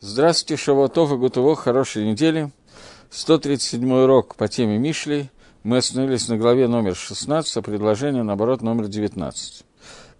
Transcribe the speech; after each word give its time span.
Здравствуйте, 0.00 0.62
Шавуатов 0.62 1.10
и 1.10 1.16
Гутово, 1.16 1.56
хорошей 1.56 2.08
недели. 2.08 2.52
137 3.10 3.92
урок 3.92 4.36
по 4.36 4.46
теме 4.46 4.78
Мишли. 4.78 5.28
Мы 5.64 5.78
остановились 5.78 6.28
на 6.28 6.36
главе 6.36 6.68
номер 6.68 6.94
16, 6.94 7.56
а 7.56 7.62
предложение, 7.62 8.22
наоборот, 8.22 8.62
номер 8.62 8.86
19, 8.86 9.64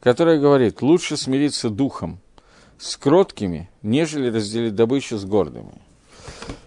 которое 0.00 0.40
говорит, 0.40 0.82
лучше 0.82 1.16
смириться 1.16 1.70
духом 1.70 2.18
с 2.76 2.96
кроткими, 2.96 3.70
нежели 3.82 4.34
разделить 4.34 4.74
добычу 4.74 5.16
с 5.16 5.24
гордыми. 5.24 5.80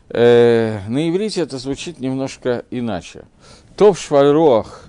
Э, 0.08 0.80
на 0.88 1.10
иврите 1.10 1.42
это 1.42 1.58
звучит 1.58 2.00
немножко 2.00 2.64
иначе. 2.72 3.26
Топ 3.76 3.98
швальроах 3.98 4.86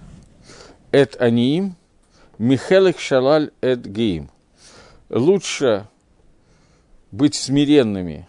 эт 0.93 1.21
аниим, 1.21 1.75
михелек 2.39 3.01
шалаль 3.01 3.51
эт 3.63 3.85
геим. 3.85 4.31
Лучше 5.11 5.89
быть 7.13 7.35
смиренными 7.35 8.27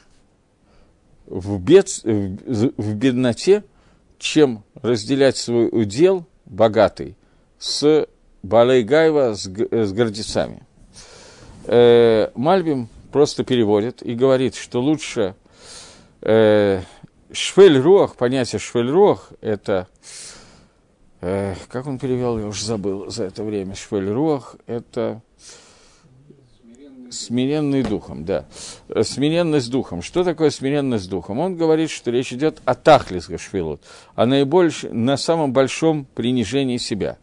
в, 1.25 1.59
бед, 1.59 1.89
в 2.03 2.93
бедноте, 2.95 3.63
чем 4.19 4.63
разделять 4.81 5.37
свой 5.37 5.69
удел 5.71 6.27
богатый 6.45 7.15
с 7.57 8.07
Балайгаева, 8.43 9.33
с, 9.33 9.45
с 9.45 9.93
гордецами. 9.93 10.67
Э, 11.65 12.29
Мальбим 12.35 12.89
просто 13.11 13.43
переводит 13.45 14.03
и 14.03 14.15
говорит, 14.15 14.55
что 14.55 14.81
лучше 14.81 15.35
э, 16.21 16.81
швель-руах, 17.31 18.15
понятие 18.15 18.59
швель-руах, 18.59 19.31
это, 19.39 19.87
э, 21.21 21.55
как 21.69 21.87
он 21.87 21.99
перевел, 21.99 22.37
я 22.37 22.47
уже 22.47 22.65
забыл 22.65 23.09
за 23.09 23.25
это 23.25 23.43
время, 23.43 23.75
швель-руах, 23.75 24.57
это 24.67 25.21
Смиренный 27.13 27.83
духом, 27.83 28.25
да. 28.25 28.45
Смиренность 29.03 29.69
духом. 29.69 30.01
Что 30.01 30.23
такое 30.23 30.49
смиренность 30.49 31.09
духом? 31.09 31.39
Он 31.39 31.55
говорит, 31.55 31.91
что 31.91 32.09
речь 32.09 32.33
идет 32.33 32.59
о 32.65 32.73
тахлис 32.73 33.27
гашвилут, 33.27 33.81
о 34.15 34.25
наибольш... 34.25 34.83
на 34.89 35.15
самом 35.15 35.53
большом 35.53 36.05
принижении 36.15 36.77
себя. 36.77 37.17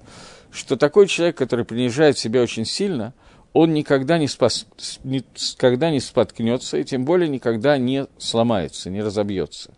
Что 0.52 0.76
такой 0.76 1.08
человек, 1.08 1.36
который 1.36 1.64
принижает 1.64 2.18
себя 2.18 2.40
очень 2.40 2.64
сильно, 2.64 3.14
он 3.52 3.74
никогда 3.74 4.16
не, 4.16 4.28
спас... 4.28 4.66
никогда 5.02 5.90
не 5.90 5.98
споткнется, 5.98 6.78
и 6.78 6.84
тем 6.84 7.04
более 7.04 7.28
никогда 7.28 7.76
не 7.76 8.06
сломается, 8.16 8.90
не 8.90 9.02
разобьется. 9.02 9.72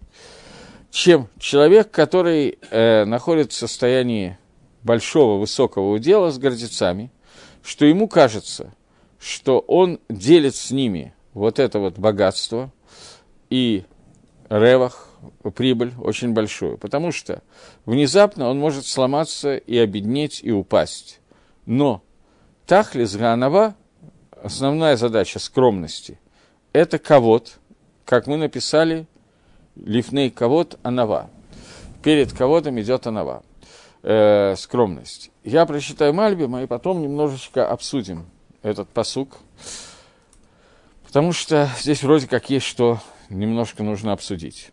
Чем 0.90 1.28
человек, 1.38 1.90
который 1.90 2.58
э, 2.70 3.06
находится 3.06 3.66
в 3.66 3.70
состоянии 3.70 4.36
большого, 4.82 5.40
высокого 5.40 5.90
удела 5.94 6.30
с 6.30 6.38
гордецами, 6.38 7.10
что 7.62 7.86
ему 7.86 8.08
кажется– 8.08 8.74
что 9.22 9.60
он 9.60 10.00
делит 10.08 10.56
с 10.56 10.72
ними 10.72 11.14
вот 11.32 11.60
это 11.60 11.78
вот 11.78 11.96
богатство 11.96 12.72
и 13.50 13.84
ревах, 14.50 15.08
прибыль 15.54 15.92
очень 16.02 16.32
большую, 16.32 16.76
потому 16.76 17.12
что 17.12 17.40
внезапно 17.86 18.48
он 18.48 18.58
может 18.58 18.84
сломаться 18.84 19.56
и 19.56 19.78
обеднеть, 19.78 20.40
и 20.42 20.50
упасть. 20.50 21.20
Но 21.66 22.02
Тахлис 22.66 23.14
Ганава, 23.14 23.76
основная 24.42 24.96
задача 24.96 25.38
скромности, 25.38 26.18
это 26.72 26.98
ковод, 26.98 27.60
как 28.04 28.26
мы 28.26 28.36
написали, 28.36 29.06
лифней 29.76 30.30
ковод 30.30 30.80
анава. 30.82 31.30
Перед 32.02 32.32
ководом 32.32 32.80
идет 32.80 33.06
анава, 33.06 33.44
э, 34.02 34.56
скромность. 34.56 35.30
Я 35.44 35.64
прочитаю 35.64 36.12
Мальбима 36.12 36.64
и 36.64 36.66
потом 36.66 37.00
немножечко 37.00 37.68
обсудим 37.68 38.26
этот 38.62 38.88
посук, 38.88 39.38
потому 41.04 41.32
что 41.32 41.68
здесь 41.80 42.02
вроде 42.02 42.28
как 42.28 42.48
есть 42.50 42.66
что 42.66 43.00
немножко 43.28 43.82
нужно 43.82 44.12
обсудить. 44.12 44.70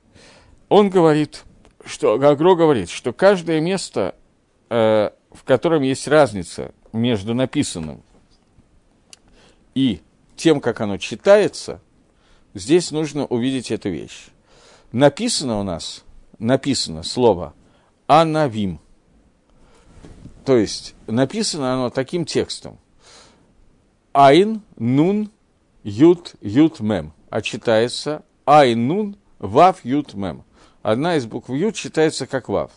Он 0.70 0.90
говорит, 0.90 1.44
что 1.86 2.18
Гагро 2.18 2.56
говорит, 2.56 2.90
что 2.90 3.14
каждое 3.14 3.60
место, 3.60 4.16
э, 4.70 5.10
в 5.32 5.44
котором 5.44 5.82
есть 5.82 6.08
разница 6.08 6.74
между 6.94 7.34
написанным 7.34 8.04
и 9.74 10.02
тем, 10.36 10.62
как 10.62 10.82
оно 10.82 10.98
читается, 10.98 11.82
здесь 12.54 12.92
нужно 12.92 13.26
увидеть 13.26 13.72
эту 13.72 13.90
вещь. 13.90 14.28
Написано 14.92 15.60
у 15.60 15.64
нас, 15.64 16.04
написано 16.38 17.04
слово 17.04 17.54
«анавим», 18.08 18.80
то 20.46 20.58
есть 20.58 20.96
написано 21.08 21.74
оно 21.74 21.90
таким 21.90 22.26
текстом– 22.26 22.80
Айн, 24.20 24.64
Нун, 24.76 25.32
Ют, 25.82 26.36
Ют, 26.42 26.82
Мем. 26.82 27.14
А 27.30 27.42
читается 27.42 28.24
Айн, 28.44 28.86
Нун, 28.86 29.16
Вав, 29.40 29.86
Ют, 29.86 30.14
Мем. 30.14 30.44
Одна 30.82 31.16
из 31.16 31.26
букв 31.26 31.50
Ют 31.52 31.76
читается 31.76 32.28
как 32.28 32.50
Вав. 32.50 32.72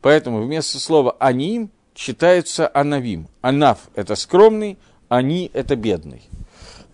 Поэтому 0.00 0.40
вместо 0.40 0.78
слова 0.78 1.14
Аним 1.20 1.70
читается 1.92 2.70
Анавим. 2.72 3.28
Анав– 3.42 3.80
это 3.96 4.14
скромный, 4.14 4.78
Они– 5.10 5.50
это 5.52 5.76
бедный. 5.76 6.22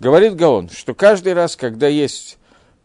Говорит 0.01 0.35
Гаон, 0.35 0.71
что 0.71 0.93
каждый 0.93 1.35
раз, 1.35 1.55
когда 1.55 1.87
есть 1.87 2.39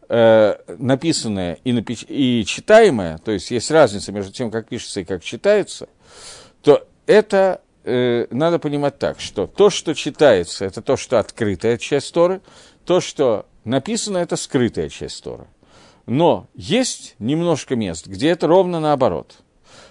э, 0.08 0.54
написанное 0.78 1.58
и, 1.64 1.72
напи- 1.72 2.06
и 2.06 2.44
читаемое, 2.44 3.18
то 3.18 3.32
есть 3.32 3.50
есть 3.50 3.72
разница 3.72 4.12
между 4.12 4.30
тем, 4.30 4.52
как 4.52 4.68
пишется 4.68 5.00
и 5.00 5.04
как 5.04 5.24
читается, 5.24 5.88
то 6.62 6.86
это 7.06 7.62
э, 7.84 8.26
надо 8.30 8.58
понимать 8.58 8.98
так, 8.98 9.20
что 9.20 9.46
то, 9.46 9.70
что 9.70 9.94
читается, 9.94 10.64
это 10.64 10.82
то, 10.82 10.96
что 10.96 11.18
открытая 11.18 11.78
часть 11.78 12.12
Торы, 12.12 12.40
то, 12.84 13.00
что 13.00 13.46
написано, 13.64 14.18
это 14.18 14.36
скрытая 14.36 14.88
часть 14.88 15.22
Торы. 15.22 15.46
Но 16.06 16.48
есть 16.54 17.14
немножко 17.18 17.76
мест, 17.76 18.06
где 18.06 18.30
это 18.30 18.46
ровно 18.46 18.80
наоборот. 18.80 19.36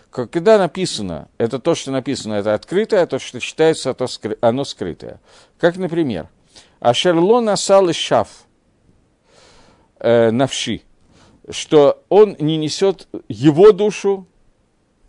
Когда 0.10 0.58
написано, 0.58 1.30
это 1.38 1.60
то, 1.60 1.76
что 1.76 1.92
написано, 1.92 2.34
это 2.34 2.56
открытое, 2.56 3.04
а 3.04 3.08
то, 3.08 3.20
что 3.20 3.40
читается, 3.40 3.92
это 3.92 4.08
скры, 4.08 4.38
оно 4.42 4.64
скрытое. 4.64 5.22
Как, 5.60 5.78
например, 5.78 6.28
«Ашерло 6.80 7.42
насал 7.42 7.90
и 7.90 7.94
шаф 7.94 8.46
э, 10.00 10.32
навши», 10.32 10.82
что 11.50 12.04
он 12.10 12.36
не 12.40 12.58
несет 12.58 13.08
его 13.28 13.72
душу 13.72 14.28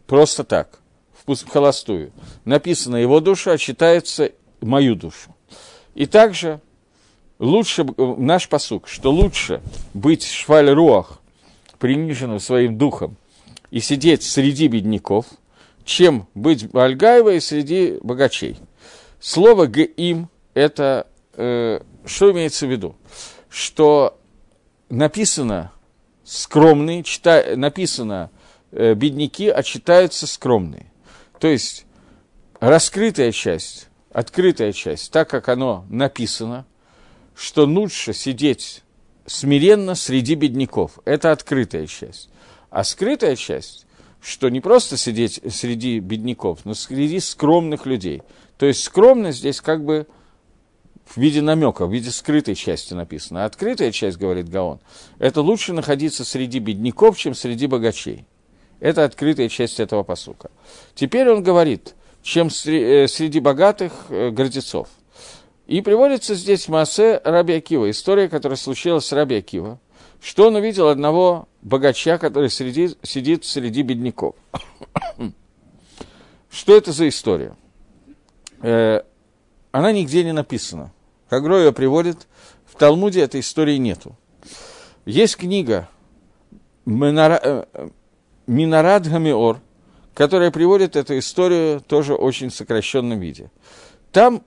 просто 0.06 0.44
так 0.44 0.79
в 1.34 1.48
холостую. 1.48 2.12
Написано 2.44 2.96
его 2.96 3.20
душа, 3.20 3.56
читается 3.58 4.32
мою 4.60 4.94
душу. 4.94 5.34
И 5.94 6.06
также 6.06 6.60
лучше, 7.38 7.86
наш 7.96 8.48
посук, 8.48 8.88
что 8.88 9.10
лучше 9.10 9.60
быть 9.94 10.24
шваль-руах, 10.24 11.20
приниженным 11.78 12.40
своим 12.40 12.76
духом, 12.78 13.16
и 13.70 13.80
сидеть 13.80 14.22
среди 14.22 14.68
бедняков, 14.68 15.26
чем 15.84 16.26
быть 16.34 16.72
Альгаевой 16.74 17.40
среди 17.40 17.98
богачей. 18.02 18.58
Слово 19.20 19.66
«геим»– 19.66 20.28
это 20.54 21.06
э, 21.34 21.80
что 22.04 22.32
имеется 22.32 22.66
в 22.66 22.70
виду? 22.70 22.96
Что 23.48 24.18
написано 24.88 25.72
скромный, 26.24 27.02
чита, 27.02 27.44
написано 27.56 28.30
э, 28.72 28.94
бедняки, 28.94 29.48
а 29.48 29.62
читаются 29.62 30.26
скромные. 30.26 30.89
То 31.40 31.48
есть 31.48 31.86
раскрытая 32.60 33.32
часть, 33.32 33.88
открытая 34.12 34.72
часть, 34.72 35.10
так 35.10 35.28
как 35.28 35.48
оно 35.48 35.86
написано, 35.88 36.66
что 37.34 37.64
лучше 37.64 38.12
сидеть 38.12 38.82
смиренно 39.26 39.94
среди 39.94 40.34
бедняков. 40.34 40.98
Это 41.06 41.32
открытая 41.32 41.86
часть. 41.86 42.28
А 42.68 42.84
скрытая 42.84 43.36
часть, 43.36 43.86
что 44.20 44.50
не 44.50 44.60
просто 44.60 44.98
сидеть 44.98 45.40
среди 45.50 45.98
бедняков, 45.98 46.60
но 46.64 46.74
среди 46.74 47.18
скромных 47.20 47.86
людей. 47.86 48.22
То 48.58 48.66
есть 48.66 48.84
скромность 48.84 49.38
здесь 49.38 49.62
как 49.62 49.82
бы 49.82 50.06
в 51.06 51.16
виде 51.16 51.40
намека, 51.40 51.86
в 51.86 51.92
виде 51.92 52.10
скрытой 52.10 52.54
части 52.54 52.92
написано. 52.92 53.44
А 53.44 53.46
открытая 53.46 53.92
часть, 53.92 54.18
говорит 54.18 54.50
Гаон, 54.50 54.80
это 55.18 55.40
лучше 55.40 55.72
находиться 55.72 56.24
среди 56.26 56.58
бедняков, 56.58 57.16
чем 57.16 57.34
среди 57.34 57.66
богачей. 57.66 58.26
Это 58.80 59.04
открытая 59.04 59.48
часть 59.48 59.78
этого 59.78 60.02
посука. 60.02 60.50
Теперь 60.94 61.28
он 61.30 61.42
говорит, 61.42 61.94
чем 62.22 62.48
э, 62.48 63.06
среди 63.08 63.40
богатых 63.40 63.92
э, 64.08 64.30
гордецов. 64.30 64.88
И 65.66 65.82
приводится 65.82 66.34
здесь 66.34 66.66
Маасе 66.66 67.20
Раби 67.22 67.54
Акива, 67.54 67.90
история, 67.90 68.28
которая 68.28 68.56
случилась 68.56 69.06
с 69.06 69.12
Раби 69.12 69.36
Акива, 69.36 69.78
что 70.20 70.48
он 70.48 70.56
увидел 70.56 70.88
одного 70.88 71.48
богача, 71.62 72.18
который 72.18 72.50
среди, 72.50 72.96
сидит 73.02 73.44
среди 73.44 73.82
бедняков. 73.82 74.34
что 76.50 76.76
это 76.76 76.92
за 76.92 77.08
история? 77.08 77.54
Э, 78.62 79.02
она 79.72 79.92
нигде 79.92 80.24
не 80.24 80.32
написана. 80.32 80.92
Хагро 81.28 81.58
ее 81.58 81.72
приводит, 81.72 82.26
в 82.66 82.76
Талмуде 82.76 83.20
этой 83.20 83.40
истории 83.40 83.76
нету. 83.76 84.16
Есть 85.04 85.36
книга 85.36 85.88
Минарад 88.50 89.06
Гамиор, 89.06 89.60
которая 90.12 90.50
приводит 90.50 90.96
эту 90.96 91.16
историю 91.20 91.80
тоже 91.80 92.14
очень 92.14 92.50
сокращенном 92.50 93.20
виде. 93.20 93.48
Там 94.10 94.42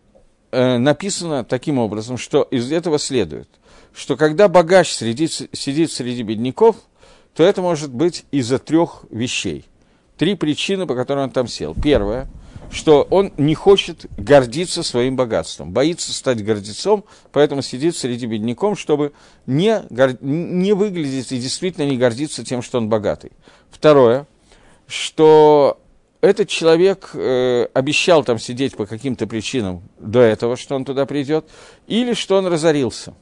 э, 0.52 0.78
написано 0.78 1.46
таким 1.46 1.80
образом, 1.80 2.18
что 2.18 2.44
из 2.44 2.70
этого 2.70 3.00
следует, 3.00 3.48
что 3.96 4.18
когда 4.18 4.50
богач 4.50 4.92
среди, 4.92 5.28
сидит 5.28 5.90
среди 5.90 6.22
бедняков, 6.24 6.76
то 7.34 7.44
это 7.44 7.62
может 7.62 7.94
быть 7.94 8.26
из-за 8.32 8.60
трех 8.60 9.06
вещей. 9.10 9.64
Три 10.18 10.36
причины, 10.36 10.86
по 10.86 10.96
которым 10.96 11.24
он 11.24 11.32
там 11.32 11.48
сел. 11.48 11.74
Первое– 11.74 12.28
что 12.72 13.08
он 13.10 13.32
не 13.38 13.56
хочет 13.56 14.06
гордиться 14.18 14.84
своим 14.84 15.16
богатством, 15.16 15.72
боится 15.72 16.12
стать 16.14 16.44
гордецом, 16.44 17.04
поэтому 17.32 17.62
сидит 17.62 17.96
среди 17.96 18.26
бедняков, 18.26 18.80
чтобы 18.80 19.14
не, 19.46 19.84
гор... 19.90 20.12
не 20.22 20.74
выглядеть 20.74 21.32
и 21.32 21.40
действительно 21.40 21.86
не 21.86 21.98
гордиться 21.98 22.44
тем, 22.44 22.62
что 22.62 22.78
он 22.78 22.90
богатый. 22.90 23.32
Второе, 23.70 24.28
что 24.88 25.80
этот 26.22 26.48
человек 26.48 27.12
э, 27.14 27.68
обещал 27.74 28.24
там 28.24 28.40
сидеть 28.40 28.78
по 28.78 28.86
каким-то 28.86 29.28
причинам 29.28 29.84
до 30.00 30.22
этого, 30.22 30.56
что 30.56 30.76
он 30.76 30.86
туда 30.86 31.06
придет, 31.06 31.46
или 31.88 32.14
что 32.14 32.38
он 32.38 32.48
разорился. 32.48 33.14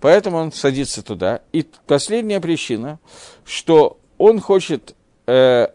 Поэтому 0.00 0.36
он 0.36 0.52
садится 0.52 1.02
туда. 1.02 1.40
И 1.52 1.66
последняя 1.86 2.40
причина, 2.40 3.00
что 3.44 3.98
он 4.18 4.40
хочет 4.40 4.94
э, 5.26 5.68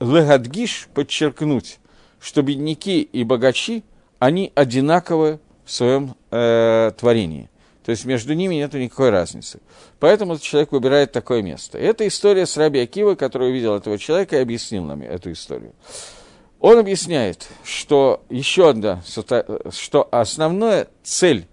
легадгиш 0.00 0.88
подчеркнуть, 0.92 1.78
что 2.24 2.40
бедняки 2.40 3.02
и 3.02 3.22
богачи, 3.22 3.84
они 4.18 4.50
одинаковы 4.54 5.40
в 5.66 5.70
своем 5.70 6.16
э, 6.30 6.90
творении. 6.98 7.50
То 7.84 7.90
есть 7.90 8.06
между 8.06 8.32
ними 8.32 8.54
нет 8.54 8.72
никакой 8.72 9.10
разницы. 9.10 9.60
Поэтому 10.00 10.32
этот 10.32 10.42
человек 10.42 10.72
выбирает 10.72 11.12
такое 11.12 11.42
место. 11.42 11.78
И 11.78 11.82
это 11.82 12.08
история 12.08 12.46
с 12.46 12.56
Раби 12.56 12.80
Акивой, 12.80 13.16
который 13.16 13.50
увидел 13.50 13.76
этого 13.76 13.98
человека 13.98 14.36
и 14.36 14.40
объяснил 14.40 14.84
нам 14.84 15.02
эту 15.02 15.32
историю. 15.32 15.74
Он 16.60 16.78
объясняет, 16.78 17.46
что 17.62 18.24
еще 18.30 18.70
одна, 18.70 19.02
что 19.70 20.08
основная 20.10 20.88
цель 21.02 21.46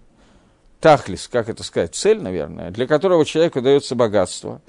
Тахлис, 0.80 1.28
как 1.28 1.50
это 1.50 1.62
сказать, 1.64 1.94
цель, 1.94 2.22
наверное, 2.22 2.70
для 2.70 2.86
которого 2.86 3.26
человеку 3.26 3.60
дается 3.60 3.94
богатство, 3.94 4.62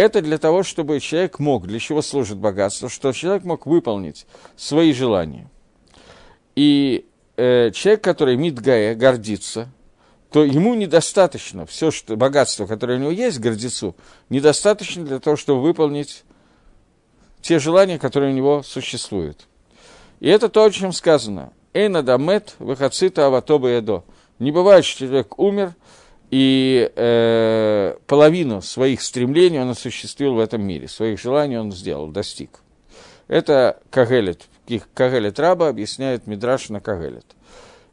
это 0.00 0.22
для 0.22 0.38
того, 0.38 0.62
чтобы 0.62 0.98
человек 1.00 1.38
мог, 1.38 1.66
для 1.66 1.78
чего 1.78 2.00
служит 2.00 2.38
богатство, 2.38 2.88
чтобы 2.88 3.14
человек 3.14 3.44
мог 3.44 3.66
выполнить 3.66 4.26
свои 4.56 4.92
желания. 4.94 5.50
И 6.56 7.06
э, 7.36 7.70
человек, 7.72 8.02
который 8.02 8.36
Мидгая 8.36 8.94
гордится, 8.94 9.68
то 10.32 10.42
ему 10.42 10.74
недостаточно, 10.74 11.66
все 11.66 11.90
что, 11.90 12.16
богатство, 12.16 12.66
которое 12.66 12.98
у 12.98 13.00
него 13.00 13.10
есть, 13.10 13.40
гордецу, 13.40 13.94
недостаточно 14.30 15.04
для 15.04 15.18
того, 15.18 15.36
чтобы 15.36 15.60
выполнить 15.60 16.24
те 17.42 17.58
желания, 17.58 17.98
которые 17.98 18.32
у 18.32 18.36
него 18.36 18.62
существуют. 18.62 19.48
И 20.20 20.28
это 20.28 20.48
то, 20.48 20.64
о 20.64 20.70
чем 20.70 20.92
сказано. 20.92 21.52
Эйна 21.74 22.02
дамет 22.02 22.54
выхацита 22.58 23.26
аватоба 23.26 23.68
эдо. 23.68 24.04
Не 24.38 24.50
бывает, 24.50 24.84
что 24.84 25.06
человек 25.06 25.38
умер, 25.38 25.74
и 26.30 26.90
э, 26.94 27.96
половину 28.06 28.62
своих 28.62 29.02
стремлений 29.02 29.58
он 29.58 29.70
осуществил 29.70 30.34
в 30.34 30.38
этом 30.38 30.62
мире, 30.62 30.86
своих 30.86 31.20
желаний 31.20 31.58
он 31.58 31.72
сделал, 31.72 32.06
достиг. 32.08 32.60
Это 33.26 33.80
Кагелет, 33.90 34.46
Кагелет 34.94 35.40
Раба 35.40 35.68
объясняет 35.68 36.26
Мидраш 36.26 36.68
на 36.68 36.80
Кагелет. 36.80 37.26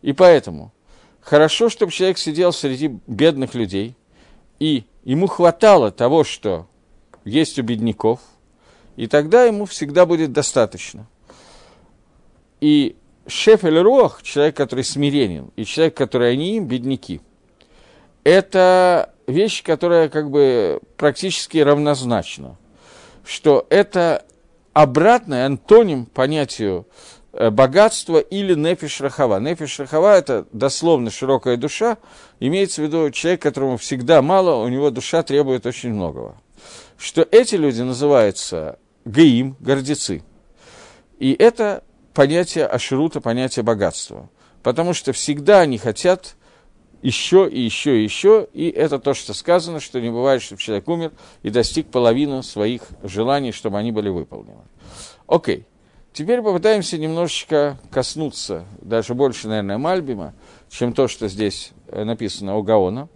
И 0.04 0.13
поэтому 0.13 0.72
хорошо, 1.19 1.69
чтобы 1.69 1.92
человек 1.92 2.19
сидел 2.19 2.54
среди 2.54 3.00
бедных 3.07 3.56
людей, 3.56 3.95
и 4.60 4.86
ему 5.04 5.28
хватало 5.28 5.92
того, 5.92 6.24
что 6.24 6.68
есть 7.25 7.57
у 7.57 7.63
бедняков, 7.63 8.19
и 8.95 9.07
тогда 9.07 9.45
ему 9.45 9.66
всегда 9.66 10.06
будет 10.06 10.31
достаточно. 10.31 11.07
И 12.62 12.95
шеф 13.28 13.63
рох, 13.63 14.22
человек, 14.22 14.56
который 14.56 14.83
смиренен, 14.83 15.51
и 15.56 15.66
человек, 15.66 15.95
который 15.95 16.31
они 16.33 16.57
им, 16.57 16.68
бедняки– 16.68 17.22
это 18.28 19.14
вещь, 19.26 19.64
которая 19.64 20.10
как 20.10 20.30
бы 20.30 20.82
практически 20.98 21.60
равнозначна, 21.60 22.58
что 23.24 23.66
это 23.70 24.26
обратный 24.74 25.46
антоним 25.46 26.06
понятию 26.06 26.86
э, 27.32 27.50
богатства 27.50 28.18
или 28.18 28.54
нефиш 28.54 29.00
рахава. 29.00 29.40
Нефиш 29.40 29.80
рахава– 29.80 30.18
это 30.18 30.46
дословно 30.52 31.10
широкая 31.10 31.56
душа, 31.56 31.98
имеется 32.42 32.82
в 32.82 32.86
виду 32.86 33.10
человек, 33.12 33.42
которому 33.42 33.78
всегда 33.78 34.22
мало, 34.22 34.62
у 34.62 34.68
него 34.68 34.90
душа 34.90 35.24
требует 35.24 35.66
очень 35.66 35.94
многого. 35.94 36.36
Что 36.98 37.26
эти 37.32 37.56
люди 37.56 37.82
называются 37.82 38.78
гаим, 39.06 39.56
гордецы. 39.62 40.22
И 41.18 41.32
это 41.32 41.82
понятие 42.14 42.66
аширута, 42.66 43.22
понятие 43.22 43.64
богатства. 43.64 44.30
Потому 44.64 44.94
что 44.94 45.14
всегда 45.14 45.62
они 45.62 45.78
хотят 45.78 46.36
еще 47.02 47.48
и 47.48 47.60
еще 47.60 48.00
и 48.00 48.04
еще, 48.04 48.48
и 48.54 48.70
это 48.70 49.00
то, 49.00 49.14
что 49.14 49.34
сказано, 49.34 49.80
что 49.80 50.02
не 50.02 50.10
бывает, 50.10 50.42
чтобы 50.42 50.62
человек 50.62 50.88
умер 50.88 51.12
и 51.44 51.50
достиг 51.50 51.88
половину 51.88 52.42
своих 52.44 52.82
желаний, 53.04 53.52
чтобы 53.52 53.78
они 53.78 53.92
были 53.92 54.10
выполнены. 54.10 54.62
Окей, 55.28 55.66
теперь 56.14 56.42
попытаемся 56.42 56.98
немножечко 56.98 57.78
коснуться, 57.92 58.66
даже 58.82 59.14
больше, 59.14 59.48
наверное, 59.48 59.78
Мальбима, 59.78 60.34
чем 60.70 60.94
то, 60.94 61.08
что 61.08 61.28
здесь 61.28 61.72
э, 61.88 62.04
написано 62.04 62.58
у 62.58 62.64
Гаона. 62.64 63.10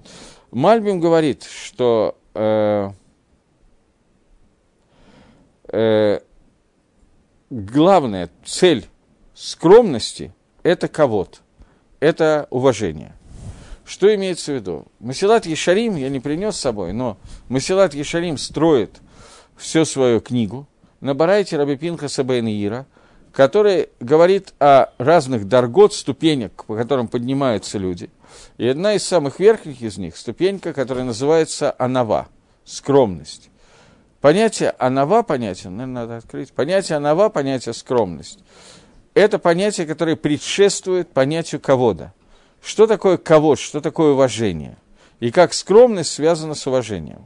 Мальбим 0.52 1.00
говорит, 1.00 1.44
что 1.44 2.18
э, 2.34 2.90
э, 5.70 6.20
главная 7.50 8.30
цель 8.46 8.86
скромности– 9.34 10.34
это 10.64 10.88
кого-то, 10.88 11.40
это 12.00 12.48
уважение– 12.52 13.16
что 13.92 14.16
имеется 14.16 14.54
в 14.54 14.56
виду? 14.56 14.86
Масилат 15.02 15.46
Ешарим 15.46 15.98
я 15.98 16.08
не 16.08 16.22
принес 16.22 16.56
с 16.56 16.62
собой, 16.62 16.94
но 16.94 17.18
Масилат 17.50 17.94
Ешарим 17.94 18.38
строит 18.38 19.02
всю 19.58 19.84
свою 19.84 20.22
книгу 20.22 20.66
на 21.02 21.14
Барайте 21.14 21.58
Раби 21.58 21.76
Пинхаса 21.76 22.22
Ира, 22.22 22.86
который 23.34 23.90
говорит 24.00 24.54
о 24.60 24.94
разных 24.98 25.46
даргот, 25.46 25.94
ступенях, 25.94 26.52
по 26.54 26.78
которым 26.78 27.10
поднимаются 27.10 27.78
люди. 27.78 28.10
И 28.56 28.66
одна 28.66 28.94
из 28.94 29.04
самых 29.04 29.42
верхних 29.42 29.82
из 29.82 29.98
них– 29.98 30.16
ступенька, 30.16 30.72
которая 30.72 31.04
называется 31.04 31.76
анава, 31.78 32.30
скромность. 32.64 33.50
Понятие 34.22 34.74
анава, 34.80 35.22
понятие, 35.22 35.70
наверное, 35.70 36.04
надо 36.04 36.16
открыть, 36.16 36.54
понятие 36.54 36.96
анава, 36.96 37.28
понятие 37.28 37.74
скромность. 37.74 38.40
Это 39.16 39.38
понятие, 39.38 39.86
которое 39.86 40.16
предшествует 40.16 41.10
понятию 41.10 41.60
кого-то. 41.60 42.14
Что 42.62 42.88
такое 42.88 43.18
кого, 43.18 43.56
что 43.56 43.82
такое 43.82 44.14
уважение? 44.14 44.78
И 45.20 45.32
как 45.32 45.54
скромность 45.54 46.12
связана 46.12 46.54
с 46.56 46.66
уважением. 46.68 47.26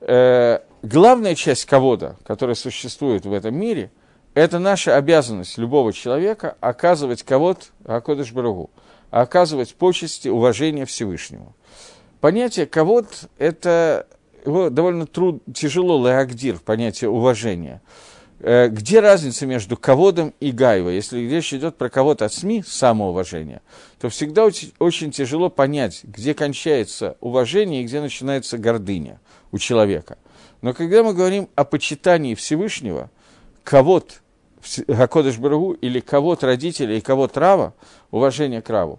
Э, 0.00 0.60
главная 0.82 1.34
часть 1.34 1.66
кого-то, 1.66 2.16
которая 2.24 2.54
существует 2.54 3.24
в 3.26 3.32
этом 3.32 3.54
мире, 3.54 3.90
это 4.34 4.58
наша 4.58 4.96
обязанность 4.96 5.58
любого 5.58 5.92
человека 5.92 6.56
оказывать 6.60 7.22
кого-то, 7.22 7.66
Акодыш 7.84 8.32
Барагу, 8.32 8.70
оказывать 9.10 9.74
почести, 9.74 10.28
уважение 10.28 10.86
Всевышнему. 10.86 11.54
Понятие 12.20 12.66
кого-то– 12.66 13.14
это 13.38 14.06
его 14.44 14.70
довольно 14.70 15.06
труд, 15.06 15.42
тяжело 15.52 16.04
леагдир, 16.06 16.58
понятие 16.58 17.10
уважения. 17.10 17.82
Э, 18.44 18.66
где 18.66 18.98
разница 18.98 19.46
между 19.46 19.76
ководом 19.76 20.34
и 20.40 20.50
гайвой? 20.50 20.96
Если 20.96 21.20
речь 21.20 21.54
идет 21.54 21.76
про 21.76 21.88
кого-то 21.88 22.24
от 22.24 22.32
СМИ, 22.32 22.64
самоуважение, 22.66 23.62
то 24.00 24.08
всегда 24.08 24.44
очень, 24.44 25.12
тяжело 25.12 25.48
понять, 25.48 26.00
где 26.02 26.34
кончается 26.34 27.16
уважение 27.20 27.82
и 27.82 27.84
где 27.84 28.00
начинается 28.00 28.58
гордыня 28.58 29.20
у 29.52 29.58
человека. 29.58 30.18
Но 30.60 30.74
когда 30.74 31.04
мы 31.04 31.14
говорим 31.14 31.48
о 31.54 31.62
почитании 31.62 32.34
Всевышнего, 32.34 33.10
кого-то, 33.62 34.14
Гакодыш 34.88 35.38
Барагу, 35.38 35.72
или 35.74 36.00
кого-то 36.00 36.46
родителя 36.46 36.96
и 36.96 37.00
кого-то 37.00 37.38
Рава, 37.38 37.74
уважение 38.10 38.60
к 38.60 38.68
Раву, 38.70 38.98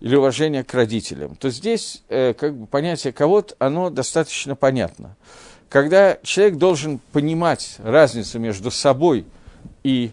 или 0.00 0.14
уважение 0.14 0.62
к 0.62 0.72
родителям, 0.72 1.34
то 1.34 1.50
здесь 1.50 2.04
э, 2.08 2.32
как 2.32 2.56
бы 2.56 2.66
понятие 2.66 3.12
кого-то, 3.12 3.56
оно 3.58 3.90
достаточно 3.90 4.54
понятно 4.54 5.16
когда 5.74 6.18
человек 6.22 6.56
должен 6.56 7.00
понимать 7.10 7.78
разницу 7.78 8.38
между 8.38 8.70
собой 8.70 9.26
и 9.82 10.12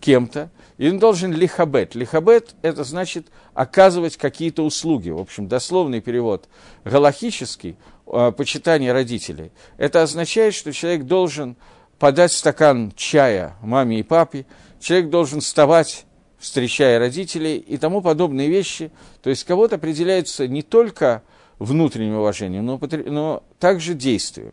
кем-то, 0.00 0.50
и 0.78 0.90
он 0.90 0.98
должен 0.98 1.32
лихабет. 1.32 1.94
Лихабет– 1.94 2.56
это 2.62 2.82
значит 2.82 3.28
оказывать 3.54 4.16
какие-то 4.16 4.64
услуги. 4.64 5.10
В 5.10 5.20
общем, 5.20 5.46
дословный 5.46 6.00
перевод 6.00 6.48
галахический, 6.84 7.76
э, 8.08 8.32
почитание 8.36 8.92
родителей. 8.92 9.52
Это 9.78 10.02
означает, 10.02 10.54
что 10.54 10.72
человек 10.72 11.04
должен 11.04 11.54
подать 12.00 12.32
стакан 12.32 12.92
чая 12.96 13.54
маме 13.62 14.00
и 14.00 14.02
папе, 14.02 14.44
человек 14.80 15.08
должен 15.10 15.40
вставать, 15.40 16.04
встречая 16.36 16.98
родителей 16.98 17.58
и 17.58 17.76
тому 17.76 18.02
подобные 18.02 18.48
вещи. 18.48 18.90
То 19.22 19.30
есть 19.30 19.44
кого-то 19.44 19.76
определяется 19.76 20.48
не 20.48 20.62
только 20.62 21.22
внутренним 21.60 22.16
уважением, 22.16 22.66
но, 22.66 22.80
но 23.06 23.44
также 23.60 23.94
действием 23.94 24.52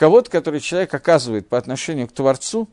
кого-то, 0.00 0.30
который 0.30 0.60
человек 0.60 0.94
оказывает 0.94 1.46
по 1.46 1.58
отношению 1.58 2.08
к 2.08 2.12
Творцу, 2.12 2.70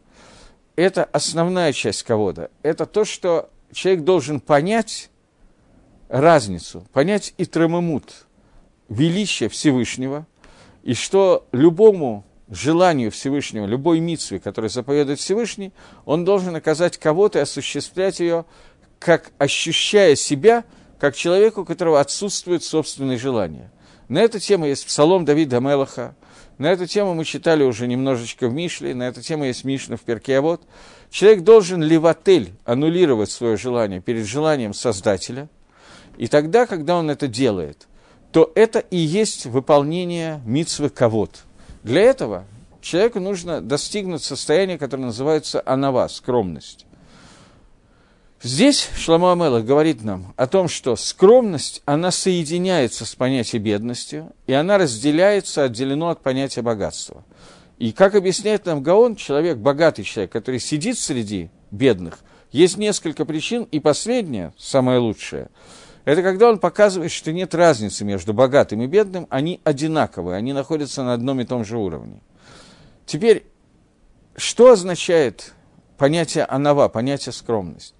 это 0.77 1.03
основная 1.03 1.73
часть 1.73 2.03
кого-то. 2.03 2.49
Это 2.63 2.85
то, 2.85 3.03
что 3.03 3.49
человек 3.73 4.05
должен 4.05 4.39
понять 4.39 5.09
разницу, 6.07 6.87
понять 6.93 7.33
и 7.37 7.43
трамамут, 7.43 8.27
величие 8.87 9.49
Всевышнего, 9.49 10.25
и 10.83 10.93
что 10.93 11.45
любому 11.51 12.23
желанию 12.47 13.11
Всевышнего, 13.11 13.65
любой 13.65 13.99
митсве, 13.99 14.39
который 14.39 14.69
заповедует 14.69 15.19
Всевышний, 15.19 15.73
он 16.05 16.23
должен 16.23 16.55
оказать 16.55 16.97
кого-то 16.97 17.39
и 17.39 17.41
осуществлять 17.41 18.21
ее, 18.21 18.45
как 18.99 19.33
ощущая 19.37 20.15
себя, 20.15 20.63
как 20.97 21.13
человеку, 21.13 21.63
у 21.63 21.65
которого 21.65 21.99
отсутствуют 21.99 22.63
собственные 22.63 23.17
желания. 23.17 23.69
На 24.07 24.19
эту 24.19 24.39
тему 24.39 24.65
есть 24.65 24.85
псалом 24.85 25.25
Давида 25.25 25.59
Мелаха, 25.59 26.15
на 26.57 26.67
эту 26.67 26.85
тему 26.85 27.13
мы 27.13 27.25
читали 27.25 27.63
уже 27.63 27.87
немножечко 27.87 28.47
в 28.47 28.53
Мишле, 28.53 28.95
на 28.95 29.03
эту 29.07 29.21
тему 29.21 29.45
есть 29.45 29.63
Мишна 29.63 29.97
в 29.97 30.01
Перкеавод. 30.01 30.61
Человек 31.09 31.43
должен 31.43 31.81
ливатель, 31.81 32.53
аннулировать 32.65 33.31
свое 33.31 33.57
желание 33.57 34.01
перед 34.01 34.25
желанием 34.25 34.73
Создателя, 34.73 35.49
и 36.17 36.27
тогда, 36.27 36.65
когда 36.65 36.95
он 36.95 37.09
это 37.09 37.27
делает, 37.27 37.87
то 38.31 38.51
это 38.55 38.79
и 38.79 38.97
есть 38.97 39.45
выполнение 39.45 40.41
митсвы 40.45 40.89
кавод– 40.89 41.43
для 41.87 42.01
этого 42.01 42.43
человеку 42.81 43.21
нужно 43.21 43.61
достигнуть 43.61 44.21
состояния, 44.21 44.77
которое 44.77 45.03
называется 45.03 45.63
анава, 45.65 46.09
скромность. 46.09 46.85
Здесь 48.43 48.89
Шламу 48.95 49.31
Амелах 49.31 49.65
говорит 49.65 50.03
нам 50.03 50.33
о 50.37 50.45
том, 50.47 50.67
что 50.67 50.95
скромность, 50.95 51.81
она 51.85 52.11
соединяется 52.11 53.05
с 53.05 53.15
понятием 53.15 53.63
бедности, 53.63 54.25
и 54.45 54.53
она 54.53 54.77
разделяется, 54.77 55.63
отделено 55.63 56.09
от 56.09 56.21
понятия 56.21 56.61
богатства. 56.61 57.23
И 57.79 57.91
как 57.91 58.15
объясняет 58.15 58.65
нам 58.65 58.83
Гаон, 58.83 59.15
человек, 59.15 59.57
богатый 59.57 60.03
человек, 60.03 60.31
который 60.31 60.59
сидит 60.59 60.97
среди 60.97 61.49
бедных, 61.71 62.19
есть 62.51 62.77
несколько 62.77 63.25
причин, 63.25 63.63
и 63.63 63.79
последняя, 63.79 64.53
самая 64.57 64.99
лучшая– 64.99 65.49
это 66.07 66.23
когда 66.23 66.47
он 66.47 66.57
показывает, 66.57 67.11
что 67.11 67.33
нет 67.33 67.53
разницы 67.53 68.05
между 68.05 68.33
богатым 68.33 68.81
и 68.81 68.87
бедным, 68.87 69.27
они 69.29 69.59
одинаковые, 69.65 70.37
они 70.37 70.53
находятся 70.53 71.03
на 71.03 71.13
одном 71.13 71.41
и 71.41 71.43
том 71.43 71.65
же 71.65 71.77
уровне. 71.77 72.21
Теперь, 73.05 73.45
что 74.37 74.71
означает 74.71 75.53
понятие 75.97 76.45
анава, 76.45 76.87
понятие 76.87 77.33
скромность? 77.33 77.93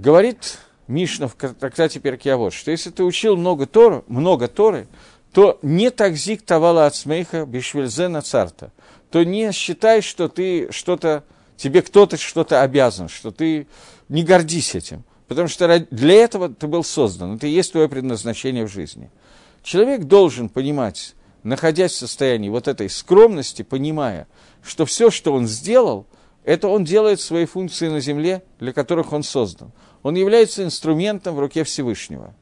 Говорит 0.00 0.56
Мишна 0.88 1.28
в 1.28 1.34
трактате 1.34 2.00
Перкиавод, 2.00 2.54
что 2.54 2.70
если 2.70 2.88
ты 2.88 3.04
учил 3.04 3.36
много 3.36 3.66
Торы, 3.66 4.02
много 4.08 4.48
Торы, 4.48 4.88
то 5.34 5.58
не 5.60 5.90
такзик 5.90 6.40
тавала 6.40 6.86
от 6.86 6.94
смеха 6.96 7.44
бишвельзена 7.44 8.22
царта, 8.22 8.72
то 9.10 9.22
не 9.24 9.52
считай, 9.52 10.00
что 10.00 10.28
ты 10.28 10.72
что-то, 10.72 11.22
тебе 11.58 11.82
кто-то 11.82 12.16
что-то 12.16 12.62
обязан, 12.62 13.10
что 13.10 13.30
ты 13.30 13.66
не 14.08 14.22
гордись 14.22 14.74
этим. 14.74 15.04
Потому 15.28 15.48
что 15.48 15.86
для 15.90 16.14
этого 16.14 16.48
ты 16.48 16.66
был 16.66 16.82
создан, 16.82 17.36
это 17.36 17.46
и 17.46 17.50
есть 17.50 17.72
твое 17.72 17.86
предназначение 17.86 18.64
в 18.64 18.72
жизни. 18.72 19.10
Человек 19.62 20.04
должен 20.04 20.48
понимать, 20.48 21.14
находясь 21.42 21.92
в 21.92 21.98
состоянии 21.98 22.48
вот 22.48 22.68
этой 22.68 22.88
скромности, 22.88 23.60
понимая, 23.60 24.28
что 24.62 24.86
все, 24.86 25.10
что 25.10 25.34
он 25.34 25.46
сделал, 25.46 26.06
это 26.44 26.68
он 26.68 26.84
делает 26.84 27.20
свои 27.20 27.44
функции 27.44 27.88
на 27.88 28.00
земле, 28.00 28.42
для 28.58 28.72
которых 28.72 29.12
он 29.12 29.22
создан. 29.22 29.72
Он 30.02 30.14
является 30.14 30.64
инструментом 30.64 31.34
в 31.34 31.40
руке 31.40 31.64
Всевышнего. 31.64 32.34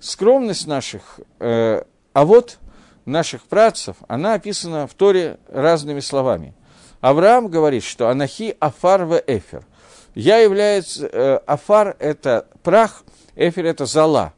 Скромность 0.00 0.66
наших, 0.66 1.20
э, 1.38 1.82
а 2.12 2.24
вот 2.24 2.58
наших 3.04 3.42
працев, 3.44 3.96
она 4.08 4.34
описана 4.34 4.86
в 4.86 4.94
Торе 4.94 5.38
разными 5.48 6.00
словами. 6.00 6.54
Авраам 7.00 7.48
говорит, 7.48 7.84
что 7.84 8.08
«Анахи 8.08 8.56
афар 8.58 9.04
ве 9.06 9.22
эфер»– 9.26 9.64
я 10.14 10.38
являюсь, 10.38 11.00
э, 11.00 11.40
Афар– 11.44 11.96
это 11.98 12.46
прах, 12.62 13.02
Эфир– 13.34 13.66
это 13.66 13.84
зала. 13.84 14.32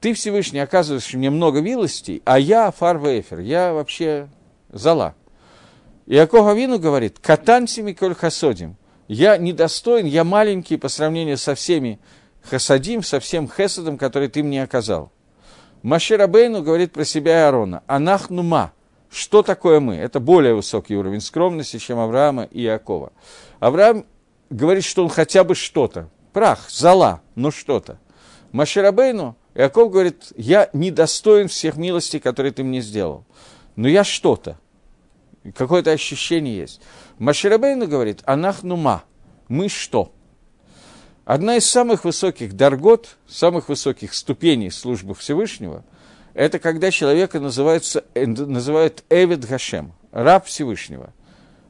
Ты, 0.00 0.14
Всевышний, 0.14 0.58
оказываешь 0.58 1.14
мне 1.14 1.30
много 1.30 1.60
милостей, 1.60 2.22
а 2.24 2.40
я 2.40 2.66
Афар 2.66 2.98
в 2.98 3.06
Эфир, 3.06 3.38
я 3.38 3.72
вообще 3.72 4.28
зала. 4.72 5.14
Иаков 6.06 6.46
Авину 6.46 6.80
говорит, 6.80 7.20
катан 7.20 7.66
коль 7.98 8.14
хасодим, 8.14 8.76
я 9.08 9.36
недостоин, 9.36 10.06
я 10.06 10.24
маленький 10.24 10.76
по 10.76 10.88
сравнению 10.88 11.38
со 11.38 11.54
всеми 11.54 11.98
хасадим, 12.42 13.02
со 13.02 13.20
всем 13.20 13.48
хесадом, 13.48 13.98
который 13.98 14.28
ты 14.28 14.42
мне 14.42 14.62
оказал. 14.62 15.12
Машир 15.82 16.20
Абейну 16.20 16.62
говорит 16.62 16.92
про 16.92 17.04
себя 17.04 17.40
и 17.40 17.42
Аарона, 17.44 17.82
анахнума, 17.86 18.72
что 19.10 19.42
такое 19.42 19.80
мы? 19.80 19.94
Это 19.96 20.20
более 20.20 20.54
высокий 20.54 20.96
уровень 20.96 21.20
скромности, 21.20 21.78
чем 21.78 21.98
Авраама 21.98 22.44
и 22.44 22.62
Иакова. 22.64 23.12
Авраам 23.60 24.04
говорит, 24.50 24.84
что 24.84 25.02
он 25.02 25.08
хотя 25.08 25.44
бы 25.44 25.54
что-то. 25.54 26.10
Прах, 26.32 26.68
зала, 26.68 27.22
но 27.34 27.50
что-то. 27.50 27.98
Маширабейну, 28.52 29.36
Иаков 29.54 29.90
говорит, 29.90 30.32
я 30.36 30.68
недостоин 30.72 31.48
всех 31.48 31.76
милостей, 31.76 32.20
которые 32.20 32.52
ты 32.52 32.62
мне 32.62 32.80
сделал. 32.80 33.24
Но 33.74 33.88
я 33.88 34.04
что-то. 34.04 34.58
Какое-то 35.54 35.92
ощущение 35.92 36.56
есть. 36.56 36.80
Маширабейну 37.18 37.86
говорит, 37.86 38.22
анахнума, 38.24 39.04
мы 39.48 39.68
что? 39.68 40.12
Одна 41.24 41.56
из 41.56 41.68
самых 41.68 42.04
высоких 42.04 42.54
даргот, 42.54 43.16
самых 43.26 43.68
высоких 43.68 44.14
ступеней 44.14 44.70
службы 44.70 45.14
Всевышнего, 45.14 45.84
это 46.34 46.58
когда 46.58 46.90
человека 46.90 47.40
называется, 47.40 48.04
называют 48.14 49.04
Эвид 49.10 49.44
Гашем, 49.46 49.92
раб 50.12 50.46
Всевышнего– 50.46 51.12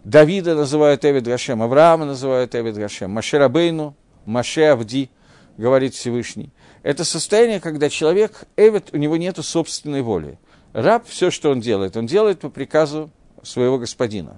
Давида 0.06 0.54
называют 0.54 1.04
Эвид 1.04 1.24
Гашем, 1.26 1.64
Авраама 1.64 2.04
называют 2.04 2.54
Эвид 2.54 2.76
Гашем, 2.76 3.10
Машерабейну, 3.10 3.96
Маше 4.24 4.62
Авди, 4.62 5.10
говорит 5.56 5.94
Всевышний. 5.94 6.52
Это 6.84 7.02
состояние, 7.02 7.58
когда 7.58 7.88
человек, 7.88 8.44
Эвид, 8.56 8.90
у 8.92 8.98
него 8.98 9.16
нет 9.16 9.36
собственной 9.44 10.02
воли. 10.02 10.38
Раб, 10.72 11.08
все, 11.08 11.32
что 11.32 11.50
он 11.50 11.58
делает, 11.58 11.96
он 11.96 12.06
делает 12.06 12.38
по 12.38 12.50
приказу 12.50 13.10
своего 13.46 13.78
господина. 13.78 14.36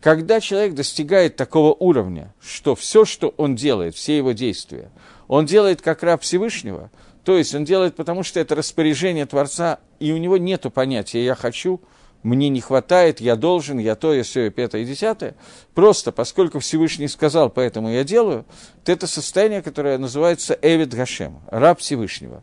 Когда 0.00 0.40
человек 0.40 0.74
достигает 0.74 1.36
такого 1.36 1.74
уровня, 1.74 2.34
что 2.40 2.74
все, 2.74 3.04
что 3.04 3.34
он 3.36 3.54
делает, 3.54 3.94
все 3.94 4.16
его 4.16 4.32
действия, 4.32 4.90
он 5.28 5.44
делает 5.44 5.82
как 5.82 6.02
раб 6.02 6.22
Всевышнего, 6.22 6.90
то 7.24 7.36
есть 7.36 7.54
он 7.54 7.64
делает 7.64 7.96
потому, 7.96 8.22
что 8.22 8.40
это 8.40 8.54
распоряжение 8.54 9.26
Творца, 9.26 9.78
и 9.98 10.12
у 10.12 10.16
него 10.16 10.38
нет 10.38 10.66
понятия 10.72 11.24
«я 11.24 11.34
хочу», 11.34 11.80
мне 12.22 12.50
не 12.50 12.60
хватает, 12.60 13.20
я 13.20 13.34
должен, 13.34 13.78
я 13.78 13.94
то, 13.94 14.12
я 14.12 14.22
все, 14.22 14.50
пятое, 14.50 14.84
десятое. 14.84 15.34
Просто 15.74 16.12
поскольку 16.12 16.58
Всевышний 16.58 17.08
сказал, 17.08 17.48
поэтому 17.48 17.90
я 17.90 18.04
делаю, 18.04 18.44
то 18.84 18.92
это 18.92 19.06
состояние, 19.06 19.62
которое 19.62 19.96
называется 19.96 20.58
Эвид 20.60 20.92
Гашем, 20.92 21.40
раб 21.50 21.80
Всевышнего. 21.80 22.42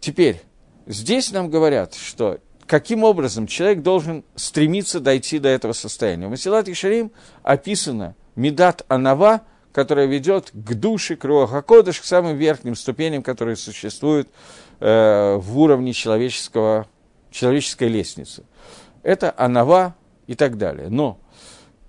Теперь, 0.00 0.42
здесь 0.86 1.32
нам 1.32 1.48
говорят, 1.48 1.94
что 1.94 2.38
каким 2.72 3.04
образом 3.04 3.46
человек 3.46 3.82
должен 3.82 4.24
стремиться 4.34 4.98
дойти 4.98 5.38
до 5.38 5.50
этого 5.50 5.74
состояния. 5.74 6.26
В 6.26 6.30
Масилат 6.30 6.70
Ишарим 6.70 7.12
описано 7.42 8.14
Медат 8.34 8.86
Анава, 8.88 9.42
которая 9.72 10.06
ведет 10.06 10.48
к 10.54 10.72
душе, 10.72 11.16
к 11.16 11.24
Руахакодыш, 11.26 12.00
к 12.00 12.04
самым 12.04 12.38
верхним 12.38 12.74
ступеням, 12.74 13.22
которые 13.22 13.56
существуют 13.56 14.30
э, 14.80 15.36
в 15.36 15.58
уровне 15.58 15.92
человеческого, 15.92 16.86
человеческой 17.30 17.88
лестницы 17.88 18.44
это 19.02 19.34
анава 19.36 19.94
и 20.26 20.34
так 20.34 20.56
далее. 20.56 20.88
Но 20.88 21.18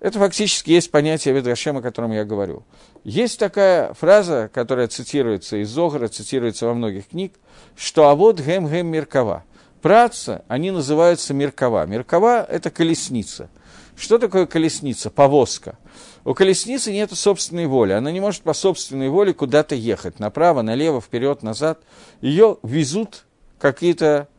это 0.01 0.19
фактически 0.19 0.71
есть 0.71 0.91
понятие 0.91 1.33
Ведрашем, 1.33 1.77
о 1.77 1.81
котором 1.81 2.11
я 2.11 2.25
говорю. 2.25 2.63
Есть 3.05 3.39
такая 3.39 3.93
фраза, 3.93 4.49
которая 4.53 4.89
цитируется 4.89 5.61
из 5.61 5.69
Зогара, 5.69 6.09
цитируется 6.09 6.65
во 6.65 6.73
многих 6.73 7.07
книг, 7.07 7.35
что 7.77 8.09
«а 8.09 8.15
вот 8.15 8.41
гэм 8.41 8.67
гэм 8.67 8.87
меркава». 8.87 9.45
Праца, 9.83 10.45
они 10.47 10.71
называются 10.71 11.33
меркава. 11.33 11.85
Меркава– 11.85 12.41
это 12.49 12.71
колесница. 12.71 13.49
Что 13.97 14.17
такое 14.17 14.45
колесница? 14.45 15.09
Повозка. 15.09 15.77
У 16.23 16.33
колесницы 16.33 16.93
нет 16.93 17.11
собственной 17.11 17.65
воли. 17.65 17.91
Она 17.91 18.09
не 18.09 18.21
может 18.21 18.43
по 18.43 18.53
собственной 18.53 19.09
воле 19.09 19.33
куда-то 19.33 19.75
ехать. 19.75 20.21
Направо, 20.21 20.61
налево, 20.61 21.01
вперед, 21.01 21.43
назад. 21.43 21.81
Ее 22.21 22.59
везут 22.63 23.25
какие-то 23.59 24.29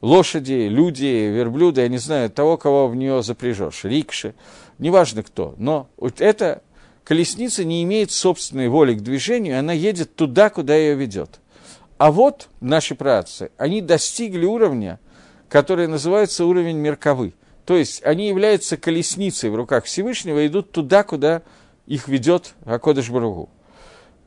лошади, 0.00 0.66
люди, 0.68 1.04
верблюды, 1.04 1.82
я 1.82 1.88
не 1.88 1.98
знаю, 1.98 2.28
того, 2.28 2.56
кого 2.56 2.88
в 2.88 2.96
нее 2.96 3.22
запряжешь, 3.22 3.84
рикши, 3.84 4.34
неважно 4.78 5.22
кто. 5.22 5.54
Но 5.56 5.88
вот 5.96 6.20
эта 6.20 6.62
колесница 7.04 7.62
не 7.62 7.84
имеет 7.84 8.10
собственной 8.10 8.66
воли 8.66 8.94
к 8.94 9.02
движению, 9.02 9.56
она 9.56 9.72
едет 9.72 10.16
туда, 10.16 10.50
куда 10.50 10.74
ее 10.74 10.96
ведет. 10.96 11.38
А 11.98 12.10
вот 12.10 12.48
наши 12.60 12.94
працы, 12.94 13.50
они 13.56 13.80
достигли 13.80 14.44
уровня, 14.44 14.98
который 15.48 15.86
называется 15.86 16.44
уровень 16.44 16.76
мерковы. 16.76 17.34
То 17.64 17.76
есть 17.76 18.02
они 18.04 18.28
являются 18.28 18.76
колесницей 18.76 19.50
в 19.50 19.54
руках 19.54 19.84
Всевышнего 19.84 20.40
и 20.40 20.48
идут 20.48 20.72
туда, 20.72 21.02
куда 21.02 21.42
их 21.86 22.08
ведет 22.08 22.54
Акодыш 22.64 23.10
Баругу 23.10 23.48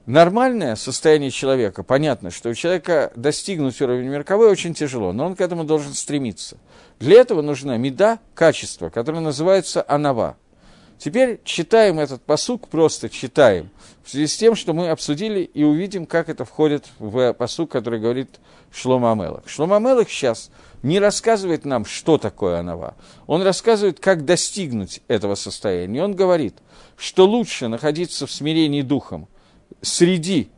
нормальное 0.08 0.76
состояние 0.76 1.30
человека, 1.30 1.84
понятно, 1.84 2.32
что 2.32 2.50
у 2.50 2.54
человека 2.56 3.12
достигнуть 3.16 3.80
уровня 3.80 4.10
мирковой 4.10 4.50
очень 4.50 4.74
тяжело, 4.74 5.12
но 5.12 5.28
он 5.28 5.36
к 5.36 5.42
этому 5.42 5.66
должен 5.66 5.94
стремиться. 5.94 6.58
Для 7.00 7.22
этого 7.22 7.44
нужна 7.44 7.78
меда, 7.78 8.20
качество, 8.34 8.90
которое 8.90 9.20
называется 9.20 9.86
анава. 9.88 10.38
Теперь 10.98 11.40
читаем 11.44 12.00
этот 12.00 12.24
посук, 12.24 12.70
просто 12.70 13.10
читаем, 13.10 13.70
в 14.08 14.10
связи 14.10 14.28
с 14.28 14.38
тем, 14.38 14.56
что 14.56 14.72
мы 14.72 14.88
обсудили 14.88 15.42
и 15.42 15.66
увидим, 15.66 16.06
как 16.06 16.30
это 16.30 16.46
входит 16.46 16.86
в 16.98 17.34
посук, 17.34 17.72
который 17.72 18.00
говорит 18.00 18.40
Шлома 18.72 19.12
Амелах. 19.12 19.50
Шлома 19.50 19.76
Амелах 19.76 20.10
сейчас 20.10 20.50
не 20.82 21.00
рассказывает 21.00 21.66
нам, 21.66 21.84
что 21.84 22.18
такое 22.18 22.60
анава. 22.60 22.96
Он 23.26 23.42
рассказывает, 23.42 24.00
как 24.00 24.24
достигнуть 24.24 25.02
этого 25.10 25.36
состояния. 25.36 26.06
Он 26.06 26.16
говорит, 26.16 26.56
что 26.96 27.26
лучше 27.26 27.68
находиться 27.68 28.26
в 28.26 28.32
смирении 28.32 28.82
духом 28.82 29.28
среди 29.82 30.52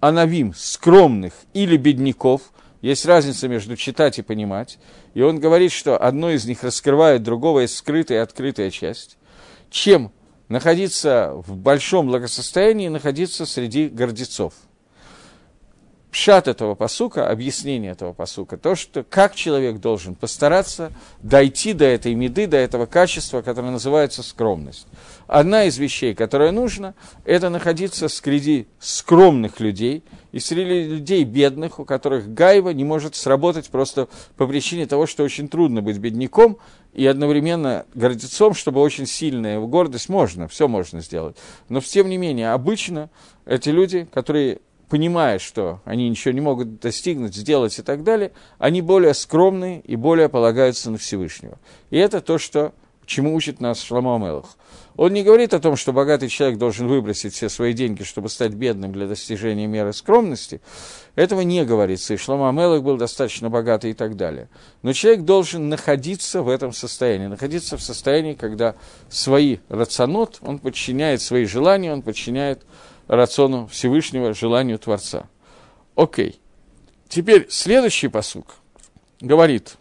анавим, 0.00 0.52
скромных 0.54 1.32
или 1.54 1.78
бедняков. 1.78 2.52
Есть 2.82 3.06
разница 3.06 3.48
между 3.48 3.74
читать 3.74 4.18
и 4.18 4.22
понимать. 4.22 4.78
И 5.14 5.22
он 5.22 5.40
говорит, 5.40 5.72
что 5.72 5.96
одно 5.96 6.28
из 6.28 6.44
них 6.44 6.62
раскрывает 6.62 7.22
другого, 7.22 7.60
есть 7.60 7.78
скрытая 7.78 8.18
и 8.18 8.20
открытая 8.20 8.70
часть. 8.70 9.16
Чем 9.70 10.12
находиться 10.50 11.32
в 11.46 11.56
большом 11.56 12.08
благосостоянии 12.08 12.88
находиться 12.88 13.46
среди 13.46 13.88
гордецов. 13.88 14.52
Пшат 16.10 16.48
этого 16.48 16.74
посука, 16.74 17.30
объяснение 17.30 17.92
этого 17.92 18.12
посука, 18.12 18.56
то, 18.56 18.74
что 18.74 19.04
как 19.04 19.36
человек 19.36 19.78
должен 19.78 20.16
постараться 20.16 20.92
дойти 21.22 21.72
до 21.72 21.84
этой 21.84 22.14
меды, 22.14 22.48
до 22.48 22.56
этого 22.56 22.86
качества, 22.86 23.42
которое 23.42 23.70
называется 23.70 24.24
скромность. 24.24 24.88
Одна 25.28 25.64
из 25.64 25.78
вещей, 25.78 26.14
которая 26.14 26.50
нужна, 26.50 26.94
это 27.24 27.48
находиться 27.48 28.08
среди 28.08 28.66
скромных 28.80 29.60
людей 29.60 30.02
и 30.32 30.40
среди 30.40 30.88
людей 30.88 31.22
бедных, 31.22 31.78
у 31.78 31.84
которых 31.84 32.34
гайва 32.34 32.70
не 32.70 32.82
может 32.82 33.14
сработать 33.14 33.70
просто 33.70 34.08
по 34.36 34.48
причине 34.48 34.86
того, 34.86 35.06
что 35.06 35.22
очень 35.22 35.48
трудно 35.48 35.80
быть 35.80 35.98
бедняком, 35.98 36.58
и 36.92 37.06
одновременно 37.06 37.86
гордецом, 37.94 38.54
чтобы 38.54 38.80
очень 38.80 39.06
сильная 39.06 39.60
гордость 39.60 40.08
можно, 40.08 40.48
все 40.48 40.66
можно 40.66 41.00
сделать. 41.00 41.36
Но 41.68 41.80
тем 41.80 42.08
не 42.08 42.18
менее, 42.18 42.50
обычно 42.50 43.10
эти 43.46 43.68
люди, 43.68 44.08
которые 44.12 44.60
понимая, 44.90 45.38
что 45.38 45.80
они 45.84 46.10
ничего 46.10 46.34
не 46.34 46.40
могут 46.40 46.80
достигнуть, 46.80 47.34
сделать 47.34 47.78
и 47.78 47.82
так 47.82 48.02
далее, 48.02 48.32
они 48.58 48.82
более 48.82 49.14
скромные 49.14 49.80
и 49.80 49.96
более 49.96 50.28
полагаются 50.28 50.90
на 50.90 50.98
Всевышнего. 50.98 51.58
И 51.90 51.96
это 51.96 52.20
то, 52.20 52.38
что, 52.38 52.74
чему 53.06 53.34
учит 53.34 53.60
нас 53.60 53.80
Шламо 53.80 54.16
Амелах. 54.16 54.56
Он 54.96 55.12
не 55.12 55.22
говорит 55.22 55.54
о 55.54 55.60
том, 55.60 55.76
что 55.76 55.92
богатый 55.92 56.28
человек 56.28 56.58
должен 56.58 56.88
выбросить 56.88 57.32
все 57.32 57.48
свои 57.48 57.72
деньги, 57.72 58.02
чтобы 58.02 58.28
стать 58.28 58.52
бедным 58.52 58.92
для 58.92 59.06
достижения 59.06 59.66
меры 59.66 59.92
скромности. 59.92 60.60
Этого 61.14 61.40
не 61.40 61.64
говорится, 61.64 62.12
и 62.12 62.16
Шлома 62.16 62.48
Амелах 62.48 62.82
был 62.82 62.96
достаточно 62.96 63.48
богатый 63.48 63.92
и 63.92 63.94
так 63.94 64.16
далее. 64.16 64.48
Но 64.82 64.92
человек 64.92 65.22
должен 65.22 65.68
находиться 65.68 66.42
в 66.42 66.48
этом 66.48 66.72
состоянии, 66.72 67.28
находиться 67.28 67.76
в 67.76 67.82
состоянии, 67.82 68.34
когда 68.34 68.74
свои 69.08 69.58
рационот, 69.68 70.38
он 70.42 70.58
подчиняет 70.58 71.22
свои 71.22 71.44
желания, 71.44 71.92
он 71.92 72.02
подчиняет 72.02 72.64
рациону 73.10 73.66
Всевышнего, 73.66 74.32
желанию 74.32 74.78
Творца. 74.78 75.28
Окей. 75.96 76.40
Теперь 77.08 77.48
следующий 77.50 78.06
посук 78.06 78.54
говорит, 79.20 79.76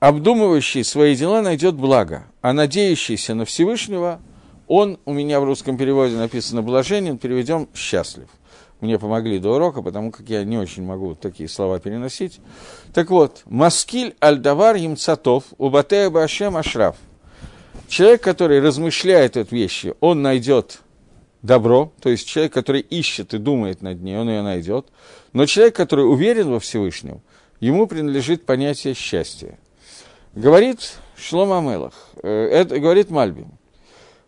обдумывающий 0.00 0.82
свои 0.82 1.14
дела 1.14 1.42
найдет 1.42 1.76
благо, 1.76 2.24
а 2.42 2.52
надеющийся 2.52 3.34
на 3.34 3.44
Всевышнего, 3.44 4.20
он, 4.66 4.98
у 5.04 5.12
меня 5.12 5.38
в 5.38 5.44
русском 5.44 5.78
переводе 5.78 6.16
написано 6.16 6.60
блаженен, 6.60 7.18
переведем 7.18 7.68
счастлив. 7.72 8.28
Мне 8.80 8.98
помогли 8.98 9.38
до 9.38 9.54
урока, 9.54 9.80
потому 9.80 10.10
как 10.10 10.28
я 10.28 10.42
не 10.42 10.58
очень 10.58 10.82
могу 10.82 11.14
такие 11.14 11.48
слова 11.48 11.78
переносить. 11.78 12.40
Так 12.92 13.10
вот, 13.10 13.42
Маскиль 13.46 14.16
Альдавар 14.18 14.74
Емцатов, 14.74 15.44
Убатея 15.56 16.10
Башем 16.10 16.56
Ашраф. 16.56 16.96
Человек, 17.88 18.22
который 18.22 18.60
размышляет 18.60 19.36
эти 19.36 19.54
вещи, 19.54 19.94
он 20.00 20.22
найдет 20.22 20.80
добро, 21.42 21.92
то 22.00 22.08
есть 22.08 22.26
человек, 22.26 22.52
который 22.52 22.80
ищет 22.80 23.32
и 23.34 23.38
думает 23.38 23.82
над 23.82 24.02
ней, 24.02 24.16
он 24.18 24.28
ее 24.28 24.42
найдет. 24.42 24.86
Но 25.32 25.46
человек, 25.46 25.76
который 25.76 26.02
уверен 26.02 26.50
во 26.50 26.60
Всевышнем, 26.60 27.20
ему 27.60 27.86
принадлежит 27.86 28.44
понятие 28.44 28.94
счастья. 28.94 29.58
Говорит 30.34 30.98
Шлом 31.16 31.52
Амелах, 31.52 31.94
э, 32.22 32.28
это 32.28 32.78
говорит 32.78 33.10
Мальбим, 33.10 33.52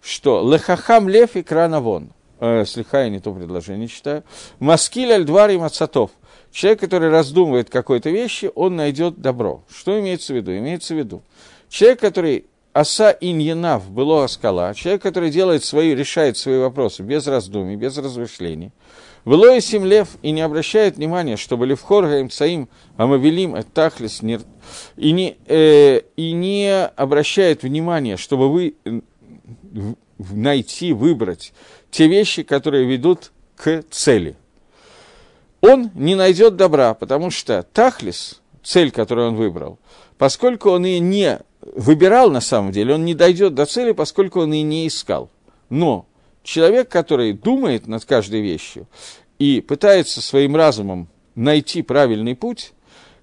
что 0.00 0.48
лехахам 0.48 1.08
лев 1.08 1.36
и 1.36 1.42
кранавон, 1.42 2.12
э, 2.40 2.64
слегка 2.64 3.02
я 3.02 3.10
не 3.10 3.20
то 3.20 3.32
предложение 3.32 3.88
читаю, 3.88 4.22
маскиль 4.58 5.12
альдвар 5.12 5.50
и 5.50 5.58
мацатов. 5.58 6.10
Человек, 6.50 6.80
который 6.80 7.10
раздумывает 7.10 7.68
какой-то 7.68 8.08
вещи, 8.08 8.50
он 8.54 8.76
найдет 8.76 9.20
добро. 9.20 9.62
Что 9.68 10.00
имеется 10.00 10.32
в 10.32 10.36
виду? 10.36 10.56
Имеется 10.56 10.94
в 10.94 10.98
виду, 10.98 11.22
человек, 11.68 12.00
который 12.00 12.46
Аса 12.72 13.16
иньянав 13.20 13.90
было 13.90 14.26
скала, 14.26 14.74
человек, 14.74 15.02
который 15.02 15.30
делает 15.30 15.64
свои, 15.64 15.94
решает 15.94 16.36
свои 16.36 16.58
вопросы 16.58 17.02
без 17.02 17.26
раздумий, 17.26 17.76
без 17.76 17.96
размышлений. 17.96 18.72
Было 19.24 19.56
и 19.56 19.78
лев 19.78 20.08
и 20.22 20.30
не 20.30 20.40
обращает 20.40 20.96
внимания, 20.96 21.36
чтобы 21.36 21.66
левхор 21.66 22.06
гаим 22.06 22.30
цаим 22.30 22.68
амавелим 22.96 23.58
этахлис 23.58 24.22
и 24.22 25.12
не, 25.12 25.36
э, 25.46 26.00
и 26.16 26.32
не 26.32 26.86
обращает 26.86 27.62
внимания, 27.62 28.16
чтобы 28.16 28.50
вы 28.50 28.76
найти, 30.18 30.92
выбрать 30.92 31.52
те 31.90 32.06
вещи, 32.06 32.42
которые 32.42 32.86
ведут 32.86 33.32
к 33.56 33.84
цели. 33.90 34.36
Он 35.60 35.90
не 35.94 36.14
найдет 36.14 36.56
добра, 36.56 36.94
потому 36.94 37.30
что 37.30 37.62
тахлис, 37.62 38.40
цель, 38.62 38.90
которую 38.90 39.28
он 39.28 39.36
выбрал, 39.36 39.78
поскольку 40.16 40.70
он 40.70 40.86
и 40.86 40.98
не 41.00 41.40
выбирал 41.74 42.30
на 42.30 42.40
самом 42.40 42.72
деле, 42.72 42.94
он 42.94 43.04
не 43.04 43.14
дойдет 43.14 43.54
до 43.54 43.66
цели, 43.66 43.92
поскольку 43.92 44.40
он 44.40 44.52
и 44.52 44.62
не 44.62 44.86
искал. 44.86 45.30
Но 45.70 46.06
человек, 46.42 46.88
который 46.88 47.32
думает 47.32 47.86
над 47.86 48.04
каждой 48.04 48.40
вещью 48.40 48.86
и 49.38 49.60
пытается 49.60 50.20
своим 50.20 50.56
разумом 50.56 51.08
найти 51.34 51.82
правильный 51.82 52.34
путь, 52.34 52.72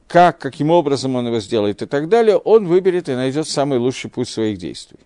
как, 0.07 0.39
каким 0.39 0.69
образом 0.69 1.15
он 1.15 1.27
его 1.27 1.39
сделает 1.39 1.81
и 1.81 1.85
так 1.85 2.09
далее, 2.09 2.37
он 2.37 2.67
выберет 2.67 3.09
и 3.09 3.15
найдет 3.15 3.47
самый 3.47 3.79
лучший 3.79 4.09
путь 4.09 4.29
своих 4.29 4.57
действий. 4.57 4.99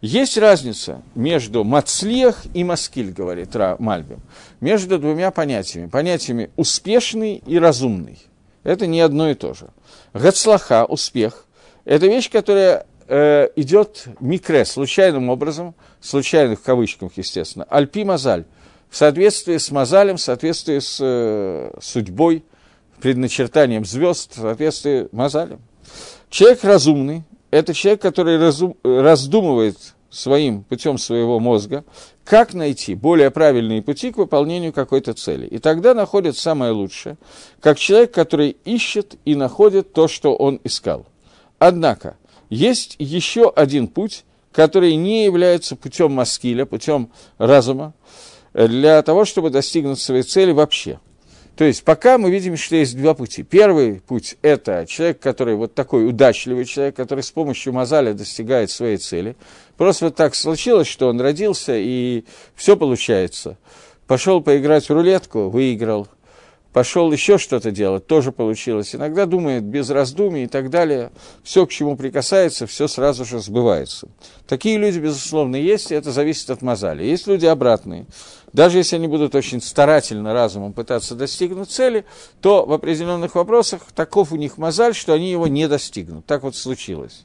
Есть 0.00 0.36
разница 0.36 1.00
между 1.14 1.64
мацлиях 1.64 2.42
и 2.52 2.62
маскиль, 2.62 3.10
говорит 3.10 3.56
Ра 3.56 3.76
Мальбим, 3.78 4.20
между 4.60 4.98
двумя 4.98 5.30
понятиями. 5.30 5.88
Понятиями 5.88 6.50
успешный 6.56 7.42
и 7.46 7.58
разумный. 7.58 8.18
Это 8.64 8.86
не 8.86 9.00
одно 9.00 9.30
и 9.30 9.34
то 9.34 9.54
же. 9.54 9.68
Гацлаха, 10.12 10.84
успех, 10.84 11.43
это 11.84 12.06
вещь, 12.06 12.30
которая 12.30 12.86
э, 13.08 13.48
идет 13.56 14.06
микре, 14.20 14.64
случайным 14.64 15.28
образом, 15.28 15.74
случайных 16.00 16.60
в 16.60 16.62
кавычках, 16.62 17.12
естественно, 17.16 17.66
альпи 17.68 18.04
мазаль, 18.04 18.44
в 18.90 18.96
соответствии 18.96 19.56
с 19.56 19.70
мазалем, 19.70 20.16
в 20.16 20.20
соответствии 20.20 20.78
с 20.78 20.98
э, 21.00 21.70
судьбой, 21.80 22.44
предначертанием 23.00 23.84
звезд, 23.84 24.36
в 24.36 24.40
соответствии 24.40 25.08
с 25.08 25.12
мазалем. 25.12 25.60
Человек 26.30 26.64
разумный– 26.64 27.24
это 27.50 27.74
человек, 27.74 28.00
который 28.00 28.38
разум, 28.38 28.76
раздумывает 28.82 29.76
своим 30.10 30.62
путем 30.62 30.96
своего 30.96 31.40
мозга, 31.40 31.84
как 32.24 32.54
найти 32.54 32.94
более 32.94 33.30
правильные 33.30 33.82
пути 33.82 34.12
к 34.12 34.16
выполнению 34.16 34.72
какой-то 34.72 35.12
цели. 35.12 35.46
И 35.46 35.58
тогда 35.58 35.92
находит 35.92 36.36
самое 36.36 36.72
лучшее, 36.72 37.16
как 37.60 37.78
человек, 37.78 38.12
который 38.12 38.56
ищет 38.64 39.16
и 39.24 39.34
находит 39.34 39.92
то, 39.92 40.08
что 40.08 40.34
он 40.34 40.60
искал. 40.64 41.06
Однако, 41.66 42.18
есть 42.50 42.94
еще 42.98 43.48
один 43.48 43.88
путь, 43.88 44.26
который 44.52 44.96
не 44.96 45.24
является 45.24 45.76
путем 45.76 46.12
маскиля, 46.12 46.66
путем 46.66 47.10
разума, 47.38 47.94
для 48.52 49.00
того, 49.00 49.24
чтобы 49.24 49.48
достигнуть 49.48 49.98
своей 49.98 50.24
цели 50.24 50.52
вообще. 50.52 51.00
То 51.56 51.64
есть 51.64 51.82
пока 51.82 52.18
мы 52.18 52.30
видим, 52.30 52.58
что 52.58 52.76
есть 52.76 52.98
два 52.98 53.14
пути. 53.14 53.42
Первый 53.44 54.02
путь– 54.02 54.36
это 54.42 54.84
человек, 54.86 55.20
который 55.20 55.54
вот 55.54 55.74
такой 55.74 56.06
удачливый 56.06 56.66
человек, 56.66 56.96
который 56.96 57.24
с 57.24 57.30
помощью 57.30 57.72
мозаля 57.72 58.12
достигает 58.12 58.70
своей 58.70 58.98
цели. 58.98 59.34
Просто 59.78 60.04
вот 60.06 60.16
так 60.16 60.34
случилось, 60.34 60.86
что 60.86 61.08
он 61.08 61.18
родился, 61.18 61.72
и 61.78 62.24
все 62.54 62.76
получается. 62.76 63.56
Пошел 64.06 64.42
поиграть 64.42 64.86
в 64.86 64.92
рулетку, 64.92 65.48
выиграл– 65.48 66.08
пошел 66.74 67.10
еще 67.12 67.38
что-то 67.38 67.70
делать, 67.70 68.06
тоже 68.06 68.32
получилось. 68.32 68.96
Иногда 68.96 69.26
думает 69.26 69.62
без 69.62 69.88
раздумий 69.90 70.44
и 70.44 70.46
так 70.48 70.70
далее. 70.70 71.12
Все, 71.44 71.66
к 71.66 71.70
чему 71.70 71.96
прикасается, 71.96 72.66
все 72.66 72.88
сразу 72.88 73.24
же 73.24 73.38
сбывается. 73.38 74.08
Такие 74.48 74.76
люди, 74.76 74.98
безусловно, 74.98 75.54
есть, 75.54 75.92
и 75.92 75.94
это 75.94 76.10
зависит 76.10 76.50
от 76.50 76.62
мозали. 76.62 77.04
Есть 77.04 77.28
люди 77.28 77.46
обратные. 77.46 78.06
Даже 78.52 78.78
если 78.78 78.96
они 78.96 79.06
будут 79.06 79.36
очень 79.36 79.62
старательно 79.62 80.34
разумом 80.34 80.72
пытаться 80.72 81.14
достигнуть 81.14 81.70
цели, 81.70 82.04
то 82.40 82.66
в 82.66 82.72
определенных 82.72 83.36
вопросах 83.36 83.82
таков 83.94 84.32
у 84.32 84.36
них 84.36 84.58
мозаль, 84.58 84.94
что 84.94 85.12
они 85.12 85.30
его 85.30 85.46
не 85.46 85.68
достигнут. 85.68 86.26
Так 86.26 86.42
вот 86.42 86.56
случилось. 86.56 87.22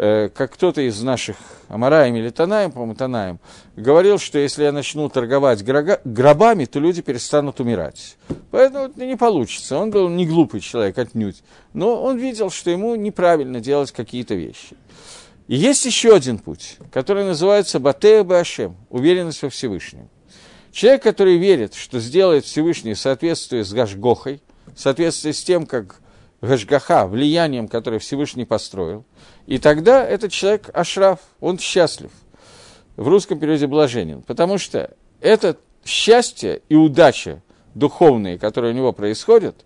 Э, 0.00 0.28
как 0.32 0.52
кто-то 0.52 0.80
из 0.80 1.02
наших 1.02 1.34
Амараем 1.66 2.14
или 2.14 2.30
Танаем, 2.30 2.70
по-моему, 2.70 2.94
Танаем, 2.94 3.40
говорил, 3.74 4.18
что 4.18 4.38
если 4.38 4.62
я 4.62 4.70
начну 4.70 5.08
торговать 5.08 5.64
гробами, 5.64 6.66
то 6.66 6.78
люди 6.78 7.02
перестанут 7.02 7.58
умирать. 7.58 8.16
Поэтому 8.52 8.84
это 8.84 9.04
не 9.04 9.16
получится. 9.16 9.76
Он 9.76 9.90
был 9.90 10.08
не 10.08 10.24
глупый 10.24 10.60
человек 10.60 10.98
отнюдь, 10.98 11.42
но 11.72 12.00
он 12.00 12.16
видел, 12.16 12.48
что 12.50 12.70
ему 12.70 12.94
неправильно 12.94 13.58
делать 13.58 13.90
какие-то 13.90 14.36
вещи. 14.36 14.76
И 15.48 15.56
есть 15.56 15.84
еще 15.84 16.14
один 16.14 16.38
путь, 16.38 16.76
который 16.92 17.24
называется 17.24 17.80
Батея 17.80 18.22
Башем, 18.22 18.76
уверенность 18.90 19.42
во 19.42 19.50
Всевышнем. 19.50 20.08
Человек, 20.70 21.02
который 21.02 21.38
верит, 21.38 21.74
что 21.74 21.98
сделает 21.98 22.44
Всевышний 22.44 22.94
в 22.94 23.00
соответствии 23.00 23.62
с 23.62 23.72
Гашгохой, 23.72 24.42
в 24.76 24.78
соответствии 24.78 25.32
с 25.32 25.42
тем, 25.42 25.66
как 25.66 26.00
Гашгаха, 26.40 27.06
влиянием, 27.06 27.68
которое 27.68 27.98
Всевышний 27.98 28.44
построил, 28.44 29.04
и 29.46 29.58
тогда 29.58 30.06
этот 30.06 30.32
человек 30.32 30.70
ашраф, 30.72 31.20
он 31.40 31.58
счастлив. 31.58 32.10
В 32.96 33.08
русском 33.08 33.38
переводе 33.38 33.66
блаженен, 33.66 34.22
потому 34.22 34.58
что 34.58 34.94
это 35.20 35.56
счастье 35.84 36.62
и 36.68 36.74
удача 36.74 37.42
духовные, 37.74 38.38
которые 38.38 38.72
у 38.72 38.76
него 38.76 38.92
происходят, 38.92 39.64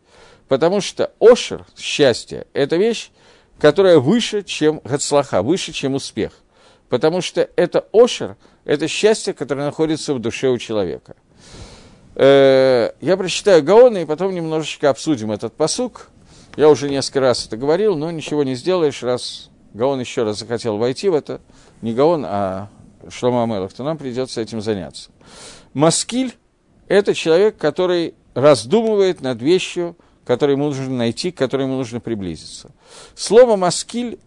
потому 0.48 0.80
что 0.80 1.12
ошер, 1.18 1.66
счастье, 1.76 2.46
это 2.52 2.76
вещь, 2.76 3.10
которая 3.58 3.98
выше, 3.98 4.42
чем 4.42 4.80
гацлаха, 4.84 5.42
выше, 5.42 5.72
чем 5.72 5.94
успех. 5.94 6.32
Потому 6.88 7.22
что 7.22 7.48
это 7.56 7.86
ошер, 7.92 8.36
это 8.64 8.86
счастье, 8.86 9.32
которое 9.32 9.64
находится 9.64 10.12
в 10.14 10.18
душе 10.18 10.48
у 10.48 10.58
человека. 10.58 11.16
Э, 12.14 12.90
я 13.00 13.16
прочитаю 13.16 13.62
Гаона, 13.62 13.98
и 13.98 14.04
потом 14.04 14.34
немножечко 14.34 14.90
обсудим 14.90 15.32
этот 15.32 15.54
посук. 15.54 16.10
Я 16.56 16.68
уже 16.68 16.90
несколько 16.90 17.20
раз 17.20 17.46
это 17.46 17.56
говорил, 17.56 17.96
но 17.96 18.10
ничего 18.10 18.44
не 18.44 18.54
сделаешь, 18.54 19.02
раз 19.02 19.50
Гаон 19.72 20.00
еще 20.00 20.22
раз 20.22 20.38
захотел 20.38 20.76
войти 20.76 21.08
в 21.08 21.14
это. 21.14 21.40
Не 21.80 21.94
Гаон, 21.94 22.24
а 22.26 22.68
Шлома 23.08 23.44
Амелах, 23.44 23.72
то 23.72 23.84
нам 23.84 23.96
придется 23.96 24.40
этим 24.40 24.60
заняться. 24.60 25.10
Маскиль– 25.72 26.34
это 26.88 27.14
человек, 27.14 27.56
который 27.56 28.14
раздумывает 28.34 29.22
над 29.22 29.40
вещью, 29.40 29.96
которую 30.26 30.56
ему 30.56 30.66
нужно 30.66 30.90
найти, 30.90 31.30
к 31.30 31.38
которой 31.38 31.62
ему 31.62 31.76
нужно 31.76 32.00
приблизиться. 32.00 32.70
Слово 33.14 33.56
«маскиль» 33.56 34.18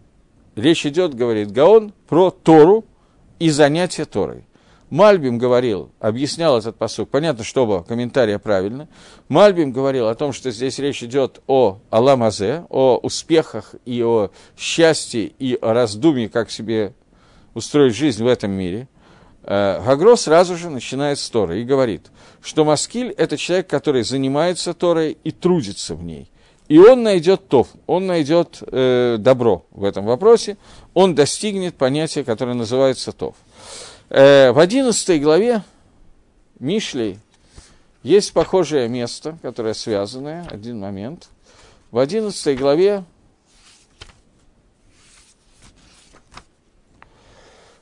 речь 0.56 0.84
идет, 0.84 1.14
говорит 1.14 1.52
Гаон, 1.52 1.92
про 2.08 2.30
Тору 2.30 2.84
и 3.38 3.50
занятие 3.50 4.04
Торой. 4.04 4.45
Мальбим 4.88 5.38
говорил, 5.38 5.90
объяснял 5.98 6.56
этот 6.56 6.76
посук, 6.76 7.10
понятно, 7.10 7.42
что 7.42 7.64
оба 7.64 7.82
комментария 7.82 8.38
правильно. 8.38 8.88
Мальбим 9.28 9.72
говорил 9.72 10.06
о 10.06 10.14
том, 10.14 10.32
что 10.32 10.52
здесь 10.52 10.78
речь 10.78 11.02
идет 11.02 11.40
о 11.48 11.78
Аламазе, 11.90 12.64
о 12.68 12.96
успехах 12.98 13.74
и 13.84 14.02
о 14.04 14.30
счастье 14.56 15.32
и 15.38 15.58
о 15.60 15.72
раздумье, 15.72 16.28
как 16.28 16.50
себе 16.50 16.92
устроить 17.54 17.96
жизнь 17.96 18.22
в 18.22 18.28
этом 18.28 18.52
мире. 18.52 18.86
Э, 19.42 19.82
Гагро 19.84 20.14
сразу 20.14 20.56
же 20.56 20.70
начинает 20.70 21.18
с 21.18 21.28
Торы 21.30 21.62
и 21.62 21.64
говорит, 21.64 22.06
что 22.40 22.64
Маскиль– 22.64 23.10
это 23.16 23.36
человек, 23.36 23.66
который 23.66 24.04
занимается 24.04 24.72
Торой 24.72 25.18
и 25.24 25.32
трудится 25.32 25.96
в 25.96 26.04
ней. 26.04 26.30
И 26.68 26.78
он 26.78 27.04
найдет 27.04 27.48
тов, 27.48 27.68
он 27.86 28.06
найдет 28.06 28.58
э, 28.60 29.16
добро 29.18 29.66
в 29.70 29.84
этом 29.84 30.04
вопросе, 30.04 30.56
он 30.94 31.14
достигнет 31.14 31.76
понятия, 31.76 32.24
которое 32.24 32.54
называется 32.54 33.12
тов. 33.12 33.36
Э, 34.08 34.52
в 34.52 34.58
11 34.58 35.20
главе 35.20 35.62
Мишлей 36.60 37.18
есть 38.02 38.32
похожее 38.32 38.88
место, 38.88 39.36
которое 39.42 39.74
связанное, 39.74 40.46
один 40.48 40.78
момент. 40.78 41.28
В 41.90 41.98
11 41.98 42.58
главе 42.58 43.04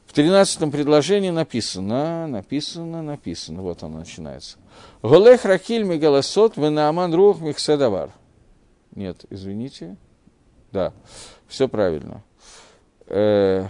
в 0.06 0.12
13 0.14 0.70
предложении 0.70 1.30
написано, 1.30 2.26
написано, 2.26 3.02
написано, 3.02 3.62
вот 3.62 3.82
оно 3.82 3.98
начинается. 3.98 4.56
Голех 5.02 5.44
ракиль 5.44 5.82
мегаласот 5.82 6.56
венааман 6.56 7.12
рух 7.12 7.40
михседавар. 7.40 8.10
Нет, 8.94 9.26
извините. 9.28 9.96
Да, 10.72 10.94
все 11.48 11.68
правильно. 11.68 12.22
Э, 13.06 13.66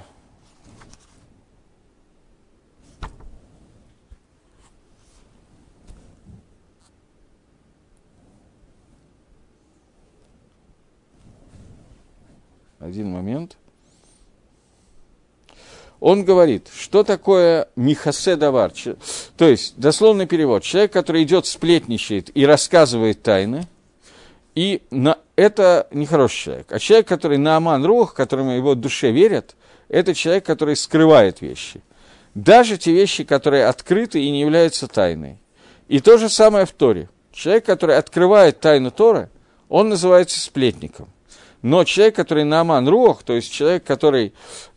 Один 12.85 13.13
момент. 13.13 13.57
Он 16.01 16.23
говорит, 16.23 16.69
что 16.79 17.03
такое 17.03 17.67
михасе 17.77 18.37
давар, 18.37 18.73
то 19.39 19.49
есть 19.49 19.79
дословный 19.79 20.27
перевод, 20.27 20.63
человек, 20.63 20.93
который 20.93 21.23
идет, 21.23 21.47
сплетничает 21.47 22.31
и 22.37 22.45
рассказывает 22.45 23.23
тайны, 23.23 23.67
и 24.55 24.83
на, 24.91 25.17
это 25.35 25.89
нехороший 25.93 26.45
человек. 26.45 26.73
А 26.73 26.79
человек, 26.79 27.09
который 27.09 27.39
на 27.39 27.57
Аман 27.57 27.87
Рух, 27.87 28.13
которому 28.13 28.51
его 28.51 28.75
душе 28.75 29.13
верят, 29.13 29.57
это 29.89 30.13
человек, 30.13 30.45
который 30.45 30.77
скрывает 30.77 31.41
вещи. 31.41 31.81
Даже 32.35 32.77
те 32.77 32.93
вещи, 32.93 33.25
которые 33.25 33.65
открыты 33.65 34.23
и 34.23 34.31
не 34.31 34.43
являются 34.43 34.89
тайной. 34.89 35.39
И 35.89 36.01
то 36.01 36.19
же 36.19 36.29
самое 36.29 36.67
в 36.67 36.73
Торе. 36.73 37.09
Человек, 37.33 37.65
который 37.65 37.97
открывает 37.97 38.61
тайну 38.61 38.91
Торы, 38.91 39.31
он 39.71 39.89
называется 39.89 40.39
сплетником. 40.39 41.09
Но 41.65 41.85
человек, 41.85 42.15
который 42.15 42.45
на 42.45 42.61
Аман 42.61 42.87
Рух, 42.87 43.23
то 43.23 43.33
есть 43.33 43.51
человек, 43.51 43.85
который 43.85 44.35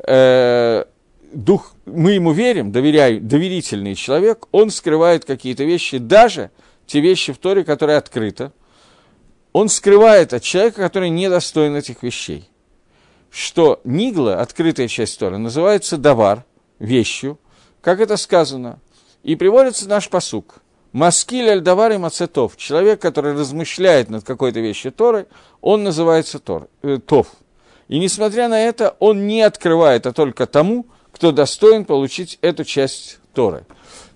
э, 0.08 0.86
дух, 1.34 1.73
мы 1.86 2.13
ему 2.13 2.32
верим, 2.32 2.71
доверяй, 2.71 3.19
доверительный 3.19 3.93
человек, 3.93 4.45
он 4.54 4.69
скрывает 4.69 5.26
какие-то 5.26 5.65
вещи, 5.65 5.97
даже 5.97 6.50
те 6.86 7.02
вещи 7.02 7.34
в 7.34 7.39
Торе, 7.39 7.65
которые 7.65 7.97
открыты, 7.97 8.54
он 9.52 9.67
скрывает 9.67 10.32
от 10.32 10.43
человека, 10.43 10.82
который 10.82 11.10
недостоин 11.10 11.76
этих 11.76 12.04
вещей. 12.04 12.50
Что 13.32 13.82
Нигла, 13.84 14.39
открытая 14.39 14.88
часть 14.88 15.19
Торы, 15.19 15.38
называется 15.38 15.97
давар, 15.97 16.45
вещью, 16.80 17.38
как 17.82 18.00
это 18.00 18.15
сказано. 18.15 18.80
И 19.23 19.36
приводится 19.36 19.89
наш 19.89 20.08
посук– 20.08 20.62
Маскиль 20.91 21.50
аль-давар 21.50 21.93
и 21.93 21.97
мацетов. 21.97 22.58
Человек, 22.58 23.02
который 23.02 23.34
размышляет 23.34 24.10
над 24.10 24.23
какой-то 24.23 24.60
вещью 24.60 24.91
Торы, 24.91 25.28
он 25.62 25.84
называется 25.84 26.39
Тор, 26.39 26.67
э, 26.82 27.00
Тов. 27.06 27.28
И 27.88 28.00
несмотря 28.00 28.47
на 28.47 28.60
это, 28.60 28.95
он 29.00 29.28
не 29.28 29.41
открывает, 29.41 30.08
а 30.08 30.13
только 30.13 30.45
тому, 30.45 30.86
кто 31.12 31.32
достоин 31.32 31.86
получить 31.86 32.38
эту 32.41 32.63
часть 32.63 33.19
Торы. 33.34 33.65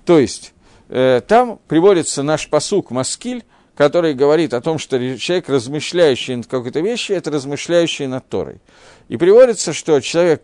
То 0.05 0.19
есть, 0.19 0.53
э, 0.89 1.21
там 1.27 1.59
приводится 1.67 2.23
наш 2.23 2.49
посук 2.49 2.91
Маскиль, 2.91 3.43
который 3.75 4.13
говорит 4.13 4.53
о 4.53 4.61
том, 4.61 4.77
что 4.77 4.97
человек, 5.17 5.49
размышляющий 5.49 6.35
над 6.35 6.47
какой-то 6.47 6.81
вещью, 6.81 7.15
это 7.15 7.31
размышляющий 7.31 8.07
над 8.07 8.27
Торой. 8.27 8.59
И 9.07 9.17
приводится, 9.17 9.73
что 9.73 9.99
человек, 10.01 10.43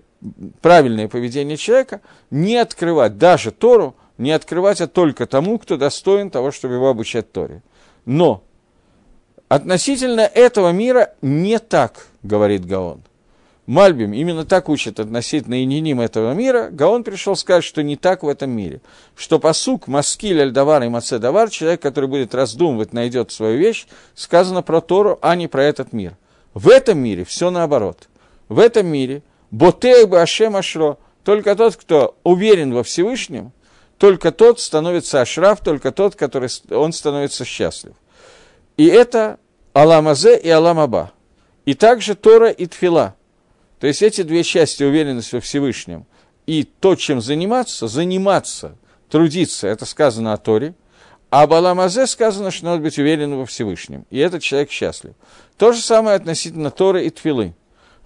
правильное 0.62 1.08
поведение 1.08 1.58
человека, 1.58 2.02
не 2.32 2.58
открывать 2.58 3.18
даже 3.18 3.52
Тору, 3.52 3.96
не 4.18 4.32
открывать, 4.32 4.82
а 4.82 4.88
только 4.88 5.26
тому, 5.26 5.60
кто 5.60 5.78
достоин 5.78 6.30
того, 6.30 6.52
чтобы 6.52 6.76
его 6.76 6.90
обучать 6.90 7.32
Торе. 7.32 7.62
Но 8.06 8.44
относительно 9.48 10.22
этого 10.22 10.72
мира 10.72 11.14
не 11.22 11.60
так, 11.60 12.08
говорит 12.24 12.66
Гаон. 12.66 13.02
Мальбим 13.68 14.14
именно 14.14 14.46
так 14.46 14.70
учит 14.70 14.98
относительно 14.98 15.62
ининим 15.62 16.00
этого 16.00 16.34
мира. 16.34 16.70
Гаон 16.72 17.04
пришел 17.04 17.36
сказать, 17.36 17.66
что 17.66 17.84
не 17.84 17.98
так 17.98 18.24
в 18.24 18.30
этом 18.30 18.50
мире. 18.50 18.80
Что 19.14 19.40
посук, 19.40 19.88
маскиль, 19.88 20.42
альдавар 20.42 20.84
и 20.84 20.88
мацедавар, 20.88 21.50
человек, 21.50 21.82
который 21.82 22.08
будет 22.08 22.34
раздумывать, 22.34 22.94
найдет 22.94 23.32
свою 23.34 23.58
вещь, 23.58 23.86
сказано 24.16 24.62
про 24.62 24.80
Тору, 24.80 25.20
а 25.22 25.36
не 25.36 25.50
про 25.50 25.66
этот 25.66 25.92
мир. 25.92 26.16
В 26.54 26.70
этом 26.70 26.98
мире 27.00 27.26
все 27.26 27.52
наоборот. 27.52 28.08
В 28.48 28.60
этом 28.60 28.88
мире 28.88 29.22
ботех 29.52 30.08
бы 30.08 30.22
ашем 30.22 30.56
ашро, 30.56 30.98
только 31.26 31.54
тот, 31.54 31.76
кто 31.76 32.16
уверен 32.24 32.74
во 32.74 32.84
Всевышнем, 32.84 33.52
только 33.98 34.32
тот 34.32 34.60
становится 34.60 35.22
ашраф, 35.22 35.62
только 35.62 35.92
тот, 35.92 36.16
который 36.16 36.50
он 36.70 36.94
становится 36.94 37.46
счастлив. 37.46 37.94
И 38.78 38.86
это 38.86 39.40
Аламазе 39.74 40.38
и 40.38 40.50
Аламаба. 40.50 41.12
И 41.66 41.74
также 41.74 42.16
Тора 42.16 42.50
и 42.50 42.66
Тфила. 42.66 43.16
То 43.80 43.88
есть 43.88 44.02
эти 44.02 44.24
две 44.24 44.44
части 44.44 44.84
уверенности 44.84 45.36
во 45.36 45.42
Всевышнем 45.42 46.06
и 46.48 46.64
то, 46.64 46.96
чем 46.96 47.22
заниматься, 47.22 47.88
заниматься, 47.88 48.76
трудиться, 49.10 49.68
это 49.68 49.86
сказано 49.86 50.34
о 50.34 50.38
Торе, 50.38 50.74
а 51.30 51.44
об 51.44 51.54
Аламазе 51.54 52.08
сказано, 52.08 52.52
что 52.52 52.66
надо 52.66 52.82
быть 52.82 52.98
уверенным 52.98 53.40
во 53.40 53.46
Всевышнем. 53.46 54.06
И 54.10 54.18
этот 54.18 54.42
человек 54.42 54.72
счастлив. 54.72 55.14
То 55.58 55.74
же 55.74 55.82
самое 55.82 56.16
относительно 56.16 56.72
Торы 56.72 57.06
и 57.06 57.10
Тфилы. 57.10 57.54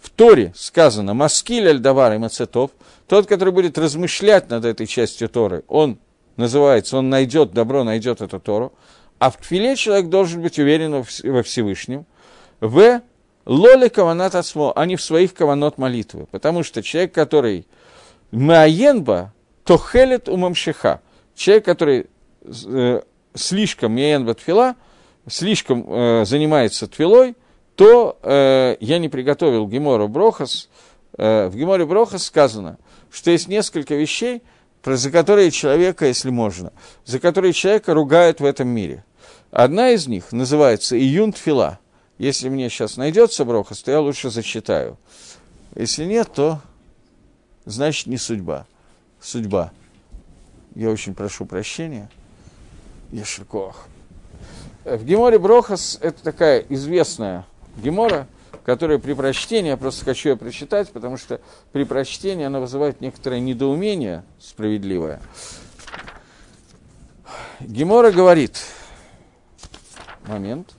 В 0.01 0.09
Торе 0.09 0.51
сказано 0.55 1.13
«Маскиль 1.13 1.67
аль-давар 1.67 2.13
и 2.13 2.17
мацетов», 2.17 2.71
тот, 3.11 3.27
который 3.27 3.51
будет 3.51 3.77
размышлять 3.77 4.49
над 4.49 4.63
этой 4.63 4.87
частью 4.87 5.27
Торы, 5.27 5.65
он 5.67 5.99
называется, 6.37 6.97
он 6.97 7.09
найдет 7.09 7.51
добро, 7.51 7.83
найдет 7.83 8.21
эту 8.21 8.39
Тору. 8.39 8.71
А 9.19 9.29
в 9.29 9.35
Тфиле 9.35 9.75
человек 9.75 10.07
должен 10.07 10.41
быть 10.41 10.57
уверен 10.57 11.03
во 11.23 11.43
Всевышнем. 11.43 12.05
В 12.61 13.01
лоле 13.45 13.89
каванат 13.89 14.33
асмо, 14.35 14.71
а 14.73 14.85
не 14.85 14.95
в 14.95 15.01
своих 15.01 15.33
каванот 15.33 15.77
молитвы. 15.77 16.25
Потому 16.31 16.63
что 16.63 16.81
человек, 16.81 17.13
который 17.13 17.67
маенба, 18.31 19.33
то 19.65 19.77
хелет 19.77 20.29
умамшиха. 20.29 21.01
Человек, 21.35 21.65
который 21.65 22.07
э, 22.45 23.01
слишком 23.33 23.91
маенба 23.91 24.35
тфила, 24.35 24.75
слишком 25.27 25.83
э, 25.85 26.23
занимается 26.23 26.87
твилой, 26.87 27.35
то 27.75 28.17
э, 28.23 28.77
я 28.79 28.99
не 28.99 29.09
приготовил 29.09 29.67
Гемора 29.67 30.07
Брохас, 30.07 30.69
э, 31.17 31.49
в 31.49 31.57
Геморе 31.57 31.85
Броха 31.85 32.17
сказано, 32.17 32.77
что 33.11 33.31
есть 33.31 33.47
несколько 33.47 33.95
вещей, 33.95 34.41
за 34.83 35.11
которые 35.11 35.51
человека, 35.51 36.05
если 36.07 36.29
можно, 36.29 36.73
за 37.05 37.19
которые 37.19 37.53
человека 37.53 37.93
ругают 37.93 38.39
в 38.39 38.45
этом 38.45 38.67
мире. 38.67 39.03
Одна 39.51 39.91
из 39.91 40.07
них 40.07 40.31
называется 40.31 40.97
«Июн 40.97 41.33
Тфила». 41.33 41.79
Если 42.17 42.49
мне 42.49 42.69
сейчас 42.69 42.97
найдется 42.97 43.45
Брохас, 43.45 43.81
то 43.81 43.91
я 43.91 43.99
лучше 43.99 44.29
зачитаю. 44.29 44.97
Если 45.75 46.05
нет, 46.05 46.31
то 46.33 46.61
значит 47.65 48.07
не 48.07 48.17
судьба. 48.17 48.65
Судьба. 49.19 49.71
Я 50.75 50.89
очень 50.89 51.15
прошу 51.15 51.45
прощения. 51.45 52.09
Ешеркох. 53.11 53.87
В 54.85 55.03
Геморе 55.03 55.37
Брохас 55.37 55.97
это 56.01 56.23
такая 56.23 56.59
известная 56.69 57.45
Гемора, 57.77 58.27
которая 58.65 58.99
при 58.99 59.13
прочтении, 59.13 59.69
я 59.69 59.77
просто 59.77 60.05
хочу 60.05 60.29
ее 60.29 60.37
прочитать, 60.37 60.91
потому 60.91 61.17
что 61.17 61.41
при 61.71 61.83
прочтении 61.83 62.45
она 62.45 62.59
вызывает 62.59 63.01
некоторое 63.01 63.39
недоумение 63.39 64.23
справедливое. 64.39 65.21
Гемора 67.59 68.11
говорит, 68.11 68.57
момент, 70.27 70.73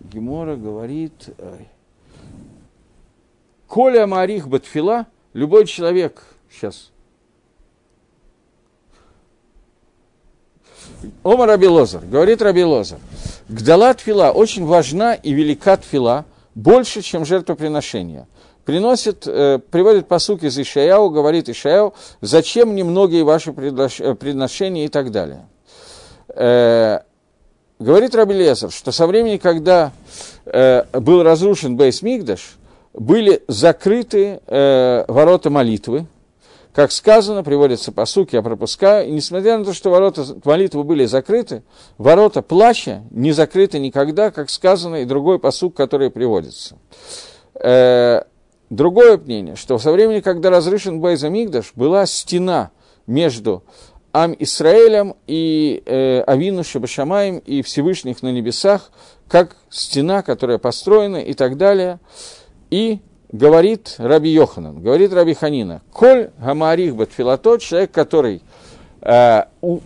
Гемора 0.00 0.56
говорит, 0.56 1.30
Коля 3.66 4.06
Марих 4.06 4.48
Батфила, 4.48 5.06
любой 5.32 5.66
человек, 5.66 6.22
сейчас, 6.50 6.90
Ома 11.22 11.46
Раби 11.46 11.66
Лозар, 11.66 12.04
говорит 12.04 12.42
Раби 12.42 12.64
Лозар, 12.64 12.98
Гдала 13.48 13.94
Тфила 13.94 14.30
очень 14.30 14.64
важна 14.64 15.14
и 15.14 15.32
велика 15.32 15.76
Тфила, 15.76 16.24
больше, 16.54 17.02
чем 17.02 17.24
жертвоприношение. 17.24 18.26
Приносит, 18.64 19.26
э, 19.26 19.58
приводит 19.70 20.08
посук 20.08 20.42
из 20.42 20.58
Ишаяу, 20.58 21.10
говорит 21.10 21.48
Ишаяу, 21.48 21.94
зачем 22.20 22.74
немногие 22.74 23.24
ваши 23.24 23.50
э, 23.50 24.14
приношения 24.14 24.86
и 24.86 24.88
так 24.88 25.10
далее. 25.10 25.46
Э, 26.28 27.00
говорит 27.78 28.14
Раби 28.14 28.34
Лезер, 28.34 28.70
что 28.70 28.90
со 28.90 29.06
времени, 29.06 29.36
когда 29.36 29.92
э, 30.46 30.84
был 30.92 31.22
разрушен 31.22 31.76
Бейс 31.76 32.00
Мигдаш, 32.00 32.56
были 32.94 33.42
закрыты 33.48 34.40
э, 34.46 35.04
ворота 35.08 35.50
молитвы, 35.50 36.06
как 36.74 36.90
сказано, 36.90 37.44
приводится 37.44 37.92
по 37.92 38.04
суке, 38.04 38.38
я 38.38 38.42
пропускаю, 38.42 39.08
и 39.08 39.12
несмотря 39.12 39.56
на 39.56 39.64
то, 39.64 39.72
что 39.72 39.90
ворота 39.90 40.24
молитвы 40.44 40.82
были 40.82 41.04
закрыты, 41.04 41.62
ворота 41.98 42.42
плача 42.42 43.04
не 43.10 43.30
закрыты 43.30 43.78
никогда, 43.78 44.32
как 44.32 44.50
сказано, 44.50 44.96
и 44.96 45.04
другой 45.04 45.38
посук, 45.38 45.76
который 45.76 46.10
приводится. 46.10 46.76
Э, 47.54 48.22
другое 48.70 49.18
мнение, 49.18 49.54
что 49.54 49.78
со 49.78 49.92
времени, 49.92 50.18
когда 50.18 50.50
разрушен 50.50 51.00
Бейза 51.00 51.28
Мигдаш, 51.28 51.74
была 51.76 52.06
стена 52.06 52.72
между 53.06 53.62
Ам 54.12 54.34
Исраэлем 54.36 55.14
и 55.28 55.80
э, 55.86 56.22
Авину 56.22 56.64
Шабашамаем 56.64 57.38
и 57.38 57.62
Всевышних 57.62 58.20
на 58.22 58.32
небесах, 58.32 58.90
как 59.28 59.56
стена, 59.70 60.22
которая 60.22 60.58
построена 60.58 61.18
и 61.18 61.34
так 61.34 61.56
далее. 61.56 62.00
И 62.70 62.98
говорит 63.34 63.96
Раби 63.98 64.30
Йоханан, 64.30 64.80
говорит 64.80 65.12
Раби 65.12 65.34
Ханина, 65.34 65.82
«Коль 65.92 66.30
гамарих 66.38 66.94
батфила» 66.94 67.36
тот 67.36 67.60
человек, 67.60 67.90
который 67.90 68.42
э, 69.00 69.42
у 69.60 69.80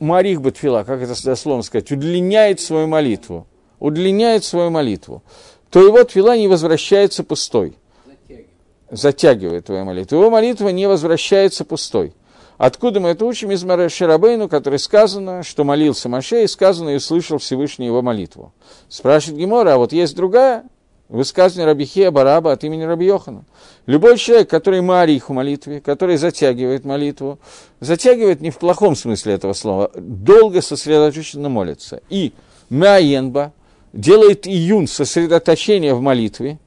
Марих 0.00 0.40
Батфила, 0.40 0.84
как 0.84 1.02
это 1.02 1.20
дословно 1.24 1.62
сказать, 1.62 1.90
удлиняет 1.90 2.60
свою 2.60 2.86
молитву, 2.86 3.46
удлиняет 3.80 4.44
свою 4.44 4.70
молитву, 4.70 5.22
то 5.70 5.84
его 5.84 6.04
твила 6.04 6.36
не 6.36 6.48
возвращается 6.48 7.24
пустой. 7.24 7.76
Затягивает. 8.06 8.46
Затягивает 8.90 9.66
твою 9.66 9.84
молитву. 9.84 10.18
Его 10.18 10.30
молитва 10.30 10.68
не 10.68 10.86
возвращается 10.86 11.64
пустой. 11.64 12.14
Откуда 12.58 13.00
мы 13.00 13.10
это 13.10 13.24
учим? 13.24 13.50
Из 13.50 13.62
Марэши 13.64 14.06
Рабейну, 14.06 14.48
который 14.48 14.78
сказано, 14.78 15.42
что 15.42 15.64
молился 15.64 16.08
Маше, 16.08 16.44
и 16.44 16.46
сказано, 16.46 16.90
и 16.90 16.96
услышал 16.96 17.38
Всевышний 17.38 17.86
его 17.86 18.02
молитву. 18.02 18.52
Спрашивает 18.88 19.40
Гемора, 19.40 19.74
а 19.74 19.78
вот 19.78 19.92
есть 19.92 20.14
другая 20.16 20.64
Высказывание 21.08 21.66
Рабихия 21.66 22.10
Бараба 22.10 22.52
от 22.52 22.64
имени 22.64 22.82
Раби 22.82 23.06
Йохана. 23.06 23.44
Любой 23.86 24.18
человек, 24.18 24.50
который 24.50 24.82
марих 24.82 25.30
в 25.30 25.32
молитве, 25.32 25.80
который 25.80 26.18
затягивает 26.18 26.84
молитву, 26.84 27.38
затягивает 27.80 28.42
не 28.42 28.50
в 28.50 28.58
плохом 28.58 28.94
смысле 28.94 29.34
этого 29.34 29.54
слова, 29.54 29.90
долго 29.94 30.60
сосредоточенно 30.60 31.48
молится. 31.48 32.02
И 32.10 32.34
мяенба 32.68 33.54
делает 33.94 34.46
июн 34.46 34.86
сосредоточение 34.86 35.94
в 35.94 36.02
молитве, 36.02 36.58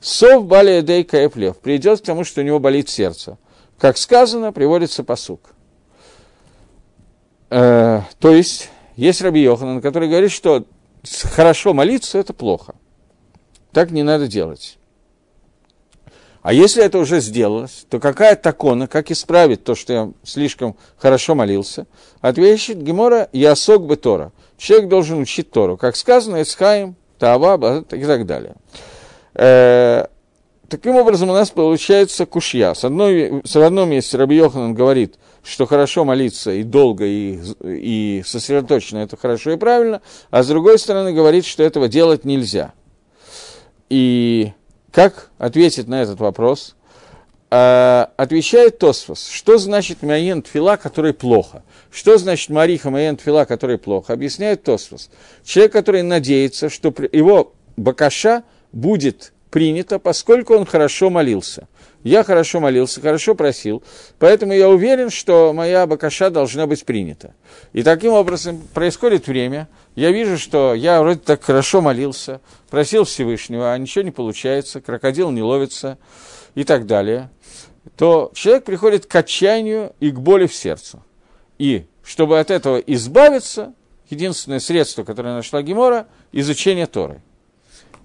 сов 0.00 0.46
балия 0.46 0.80
дейка 0.80 1.18
эплев, 1.18 1.58
придет 1.58 2.00
к 2.00 2.04
тому, 2.04 2.24
что 2.24 2.40
у 2.40 2.44
него 2.44 2.58
болит 2.58 2.88
сердце. 2.88 3.36
Как 3.78 3.98
сказано, 3.98 4.50
приводится 4.50 5.04
посук. 5.04 5.40
Э, 7.50 8.00
то 8.18 8.30
есть, 8.30 8.70
есть 8.96 9.20
Раби 9.20 9.42
Йоханан, 9.42 9.82
который 9.82 10.08
говорит, 10.08 10.30
что 10.30 10.64
хорошо 11.34 11.74
молиться– 11.74 12.16
это 12.18 12.32
плохо. 12.32 12.74
Так 13.72 13.90
не 13.90 14.02
надо 14.02 14.26
делать. 14.26 14.78
А 16.42 16.54
если 16.54 16.82
это 16.82 16.98
уже 16.98 17.20
сделалось, 17.20 17.86
то 17.90 18.00
какая 18.00 18.34
такона, 18.34 18.86
как 18.86 19.10
исправить 19.10 19.62
то, 19.62 19.74
что 19.74 19.92
я 19.92 20.12
слишком 20.22 20.76
хорошо 20.96 21.34
молился? 21.34 21.86
Отвечает 22.22 22.82
Гемора 22.82 23.28
Ясок 23.32 23.84
бы 23.84 23.96
Тора. 23.96 24.32
Человек 24.56 24.88
должен 24.88 25.20
учить 25.20 25.50
Тору. 25.50 25.76
Как 25.76 25.96
сказано, 25.96 26.40
Эсхаим, 26.40 26.96
Таава 27.18 27.84
и 27.90 28.04
так 28.04 28.24
далее. 28.24 28.54
Э, 29.34 30.06
таким 30.68 30.96
образом, 30.96 31.28
у 31.28 31.34
нас 31.34 31.50
получается 31.50 32.24
кушья. 32.24 32.72
С 32.72 32.84
одной, 32.84 33.42
в 33.44 33.56
одном 33.56 33.90
месте 33.90 34.16
Раби 34.16 34.36
Йоханан 34.36 34.72
говорит, 34.72 35.16
что 35.42 35.66
хорошо 35.66 36.06
молиться 36.06 36.52
и 36.52 36.62
долго, 36.62 37.04
и, 37.04 37.38
и 37.62 38.22
сосредоточенно, 38.24 38.98
это 38.98 39.18
хорошо 39.18 39.52
и 39.52 39.56
правильно, 39.56 40.00
а 40.30 40.42
с 40.42 40.48
другой 40.48 40.78
стороны 40.78 41.12
говорит, 41.12 41.44
что 41.44 41.62
этого 41.62 41.88
делать 41.88 42.24
нельзя– 42.24 42.72
и 43.90 44.52
как 44.92 45.30
ответить 45.38 45.88
на 45.88 46.02
этот 46.02 46.20
вопрос? 46.20 46.76
А, 47.50 48.12
отвечает 48.16 48.78
Тосфос, 48.78 49.28
что 49.28 49.58
значит 49.58 50.02
Майен 50.02 50.40
Тфила, 50.42 50.76
который 50.76 51.12
плохо? 51.12 51.64
Что 51.90 52.16
значит 52.16 52.48
Мариха 52.48 52.90
Майен 52.90 53.16
Тфила, 53.16 53.44
который 53.44 53.76
плохо? 53.76 54.12
Объясняет 54.12 54.62
Тосфос. 54.62 55.10
Человек, 55.44 55.72
который 55.72 56.02
надеется, 56.02 56.68
что 56.70 56.94
его 57.10 57.52
бакаша 57.76 58.44
будет 58.72 59.32
принято, 59.50 59.98
поскольку 59.98 60.54
он 60.54 60.64
хорошо 60.64 61.10
молился. 61.10 61.68
Я 62.02 62.24
хорошо 62.24 62.60
молился, 62.60 63.00
хорошо 63.00 63.34
просил, 63.34 63.82
поэтому 64.18 64.54
я 64.54 64.68
уверен, 64.68 65.10
что 65.10 65.52
моя 65.52 65.86
бакаша 65.86 66.30
должна 66.30 66.66
быть 66.66 66.84
принята. 66.84 67.34
И 67.72 67.82
таким 67.82 68.12
образом 68.12 68.62
происходит 68.72 69.26
время, 69.26 69.68
я 69.96 70.10
вижу, 70.10 70.38
что 70.38 70.74
я 70.74 71.02
вроде 71.02 71.20
так 71.20 71.42
хорошо 71.42 71.82
молился, 71.82 72.40
просил 72.70 73.04
Всевышнего, 73.04 73.72
а 73.72 73.78
ничего 73.78 74.02
не 74.02 74.12
получается, 74.12 74.80
крокодил 74.80 75.30
не 75.30 75.42
ловится 75.42 75.98
и 76.54 76.64
так 76.64 76.86
далее, 76.86 77.30
то 77.96 78.30
человек 78.34 78.64
приходит 78.64 79.06
к 79.06 79.14
отчаянию 79.14 79.92
и 80.00 80.10
к 80.10 80.18
боли 80.18 80.46
в 80.46 80.54
сердце. 80.54 81.02
И 81.58 81.84
чтобы 82.02 82.40
от 82.40 82.50
этого 82.50 82.78
избавиться, 82.78 83.74
единственное 84.08 84.60
средство, 84.60 85.04
которое 85.04 85.34
нашла 85.34 85.60
Гемора, 85.62 86.06
изучение 86.32 86.86
Торы. 86.86 87.20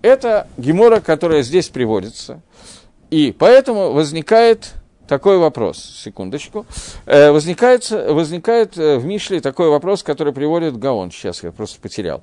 Это 0.06 0.48
Гемора, 0.58 1.00
которая 1.00 1.41
здесь 1.41 1.70
приводится. 1.70 2.39
И 3.10 3.36
поэтому 3.36 3.91
возникает 3.91 4.76
такой 5.08 5.39
вопрос, 5.39 5.80
секундочку. 5.80 6.68
Э, 7.08 7.32
возникает, 7.32 7.89
возникает 7.89 8.78
э, 8.78 9.00
в 9.00 9.06
Мишле 9.06 9.41
такой 9.41 9.72
вопрос, 9.72 10.04
который 10.04 10.32
приводит 10.32 10.78
Гаон. 10.78 11.10
Сейчас 11.10 11.41
я 11.41 11.52
просто 11.52 11.82
потерял. 11.82 12.22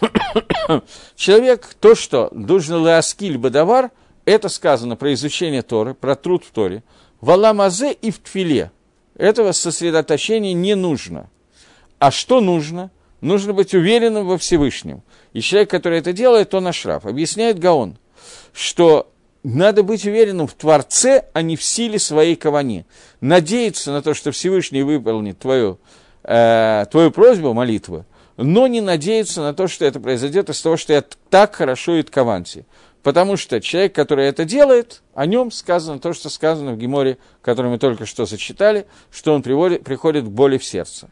Человек, 1.14 1.76
то, 1.78 1.94
что 1.94 2.30
должен 2.32 2.76
ласкиль 2.76 3.36
бадавар, 3.36 3.90
это 4.24 4.48
сказано 4.48 4.96
про 4.96 5.12
изучение 5.12 5.60
Торы, 5.60 5.92
про 5.92 6.14
труд 6.14 6.42
в 6.42 6.52
Торе. 6.52 6.82
В 7.20 7.30
Аламазе 7.30 7.92
и 7.92 8.10
в 8.10 8.18
Тфиле. 8.18 8.70
Этого 9.14 9.52
сосредоточения 9.52 10.54
не 10.54 10.74
нужно. 10.74 11.28
А 11.98 12.10
что 12.10 12.40
нужно? 12.40 12.90
Нужно 13.24 13.54
быть 13.54 13.72
уверенным 13.72 14.26
во 14.26 14.36
Всевышнем. 14.36 15.02
И 15.32 15.40
человек, 15.40 15.70
который 15.70 15.98
это 15.98 16.12
делает, 16.12 16.52
он 16.52 16.66
ашраф. 16.66 17.06
Объясняет 17.06 17.58
Гаон, 17.58 17.96
что 18.52 19.10
надо 19.42 19.82
быть 19.82 20.04
уверенным 20.04 20.46
в 20.46 20.52
Творце, 20.52 21.24
а 21.32 21.40
не 21.40 21.56
в 21.56 21.62
силе 21.62 21.98
своей 21.98 22.36
кавани. 22.36 22.84
Надеяться 23.22 23.92
на 23.92 24.02
то, 24.02 24.12
что 24.12 24.30
Всевышний 24.30 24.82
выполнит 24.82 25.38
твою, 25.38 25.78
э, 26.22 26.84
твою 26.90 27.10
просьбу, 27.10 27.54
молитву, 27.54 28.04
но 28.36 28.66
не 28.66 28.82
надеяться 28.82 29.40
на 29.40 29.54
то, 29.54 29.68
что 29.68 29.86
это 29.86 30.00
произойдет 30.00 30.50
из 30.50 30.60
того, 30.60 30.76
что 30.76 30.92
я 30.92 31.02
так 31.30 31.54
хорошо 31.54 31.96
и 31.96 32.02
ткаванти. 32.02 32.66
Потому 33.02 33.38
что 33.38 33.58
человек, 33.62 33.94
который 33.94 34.26
это 34.26 34.44
делает, 34.44 35.00
о 35.14 35.24
нем 35.24 35.50
сказано 35.50 35.98
то, 35.98 36.12
что 36.12 36.28
сказано 36.28 36.74
в 36.74 36.76
Геморе, 36.76 37.16
который 37.40 37.70
мы 37.70 37.78
только 37.78 38.04
что 38.04 38.26
зачитали, 38.26 38.86
что 39.10 39.32
он 39.32 39.42
приводит, 39.42 39.82
приходит 39.82 40.26
к 40.26 40.28
боли 40.28 40.58
в 40.58 40.64
сердце. 40.64 41.08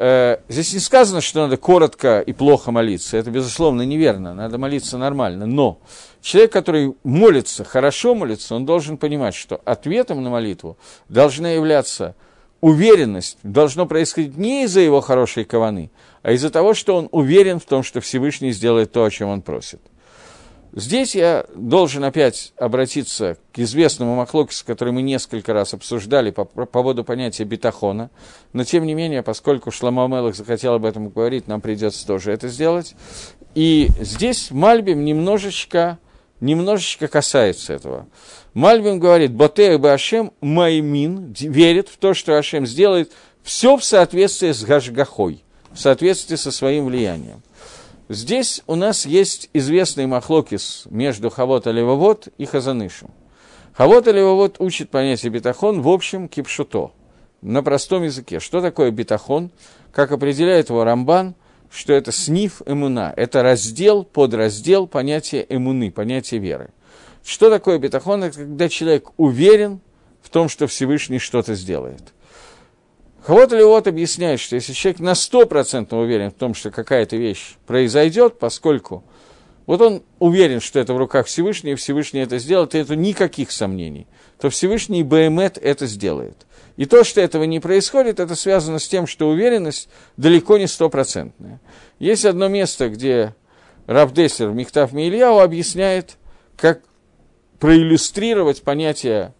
Э, 0.00 0.38
здесь 0.48 0.72
не 0.72 0.80
сказано, 0.80 1.20
что 1.20 1.40
надо 1.40 1.56
коротко 1.56 2.20
и 2.20 2.32
плохо 2.32 2.72
молиться. 2.72 3.16
Это, 3.16 3.30
безусловно, 3.30 3.82
неверно. 3.82 4.34
Надо 4.34 4.56
молиться 4.58 4.96
нормально. 4.98 5.46
Но 5.46 5.78
человек, 6.22 6.52
который 6.52 6.94
молится, 7.04 7.64
хорошо 7.64 8.14
молится, 8.14 8.54
он 8.54 8.64
должен 8.64 8.96
понимать, 8.96 9.34
что 9.34 9.60
ответом 9.64 10.22
на 10.24 10.30
молитву 10.30 10.78
должна 11.08 11.50
являться 11.50 12.16
уверенность, 12.60 13.38
должно 13.42 13.86
происходить 13.86 14.36
не 14.36 14.64
из-за 14.64 14.80
его 14.80 15.00
хорошей 15.00 15.44
каваны, 15.44 15.90
а 16.22 16.32
из-за 16.32 16.50
того, 16.50 16.74
что 16.74 16.96
он 16.96 17.08
уверен 17.10 17.60
в 17.60 17.64
том, 17.64 17.82
что 17.82 18.00
Всевышний 18.00 18.52
сделает 18.52 18.92
то, 18.92 19.04
о 19.04 19.10
чем 19.10 19.28
он 19.28 19.42
просит. 19.42 19.80
Здесь 20.72 21.16
я 21.16 21.46
должен 21.54 22.04
опять 22.04 22.52
обратиться 22.56 23.36
к 23.52 23.58
известному 23.58 24.14
Махлокису, 24.14 24.64
который 24.64 24.92
мы 24.92 25.02
несколько 25.02 25.52
раз 25.52 25.74
обсуждали 25.74 26.30
по, 26.30 26.44
по 26.44 26.64
поводу 26.64 27.02
понятия 27.02 27.44
бетахона. 27.44 28.10
Но, 28.52 28.62
тем 28.62 28.86
не 28.86 28.94
менее, 28.94 29.22
поскольку 29.22 29.72
Шламо 29.72 30.06
Мелах 30.06 30.36
захотел 30.36 30.74
об 30.74 30.84
этом 30.84 31.08
говорить, 31.08 31.48
нам 31.48 31.60
придется 31.60 32.06
тоже 32.06 32.30
это 32.32 32.48
сделать. 32.48 32.94
И 33.56 33.88
здесь 33.98 34.52
Мальбим 34.52 35.04
немножечко, 35.04 35.98
немножечко 36.40 37.08
касается 37.08 37.72
этого. 37.72 38.06
Мальбим 38.54 39.00
говорит, 39.00 39.32
Ботея 39.32 39.76
бы 39.76 39.92
Ашем 39.92 40.32
Маймин, 40.40 41.34
верит 41.40 41.88
в 41.88 41.96
то, 41.96 42.14
что 42.14 42.38
Ашем 42.38 42.64
сделает 42.64 43.10
все 43.42 43.76
в 43.76 43.82
соответствии 43.82 44.52
с 44.52 44.62
Гашгахой, 44.62 45.42
в 45.72 45.80
соответствии 45.80 46.36
со 46.36 46.52
своим 46.52 46.86
влиянием. 46.86 47.42
Здесь 48.10 48.60
у 48.66 48.74
нас 48.74 49.06
есть 49.06 49.48
известный 49.52 50.06
махлокис 50.06 50.82
между 50.90 51.30
Хавот 51.30 51.66
Левовод 51.66 52.26
и 52.38 52.44
Хазанышем. 52.44 53.12
Хавот 53.72 54.08
Левовод 54.08 54.56
учит 54.58 54.90
понятие 54.90 55.30
бетахон 55.30 55.80
в 55.80 55.88
общем 55.88 56.26
кипшуто, 56.26 56.90
на 57.40 57.62
простом 57.62 58.02
языке. 58.02 58.40
Что 58.40 58.60
такое 58.60 58.90
бетахон? 58.90 59.52
Как 59.92 60.10
определяет 60.10 60.70
его 60.70 60.82
Рамбан, 60.82 61.36
что 61.70 61.92
это 61.92 62.10
сниф 62.10 62.62
эмуна, 62.66 63.14
это 63.16 63.44
раздел, 63.44 64.02
подраздел 64.02 64.88
понятия 64.88 65.46
эмуны, 65.48 65.92
понятия 65.92 66.38
веры. 66.38 66.70
Что 67.24 67.48
такое 67.48 67.78
бетахон? 67.78 68.24
Это 68.24 68.38
когда 68.38 68.68
человек 68.68 69.10
уверен 69.18 69.78
в 70.20 70.30
том, 70.30 70.48
что 70.48 70.66
Всевышний 70.66 71.20
что-то 71.20 71.54
сделает– 71.54 72.02
Хавот 73.24 73.52
Левот 73.52 73.86
объясняет, 73.86 74.40
что 74.40 74.56
если 74.56 74.72
человек 74.72 75.00
на 75.00 75.12
100% 75.12 75.94
уверен 75.94 76.30
в 76.30 76.34
том, 76.34 76.54
что 76.54 76.70
какая-то 76.70 77.16
вещь 77.16 77.56
произойдет, 77.66 78.38
поскольку 78.38 79.04
вот 79.66 79.80
он 79.82 80.02
уверен, 80.18 80.60
что 80.60 80.80
это 80.80 80.94
в 80.94 80.96
руках 80.96 81.26
Всевышнего, 81.26 81.74
и 81.74 81.76
Всевышний 81.76 82.20
это 82.20 82.38
сделает, 82.38 82.74
и 82.74 82.78
это 82.78 82.96
никаких 82.96 83.52
сомнений, 83.52 84.06
то 84.40 84.50
Всевышний 84.50 85.02
Баэмет 85.02 85.58
это 85.58 85.86
сделает. 85.86 86.46
И 86.76 86.86
то, 86.86 87.04
что 87.04 87.20
этого 87.20 87.44
не 87.44 87.60
происходит, 87.60 88.20
это 88.20 88.34
связано 88.34 88.78
с 88.78 88.88
тем, 88.88 89.06
что 89.06 89.28
уверенность 89.28 89.88
далеко 90.16 90.56
не 90.56 90.66
стопроцентная. 90.66 91.60
Есть 91.98 92.24
одно 92.24 92.48
место, 92.48 92.88
где 92.88 93.34
Равдессер 93.86 94.48
Михтав 94.48 94.92
Мильяу 94.92 95.40
объясняет, 95.40 96.16
как 96.56 96.80
проиллюстрировать 97.58 98.62
понятие 98.62 99.34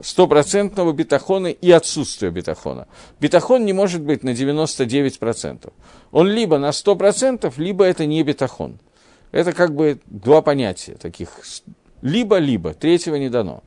стопроцентного 0.00 0.92
бетахона 0.92 1.48
и 1.48 1.70
отсутствия 1.70 2.30
бетахона. 2.30 2.86
Бетахон 3.20 3.64
не 3.64 3.72
может 3.72 4.02
быть 4.02 4.22
на 4.22 4.30
99%. 4.30 5.72
Он 6.12 6.28
либо 6.28 6.58
на 6.58 6.70
100%, 6.70 7.52
либо 7.56 7.84
это 7.84 8.06
не 8.06 8.22
бетахон. 8.22 8.78
Это 9.32 9.52
как 9.52 9.74
бы 9.74 10.00
два 10.06 10.42
понятия 10.42 10.94
таких. 10.94 11.28
Либо-либо, 12.02 12.74
третьего 12.74 13.16
не 13.16 13.28
дано. 13.28 13.62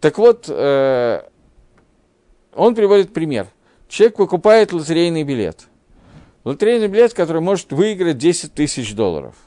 Так 0.00 0.18
вот, 0.18 0.46
э, 0.48 1.22
он 2.54 2.74
приводит 2.74 3.12
пример. 3.12 3.48
Человек 3.88 4.16
покупает 4.16 4.72
лотерейный 4.72 5.22
билет. 5.22 5.68
Лотерейный 6.44 6.88
билет, 6.88 7.14
который 7.14 7.40
может 7.40 7.72
выиграть 7.72 8.18
10 8.18 8.52
тысяч 8.54 8.94
долларов– 8.94 9.34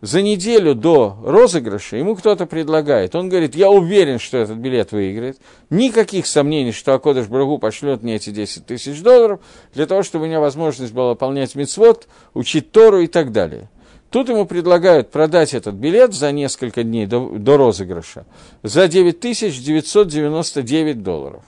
за 0.00 0.22
неделю 0.22 0.74
до 0.74 1.18
розыгрыша 1.22 1.96
ему 1.96 2.16
кто-то 2.16 2.46
предлагает. 2.46 3.14
Он 3.14 3.28
говорит, 3.28 3.54
я 3.54 3.68
уверен, 3.70 4.18
что 4.18 4.38
этот 4.38 4.56
билет 4.56 4.92
выиграет. 4.92 5.36
Никаких 5.68 6.26
сомнений, 6.26 6.72
что 6.72 6.94
Акодыш 6.94 7.26
Брагу 7.26 7.58
пошлет 7.58 8.02
мне 8.02 8.16
эти 8.16 8.30
10 8.30 8.64
тысяч 8.66 9.02
долларов, 9.02 9.40
для 9.74 9.84
того, 9.86 10.02
чтобы 10.02 10.24
у 10.24 10.28
меня 10.28 10.40
возможность 10.40 10.94
была 10.94 11.10
выполнять 11.10 11.54
мицвод, 11.54 12.08
учить 12.32 12.72
Тору 12.72 13.00
и 13.00 13.08
так 13.08 13.32
далее. 13.32 13.68
Тут 14.10 14.28
ему 14.28 14.46
предлагают 14.46 15.10
продать 15.10 15.54
этот 15.54 15.76
билет 15.76 16.12
за 16.14 16.32
несколько 16.32 16.82
дней 16.82 17.06
до, 17.06 17.28
до 17.28 17.56
розыгрыша 17.56 18.26
за 18.62 18.88
9999 18.88 21.02
долларов. 21.02 21.44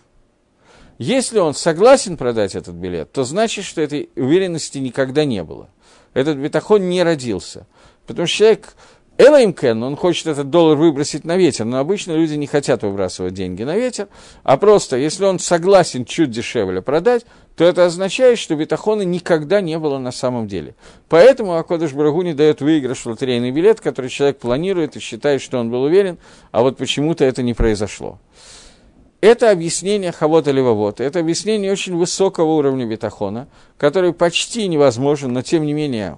Если 0.98 1.38
он 1.40 1.54
согласен 1.54 2.16
продать 2.16 2.54
этот 2.54 2.74
билет, 2.74 3.10
то 3.10 3.24
значит, 3.24 3.64
что 3.64 3.80
этой 3.80 4.10
уверенности 4.14 4.78
никогда 4.78 5.24
не 5.24 5.42
было. 5.42 5.68
Этот 6.14 6.36
бетахон 6.36 6.88
не 6.88 7.02
родился. 7.02 7.66
Потому 8.06 8.26
что 8.26 8.38
человек, 8.38 8.74
Элаим 9.18 9.52
Кен, 9.52 9.82
он 9.82 9.94
хочет 9.96 10.26
этот 10.26 10.50
доллар 10.50 10.76
выбросить 10.76 11.24
на 11.24 11.36
ветер, 11.36 11.64
но 11.64 11.78
обычно 11.78 12.12
люди 12.12 12.34
не 12.34 12.46
хотят 12.46 12.82
выбрасывать 12.82 13.34
деньги 13.34 13.62
на 13.62 13.76
ветер, 13.76 14.08
а 14.42 14.56
просто, 14.56 14.96
если 14.96 15.24
он 15.24 15.38
согласен 15.38 16.04
чуть 16.04 16.30
дешевле 16.30 16.82
продать, 16.82 17.24
то 17.56 17.64
это 17.64 17.84
означает, 17.84 18.38
что 18.38 18.56
бетахона 18.56 19.02
никогда 19.02 19.60
не 19.60 19.78
было 19.78 19.98
на 19.98 20.12
самом 20.12 20.48
деле. 20.48 20.74
Поэтому 21.08 21.56
Акодыш 21.56 21.92
Брагу 21.92 22.22
не 22.22 22.32
дает 22.32 22.62
выигрыш 22.62 23.00
в 23.00 23.06
лотерейный 23.06 23.50
билет, 23.50 23.80
который 23.80 24.10
человек 24.10 24.38
планирует 24.38 24.96
и 24.96 25.00
считает, 25.00 25.42
что 25.42 25.58
он 25.58 25.70
был 25.70 25.82
уверен, 25.82 26.18
а 26.50 26.62
вот 26.62 26.78
почему-то 26.78 27.24
это 27.24 27.42
не 27.42 27.54
произошло. 27.54 28.18
Это 29.20 29.52
объяснение 29.52 30.10
Хавота 30.10 30.50
Левовод, 30.50 31.00
это 31.00 31.20
объяснение 31.20 31.70
очень 31.70 31.96
высокого 31.96 32.54
уровня 32.54 32.86
бетахона, 32.86 33.46
который 33.76 34.12
почти 34.12 34.66
невозможен, 34.66 35.32
но 35.32 35.42
тем 35.42 35.64
не 35.64 35.74
менее 35.74 36.16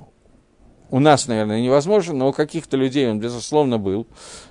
у 0.95 1.01
нас, 1.01 1.27
наверное, 1.27 1.61
невозможен, 1.61 2.19
но 2.19 2.29
у 2.29 2.33
каких-то 2.33 2.77
людей 2.77 3.11
он, 3.11 3.19
безусловно, 3.19 3.79
был, 3.79 4.07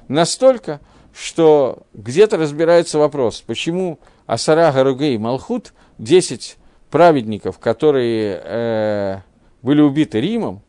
настолько, 0.10 0.82
что 1.18 1.84
где-то 1.94 2.36
разбирается 2.36 3.00
вопрос, 3.00 3.40
почему 3.40 3.98
Асара 4.26 4.70
Гаругей 4.74 5.18
Малхут, 5.18 5.72
10 6.00 6.58
праведников, 6.92 7.60
которые 7.60 8.42
э, 8.44 9.18
были 9.62 9.80
убиты 9.80 10.20
Римом, 10.20 10.62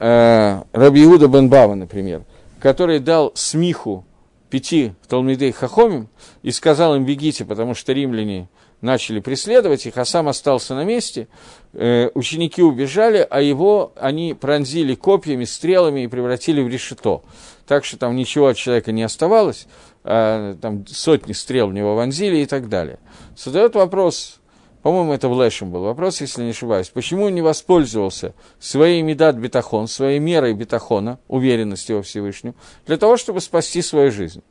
э, 0.00 0.62
Раби 0.72 1.04
Иуда 1.04 1.28
бен 1.28 1.48
Бава, 1.48 1.76
например, 1.76 2.24
который 2.58 2.98
дал 2.98 3.30
смиху 3.36 4.04
пяти 4.50 4.94
Талмидей 5.06 5.52
Хахомим 5.52 6.08
и 6.42 6.50
сказал 6.50 6.96
им 6.96 7.04
«бегите, 7.04 7.44
потому 7.44 7.74
что 7.76 7.92
римляне 7.92 8.48
начали 8.80 9.20
преследовать 9.20 9.86
их, 9.86 9.96
а 9.96 10.04
сам 10.04 10.28
остался 10.28 10.74
на 10.74 10.84
месте. 10.84 11.28
Э, 11.72 12.10
ученики 12.14 12.62
убежали, 12.62 13.26
а 13.28 13.40
его 13.40 13.92
они 13.96 14.34
пронзили 14.34 14.94
копьями, 14.94 15.44
стрелами 15.44 16.04
и 16.04 16.06
превратили 16.06 16.62
в 16.62 16.68
решето. 16.68 17.22
Так 17.66 17.84
что 17.84 17.98
там 17.98 18.16
ничего 18.16 18.48
от 18.48 18.56
человека 18.56 18.92
не 18.92 19.02
оставалось, 19.02 19.66
а, 20.02 20.54
там 20.54 20.86
сотни 20.86 21.32
стрел 21.32 21.68
в 21.68 21.74
него 21.74 21.94
вонзили 21.94 22.38
и 22.38 22.46
так 22.46 22.70
далее. 22.70 22.98
Задает 23.36 23.74
вопрос, 23.74 24.40
по-моему, 24.82 25.12
это 25.12 25.28
в 25.28 25.42
Лешем 25.42 25.70
был 25.70 25.82
вопрос, 25.82 26.22
если 26.22 26.44
не 26.44 26.50
ошибаюсь, 26.50 26.88
почему 26.88 27.24
он 27.24 27.34
не 27.34 27.42
воспользовался 27.42 28.32
своей 28.58 29.02
медат 29.02 29.36
бетахон, 29.36 29.86
своей 29.86 30.18
мерой 30.18 30.54
бетахона, 30.54 31.18
уверенности 31.28 31.92
во 31.92 32.02
Всевышнем, 32.02 32.54
для 32.86 32.96
того, 32.96 33.18
чтобы 33.18 33.42
спасти 33.42 33.82
свою 33.82 34.10
жизнь. 34.10 34.42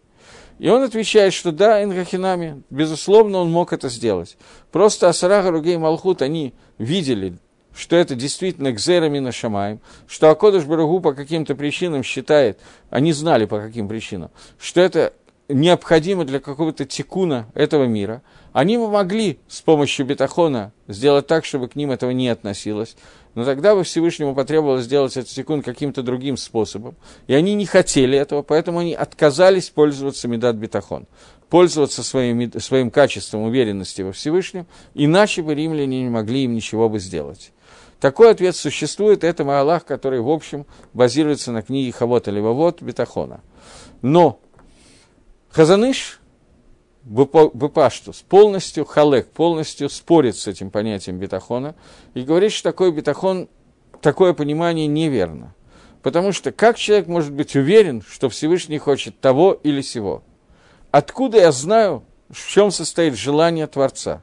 И 0.59 0.69
он 0.69 0.83
отвечает, 0.83 1.33
что 1.33 1.51
да, 1.51 1.83
Ингахинами, 1.83 2.63
безусловно, 2.69 3.39
он 3.39 3.51
мог 3.51 3.73
это 3.73 3.89
сделать. 3.89 4.37
Просто 4.71 5.07
Асарага 5.07 5.51
Ругей 5.51 5.77
Малхут, 5.77 6.21
они 6.21 6.53
видели, 6.77 7.37
что 7.75 7.95
это 7.95 8.15
действительно 8.15 8.73
кзерами 8.73 9.19
на 9.19 9.31
Шамаем, 9.31 9.79
что 10.07 10.31
Акодыш 10.31 10.63
Барагу 10.65 10.99
по 10.99 11.13
каким-то 11.13 11.55
причинам 11.55 12.03
считает, 12.03 12.59
они 12.89 13.13
знали 13.13 13.45
по 13.45 13.59
каким 13.59 13.87
причинам, 13.87 14.31
что 14.59 14.81
это 14.81 15.13
необходимо 15.49 16.25
для 16.25 16.39
какого-то 16.39 16.85
текуна 16.85 17.47
этого 17.53 17.85
мира, 17.85 18.21
они 18.53 18.77
бы 18.77 18.89
могли 18.89 19.39
с 19.47 19.61
помощью 19.61 20.05
бетахона 20.05 20.73
сделать 20.87 21.27
так, 21.27 21.45
чтобы 21.45 21.67
к 21.67 21.75
ним 21.75 21.91
этого 21.91 22.11
не 22.11 22.29
относилось, 22.29 22.95
но 23.35 23.45
тогда 23.45 23.75
бы 23.75 23.83
Всевышнему 23.83 24.33
потребовалось 24.33 24.85
сделать 24.85 25.15
этот 25.15 25.29
секунд 25.29 25.63
каким-то 25.63 26.01
другим 26.01 26.37
способом. 26.37 26.95
И 27.27 27.33
они 27.33 27.53
не 27.53 27.65
хотели 27.65 28.17
этого, 28.17 28.41
поэтому 28.41 28.79
они 28.79 28.93
отказались 28.93 29.69
пользоваться 29.69 30.27
Медат 30.27 30.55
Бетахон, 30.55 31.05
пользоваться 31.49 32.03
своим, 32.03 32.51
своим 32.59 32.89
качеством 32.89 33.43
уверенности 33.43 34.01
во 34.01 34.11
Всевышнем, 34.11 34.65
иначе 34.95 35.43
бы 35.43 35.53
римляне 35.53 36.03
не 36.03 36.09
могли 36.09 36.45
им 36.45 36.55
ничего 36.55 36.89
бы 36.89 36.99
сделать. 36.99 37.51
Такой 37.99 38.31
ответ 38.31 38.55
существует, 38.55 39.23
это 39.23 39.43
Аллах, 39.59 39.85
который, 39.85 40.19
в 40.19 40.29
общем, 40.29 40.65
базируется 40.93 41.51
на 41.51 41.61
книге 41.61 41.91
Хавот 41.91 42.27
или 42.27 42.39
Вавот 42.39 42.81
Бетахона. 42.81 43.41
Но 44.01 44.39
Хазаныш 45.49 46.19
Бепаштус 47.03 48.21
полностью, 48.27 48.83
халек 48.83 49.29
полностью 49.29 49.89
спорит 49.89 50.35
с 50.35 50.45
этим 50.47 50.69
понятием 50.69 51.17
бетахона 51.17 51.73
и 52.13 52.21
говорит, 52.21 52.51
что 52.51 52.63
такой 52.63 52.91
бетахон, 52.91 53.47
такое 54.01 54.33
понимание 54.33 54.87
неверно. 54.87 55.55
Потому 56.03 56.33
что 56.33 56.51
как 56.51 56.77
человек 56.77 57.07
может 57.07 57.31
быть 57.31 57.55
уверен, 57.55 58.03
что 58.05 58.27
Всевышний 58.27 58.77
хочет 58.77 59.19
того 59.21 59.53
или 59.53 59.81
сего? 59.81 60.21
Откуда 60.91 61.37
я 61.37 61.53
знаю, 61.53 62.03
в 62.29 62.45
чем 62.49 62.71
состоит 62.71 63.15
желание 63.15 63.67
Творца? 63.67 64.21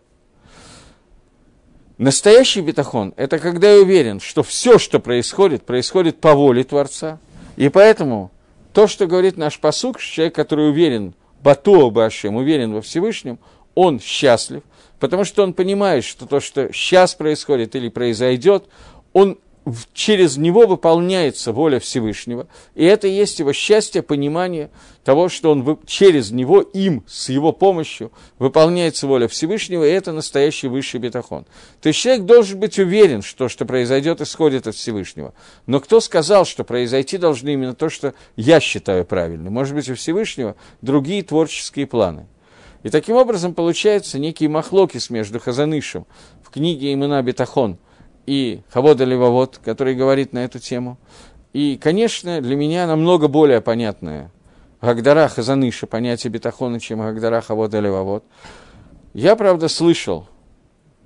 Настоящий 1.97 2.61
бетахон– 2.61 3.15
это 3.17 3.39
когда 3.39 3.73
я 3.73 3.81
уверен, 3.81 4.21
что 4.21 4.43
все, 4.43 4.79
что 4.79 4.99
происходит, 4.99 5.65
происходит 5.65 6.21
по 6.21 6.35
воле 6.35 6.65
Творца. 6.65 7.19
И 7.57 7.69
поэтому 7.71 8.31
то, 8.75 8.89
что 8.89 9.07
говорит 9.07 9.37
наш 9.37 9.61
посук, 9.61 10.01
человек, 10.01 10.35
который 10.35 10.69
уверен, 10.69 11.15
Батуа 11.43 11.91
Башем, 11.91 12.35
уверен 12.35 12.73
во 12.73 12.83
Всевышнем, 12.83 13.39
он 13.75 14.01
счастлив, 14.01 14.63
потому 14.99 15.25
что 15.25 15.45
он 15.45 15.53
понимает, 15.53 16.05
что 16.05 16.27
то, 16.27 16.41
что 16.41 16.73
сейчас 16.73 17.15
происходит 17.15 17.77
или 17.77 17.89
произойдет, 17.89 18.65
он 19.13 19.39
через 19.95 20.37
него 20.37 20.67
выполняется 20.67 21.53
воля 21.53 21.79
Всевышнего, 21.81 22.47
и 22.75 22.85
это 22.85 23.07
есть 23.07 23.39
его 23.39 23.53
счастье, 23.53 24.03
понимание 24.03 24.71
того, 25.05 25.29
что 25.29 25.51
он 25.51 25.79
через 25.87 26.31
него, 26.31 26.61
им, 26.61 27.03
с 27.07 27.31
его 27.31 27.53
помощью, 27.53 28.13
выполняется 28.39 29.07
воля 29.07 29.27
Всевышнего, 29.27 29.85
и 29.85 29.91
это 29.91 30.13
настоящий 30.13 30.69
высший 30.69 31.01
бетахон. 31.01 31.47
То 31.81 31.89
есть 31.89 31.99
человек 31.99 32.25
должен 32.25 32.61
быть 32.61 32.79
уверен, 32.79 33.23
что 33.23 33.45
то, 33.45 33.49
что 33.49 33.65
произойдет, 33.65 34.21
исходит 34.21 34.67
от 34.67 34.75
Всевышнего. 34.75 35.33
Но 35.67 35.81
кто 35.81 36.01
сказал, 36.01 36.45
что 36.45 36.65
произойти 36.65 37.17
должны 37.17 37.55
именно 37.55 37.75
то, 37.75 37.89
что 37.89 38.15
я 38.37 38.61
считаю 38.61 39.05
правильным? 39.05 39.53
Может 39.53 39.75
быть, 39.75 39.89
у 39.89 39.95
Всевышнего 39.95 40.57
другие 40.83 41.23
творческие 41.23 41.87
планы. 41.87 42.27
И 42.83 42.91
таким 42.91 43.17
образом 43.17 43.55
получается 43.55 44.19
некий 44.19 44.47
махлокис 44.47 45.09
между 45.09 45.41
Хазанышем 45.41 46.07
в 46.43 46.51
книге 46.51 46.93
Имена 46.93 47.23
Бетахон– 47.23 47.79
и 48.27 48.63
Хавода 48.71 49.05
Левовод, 49.05 49.59
который 49.65 49.95
говорит 49.95 50.33
на 50.33 50.45
эту 50.45 50.59
тему. 50.59 50.99
И, 51.53 51.79
конечно, 51.81 52.41
для 52.41 52.57
меня 52.57 52.87
намного 52.87 53.29
более 53.29 53.61
понятное 53.61 54.31
Гагдара 54.81 55.29
Хазаныша, 55.29 55.87
понятие 55.87 56.31
бетахона, 56.31 56.81
чем 56.81 57.01
Гагдара 57.01 57.41
Хавода 57.41 57.81
Левовод. 57.81 58.25
Я, 59.15 59.37
правда, 59.37 59.69
слышал 59.69 60.29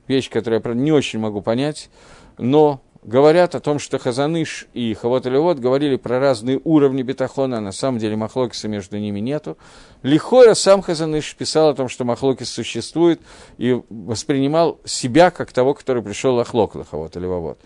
вещь, 0.08 0.30
которую 0.30 0.58
я, 0.58 0.60
правда, 0.60 0.80
не 0.80 0.90
очень 0.90 1.18
могу 1.18 1.42
понять, 1.42 1.90
но 2.38 2.80
говорят 3.08 3.54
о 3.54 3.60
том, 3.60 3.78
что 3.78 3.98
Хазаныш 3.98 4.66
и 4.74 4.92
Хавот 4.92 5.24
Левот 5.24 5.58
говорили 5.58 5.96
про 5.96 6.20
разные 6.20 6.60
уровни 6.62 7.02
бетахона, 7.02 7.58
а 7.58 7.60
на 7.60 7.72
самом 7.72 7.98
деле 7.98 8.16
махлокиса 8.16 8.68
между 8.68 8.98
ними 8.98 9.18
нету. 9.18 9.56
Лихора 10.02 10.52
сам 10.52 10.82
Хазаныш 10.82 11.34
писал 11.34 11.70
о 11.70 11.74
том, 11.74 11.88
что 11.88 12.04
махлокис 12.04 12.50
существует, 12.50 13.20
и 13.56 13.80
воспринимал 13.88 14.78
себя 14.84 15.30
как 15.30 15.52
того, 15.52 15.72
который 15.72 16.02
пришел 16.02 16.38
Ахлок 16.38 16.74
Хавот 16.90 17.16
Левот, 17.16 17.58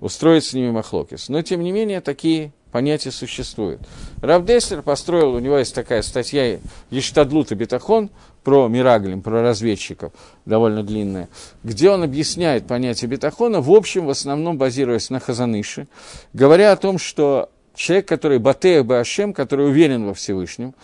устроить 0.00 0.44
с 0.44 0.52
ними 0.52 0.70
махлокис. 0.70 1.30
Но, 1.30 1.40
тем 1.40 1.62
не 1.62 1.72
менее, 1.72 2.02
такие 2.02 2.52
понятие 2.70 3.12
существует. 3.12 3.80
Рав 4.20 4.44
Деслер 4.44 4.82
построил, 4.82 5.34
у 5.34 5.38
него 5.38 5.58
есть 5.58 5.74
такая 5.74 6.02
статья 6.02 6.58
Ештадлут 6.90 7.52
и 7.52 7.54
Бетахон 7.54 8.10
про 8.44 8.68
Мираглим, 8.68 9.22
про 9.22 9.42
разведчиков, 9.42 10.12
довольно 10.44 10.82
длинная, 10.82 11.28
где 11.62 11.90
он 11.90 12.02
объясняет 12.02 12.66
понятие 12.66 13.08
бетахона, 13.08 13.60
в 13.60 13.70
общем, 13.70 14.06
в 14.06 14.10
основном 14.10 14.58
базируясь 14.58 15.10
на 15.10 15.20
Хазаныше, 15.20 15.86
говоря 16.32 16.72
о 16.72 16.76
том, 16.76 16.98
что 16.98 17.50
человек, 17.74 18.08
который 18.08 18.38
Батея 18.38 18.82
Башем, 18.82 19.32
который 19.32 19.66
уверен 19.66 20.06
во 20.06 20.14
Всевышнем, 20.14 20.74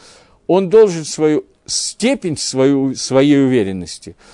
он 0.47 0.71
должен 0.71 1.05
свою 1.05 1.45
степень 1.67 2.37
свою, 2.37 2.95
своей 2.95 3.45
уверенности– 3.45 4.17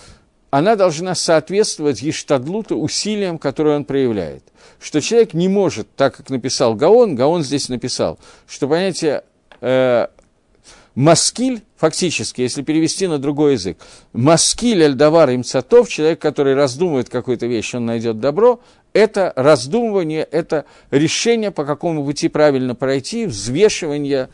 она 0.53 0.77
должна 0.77 1.15
соответствовать 1.15 2.03
Ештадлуту 2.03 2.77
усилиям, 2.77 3.39
которые 3.39 3.77
он 3.77 3.87
проявляет. 3.87 4.45
Что 4.79 5.01
человек 5.01 5.33
не 5.33 5.49
может, 5.49 5.89
так 5.97 6.17
как 6.17 6.29
написал 6.29 6.75
Гаон, 6.75 7.15
Гаон 7.15 7.43
здесь 7.43 7.71
написал, 7.71 8.19
что 8.47 8.69
понятие 8.69 9.25
э, 9.63 10.09
маскиль, 10.95 11.63
фактически, 11.77 12.41
если 12.41 12.63
перевести 12.63 13.07
на 13.07 13.19
другой 13.19 13.53
язык, 13.53 13.79
маскиль 14.13 14.83
эльдавар 14.83 15.35
имцатов, 15.35 15.89
человек, 15.89 16.21
который 16.21 16.55
раздумывает 16.55 17.09
какую-то 17.09 17.47
вещь, 17.47 17.75
он 17.75 17.87
найдет 17.87 18.21
добро, 18.21 18.61
это 18.93 19.33
раздумывание, 19.37 20.23
это 20.25 20.65
решение, 20.91 21.51
по 21.51 21.65
какому 21.65 22.05
пути 22.05 22.29
правильно 22.29 22.75
пройти, 22.75 23.27
взвешивание, 23.27 24.29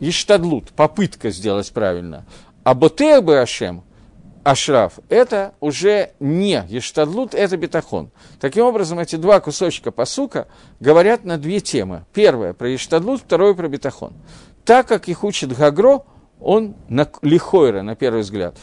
иштадлут, 0.00 0.70
попытка 0.70 1.30
сделать 1.30 1.70
правильно. 1.72 2.24
А 2.62 2.74
ботея 2.74 3.20
бы 3.20 3.38
Ашем– 3.38 3.82
ашраф, 4.44 4.98
это 5.08 5.54
уже 5.60 6.10
не 6.20 6.62
ештадлут, 6.68 7.34
это 7.34 7.56
бетахон. 7.56 8.10
Таким 8.40 8.64
образом, 8.64 8.98
эти 8.98 9.16
два 9.16 9.40
кусочка 9.40 9.90
посука 9.90 10.46
говорят 10.78 11.24
на 11.24 11.38
две 11.38 11.60
темы. 11.60 12.04
Первое 12.12 12.52
про 12.52 12.68
ештадлут, 12.68 13.22
второе 13.22 13.54
про 13.54 13.68
бетахон. 13.68 14.12
Так 14.64 14.88
как 14.88 15.08
их 15.08 15.24
учит 15.24 15.56
Гагро, 15.56 16.04
он 16.40 16.74
на 16.88 17.08
лихойра, 17.22 17.82
на 17.82 17.96
первый 17.96 18.22
взгляд, 18.22 18.56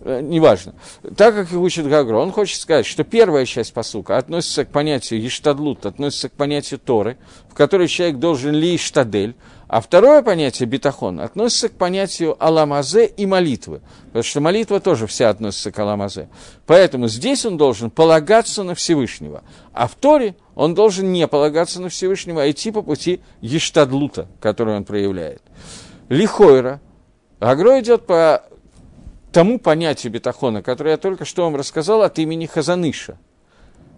э, 0.00 0.20
неважно. 0.22 0.74
Так 1.16 1.34
как 1.34 1.50
их 1.50 1.58
учит 1.58 1.88
Гагро, 1.88 2.18
он 2.18 2.32
хочет 2.32 2.60
сказать, 2.60 2.86
что 2.86 3.04
первая 3.04 3.44
часть 3.44 3.72
посука 3.72 4.18
относится 4.18 4.64
к 4.64 4.70
понятию 4.70 5.20
ештадлут, 5.20 5.86
относится 5.86 6.28
к 6.28 6.32
понятию 6.32 6.78
Торы, 6.78 7.18
в 7.50 7.54
которой 7.54 7.88
человек 7.88 8.18
должен 8.18 8.52
ли 8.52 8.78
штадель, 8.78 9.34
а 9.68 9.82
второе 9.82 10.22
понятие 10.22 10.66
битахон 10.66 11.20
относится 11.20 11.68
к 11.68 11.72
понятию 11.72 12.42
аламазе 12.42 13.04
и 13.06 13.26
молитвы, 13.26 13.82
потому 14.06 14.22
что 14.22 14.40
молитва 14.40 14.80
тоже 14.80 15.06
вся 15.06 15.28
относится 15.28 15.70
к 15.70 15.78
аламазе. 15.78 16.28
Поэтому 16.66 17.06
здесь 17.08 17.44
он 17.44 17.58
должен 17.58 17.90
полагаться 17.90 18.62
на 18.62 18.74
Всевышнего, 18.74 19.42
а 19.74 19.86
в 19.86 19.94
Торе 19.94 20.36
он 20.54 20.74
должен 20.74 21.12
не 21.12 21.28
полагаться 21.28 21.82
на 21.82 21.90
Всевышнего, 21.90 22.42
а 22.42 22.50
идти 22.50 22.70
по 22.70 22.80
пути 22.80 23.20
ештадлута, 23.42 24.26
который 24.40 24.74
он 24.74 24.84
проявляет. 24.84 25.42
Лихойра, 26.08 26.80
Агро 27.38 27.78
идет 27.80 28.06
по 28.06 28.42
тому 29.32 29.58
понятию 29.58 30.10
бетахона, 30.10 30.62
которое 30.62 30.92
я 30.92 30.96
только 30.96 31.26
что 31.26 31.44
вам 31.44 31.56
рассказал 31.56 32.02
от 32.02 32.18
имени 32.18 32.46
Хазаныша– 32.46 33.18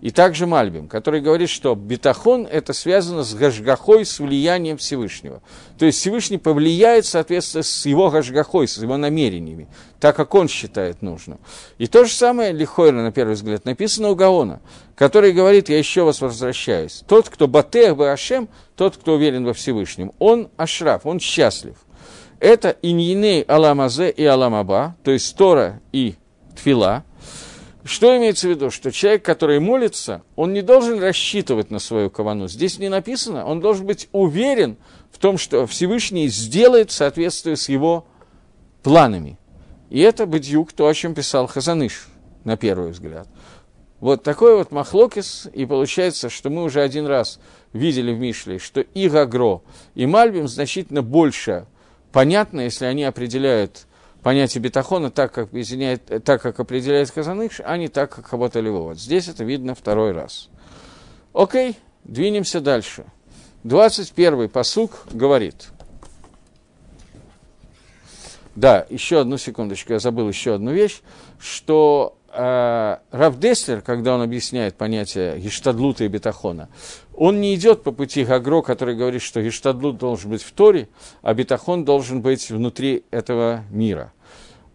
и 0.01 0.11
также 0.11 0.47
Мальбим, 0.47 0.89
который 0.89 1.21
говорит, 1.21 1.51
что 1.51 1.75
бетахон– 1.75 2.47
это 2.51 2.73
связано 2.73 3.23
с 3.23 3.35
гашгахой, 3.35 4.07
с 4.07 4.19
влиянием 4.19 4.79
Всевышнего. 4.79 5.43
То 5.79 5.85
есть 5.87 5.99
Всевышний 5.99 6.39
повлияет, 6.39 7.05
соответственно, 7.05 7.63
с 7.63 7.85
его 7.85 8.11
гашгахой, 8.11 8.67
с 8.67 8.79
его 8.79 8.97
намерениями, 8.97 9.69
так 10.01 10.17
как 10.17 10.35
он 10.35 10.49
считает 10.49 11.03
нужным. 11.03 11.39
И 11.79 11.87
то 11.87 12.05
же 12.05 12.13
самое, 12.13 12.53
лихойно, 12.53 13.03
на 13.03 13.13
первый 13.13 13.35
взгляд, 13.35 13.65
написано 13.67 14.09
у 14.11 14.15
Гаона, 14.15 14.61
который 14.95 15.33
говорит, 15.33 15.69
я 15.69 15.79
еще 15.79 16.05
вас 16.05 16.21
возвращаюсь. 16.21 17.05
Тот, 17.07 17.29
кто 17.29 17.47
батех 17.47 17.97
бы 17.97 18.11
Ашем, 18.11 18.49
тот, 18.77 18.97
кто 18.97 19.15
уверен 19.15 19.45
во 19.45 19.53
Всевышнем, 19.53 20.13
он 20.19 20.49
ашраф, 20.57 21.05
он 21.05 21.21
счастлив. 21.21 21.77
Это 22.39 22.75
иньиней 22.81 23.43
аламазе 23.43 24.09
и 24.09 24.25
аламаба, 24.25 24.97
то 25.05 25.11
есть 25.11 25.37
Тора 25.37 25.83
и 25.93 26.15
Тфила– 26.57 27.05
что 27.91 28.16
имеется 28.16 28.47
в 28.47 28.51
виду? 28.51 28.70
Что 28.70 28.93
человек, 28.93 29.24
который 29.24 29.59
молится, 29.59 30.22
он 30.36 30.53
не 30.53 30.62
должен 30.62 31.01
рассчитывать 31.01 31.70
на 31.70 31.78
свою 31.78 32.09
кавану. 32.09 32.49
Здесь 32.49 32.78
не 32.78 32.88
написано, 32.88 33.45
он 33.45 33.61
должен 33.61 33.86
быть 33.86 34.09
уверен 34.12 34.76
в 35.11 35.18
том, 35.18 35.38
что 35.38 35.66
Всевышний 35.66 36.28
сделает 36.28 36.91
в 36.91 36.95
соответствии 36.95 37.55
с 37.55 37.68
его 37.68 38.07
планами. 38.82 39.38
И 39.91 40.01
это 40.01 40.24
бедюк, 40.24 40.72
то, 40.72 40.86
о 40.86 40.95
чем 40.95 41.14
писал 41.14 41.49
Хазаныш, 41.49 42.07
на 42.45 42.57
первый 42.57 42.93
взгляд. 42.93 43.28
Вот 43.99 44.22
такой 44.22 44.57
вот 44.57 44.70
махлокис, 44.70 45.49
и 45.53 45.66
получается, 45.66 46.30
что 46.30 46.49
мы 46.49 46.62
уже 46.62 46.80
один 46.80 47.07
раз 47.07 47.41
видели 47.72 48.12
в 48.12 48.18
Мишле, 48.18 48.59
что 48.59 48.80
и 48.80 49.09
Гагро, 49.09 49.62
и 49.95 50.07
Мальбим 50.07 50.49
значительно 50.49 51.03
больше 51.03 51.66
понятно, 52.12 52.61
если 52.61 52.86
они 52.86 53.05
определяют 53.05 53.86
понятие 54.23 54.62
бетахона 54.62 55.11
так, 55.11 55.33
как, 55.33 55.49
объединяет, 55.49 56.25
так, 56.25 56.43
как 56.43 56.61
определяет 56.61 57.11
Казаныш, 57.11 57.61
а 57.64 57.77
не 57.77 57.89
так, 57.89 58.14
как 58.14 58.27
Хабота 58.27 58.61
Вот 58.62 58.99
Здесь 58.99 59.29
это 59.29 59.45
видно 59.45 59.75
второй 59.75 60.12
раз. 60.12 60.49
Окей, 61.33 61.77
двинемся 62.05 62.61
дальше. 62.61 63.05
21-й 63.64 64.49
посук 64.49 65.07
говорит. 65.12 65.68
Да, 68.57 68.87
еще 68.91 69.21
одну 69.21 69.39
секундочку, 69.39 69.93
я 69.93 69.99
забыл 70.01 70.29
еще 70.29 70.55
одну 70.55 70.73
вещь, 70.73 71.03
что 71.39 72.18
Деслер, 72.33 73.81
когда 73.83 74.14
он 74.14 74.22
объясняет 74.22 74.76
понятие 74.76 75.39
гештадлута 75.41 76.05
и 76.05 76.09
бетахона, 76.09 76.68
он 77.14 77.41
не 77.41 77.55
идет 77.55 77.83
по 77.83 77.91
пути 77.93 78.24
Гагро, 78.24 78.62
который 78.62 78.95
говорит, 78.95 79.22
что 79.22 79.43
гештадлут 79.43 79.99
должен 79.99 80.31
быть 80.31 80.43
в 80.43 80.53
Торе, 80.53 80.89
а 81.22 81.35
бетахон 81.35 81.85
должен 81.85 82.20
быть 82.22 82.51
внутри 82.51 83.05
этого 83.11 83.64
мира. 83.70 84.12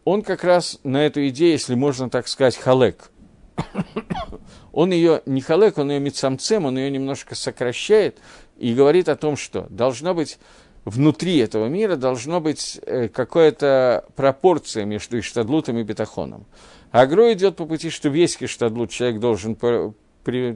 Он 0.03 0.21
как 0.21 0.43
раз 0.43 0.79
на 0.83 1.05
эту 1.05 1.27
идею, 1.29 1.53
если 1.53 1.75
можно 1.75 2.09
так 2.09 2.27
сказать, 2.27 2.57
халек. 2.57 3.09
он 4.73 4.91
ее 4.91 5.21
не 5.25 5.41
халек, 5.41 5.77
он 5.77 5.91
ее 5.91 5.99
мицамцем, 5.99 6.65
он 6.65 6.77
ее 6.77 6.91
немножко 6.91 7.35
сокращает 7.35 8.19
и 8.57 8.73
говорит 8.73 9.09
о 9.09 9.15
том, 9.15 9.37
что 9.37 9.65
должно 9.69 10.13
быть 10.13 10.37
внутри 10.85 11.37
этого 11.37 11.67
мира 11.67 11.95
должно 11.95 12.39
быть 12.39 12.79
э, 12.85 13.07
какая-то 13.07 14.05
пропорция 14.15 14.85
между 14.85 15.19
Иштадлутом 15.19 15.79
и 15.79 15.83
Бетахоном. 15.83 16.45
Агро 16.91 17.31
идет 17.33 17.55
по 17.55 17.65
пути, 17.65 17.89
что 17.89 18.09
весь 18.09 18.37
Иштадлут 18.39 18.89
человек 18.89 19.19
должен 19.19 19.55
при, 19.55 20.53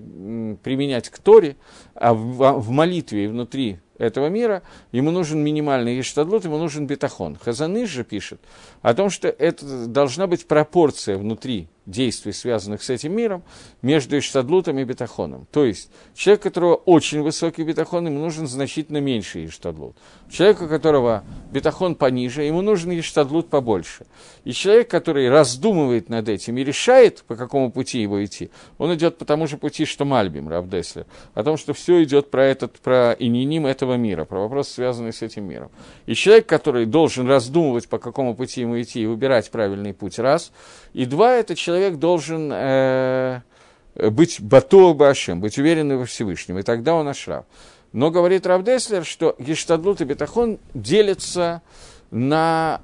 применять 0.56 1.10
к 1.10 1.20
Торе, 1.20 1.56
а 1.94 2.14
в, 2.14 2.60
в 2.60 2.70
молитве 2.70 3.26
и 3.26 3.28
внутри 3.28 3.80
этого 3.98 4.28
мира 4.28 4.64
ему 4.92 5.12
нужен 5.12 5.44
минимальный 5.44 6.00
Иштадлут, 6.00 6.46
ему 6.46 6.58
нужен 6.58 6.88
Бетахон. 6.88 7.36
Хазаныш 7.36 7.90
же 7.90 8.04
пишет 8.04 8.40
о 8.82 8.94
том, 8.94 9.10
что 9.10 9.28
это 9.28 9.86
должна 9.88 10.26
быть 10.28 10.48
пропорция 10.48 11.18
внутри 11.18 11.68
действий, 11.90 12.32
связанных 12.32 12.84
с 12.84 12.90
этим 12.90 13.16
миром, 13.16 13.44
между 13.82 14.18
Иштадлутом 14.18 14.80
и 14.80 14.84
Бетахоном. 14.84 15.48
То 15.52 15.66
есть, 15.66 15.90
человек, 16.14 16.42
у 16.42 16.44
которого 16.44 16.76
очень 16.76 17.22
высокий 17.22 17.64
Бетахон, 17.64 18.08
ему 18.08 18.20
нужен 18.20 18.48
значительно 18.48 19.00
меньше 19.00 19.46
Иштадлут. 19.46 19.96
Человек, 20.30 20.62
у 20.62 20.68
которого 20.68 21.24
Бетахон 21.52 21.96
пониже, 21.96 22.44
ему 22.44 22.62
нужен 22.62 22.92
Иштадлут 23.00 23.50
побольше. 23.50 24.06
И 24.44 24.52
человек, 24.52 24.90
который 24.90 25.30
раздумывает 25.30 26.10
над 26.10 26.30
этим 26.30 26.58
и 26.58 26.64
решает, 26.64 27.24
по 27.28 27.36
какому 27.36 27.72
пути 27.72 28.02
его 28.02 28.24
идти, 28.24 28.50
он 28.78 28.94
идет 28.96 29.18
по 29.18 29.26
тому 29.26 29.48
же 29.48 29.58
пути, 29.58 29.86
что 29.86 30.06
Мальбим, 30.06 30.50
Равдеслер, 30.50 31.06
о 31.34 31.44
том, 31.44 31.58
что 31.58 31.74
все 31.74 32.04
идет 32.04 32.32
про, 32.32 32.44
этот, 32.46 32.80
про 32.80 33.16
ининим 33.18 33.66
этого 33.66 33.96
мира, 33.96 34.26
про 34.26 34.42
вопрос, 34.42 34.70
связанный 34.70 35.14
с 35.14 35.22
этим 35.22 35.46
миром. 35.46 35.72
И 36.06 36.14
человек, 36.14 36.46
который 36.46 36.86
должен 36.86 37.28
раздумывать, 37.28 37.88
по 37.90 37.98
какому 37.98 38.36
пути 38.36 38.62
ему 38.62 38.80
идти, 38.82 39.02
и 39.02 39.06
выбирать 39.06 39.50
правильный 39.52 39.94
путь, 39.94 40.20
раз. 40.20 40.52
И 40.94 41.06
два, 41.06 41.36
это 41.36 41.56
человек 41.56 41.96
должен 41.96 42.50
э, 42.52 43.42
быть 43.96 44.42
батур 44.42 44.96
башем, 44.96 45.42
быть 45.42 45.58
уверенным 45.58 46.00
во 46.00 46.06
Всевышнем, 46.06 46.60
и 46.60 46.64
тогда 46.64 46.96
он 46.96 47.08
ашрав. 47.08 47.46
Но 47.92 48.12
говорит 48.12 48.46
Равдеслер, 48.46 49.04
что 49.04 49.36
Гештадлут 49.40 50.02
и 50.02 50.06
Бетахон 50.06 50.60
делятся 50.74 51.62
на 52.12 52.82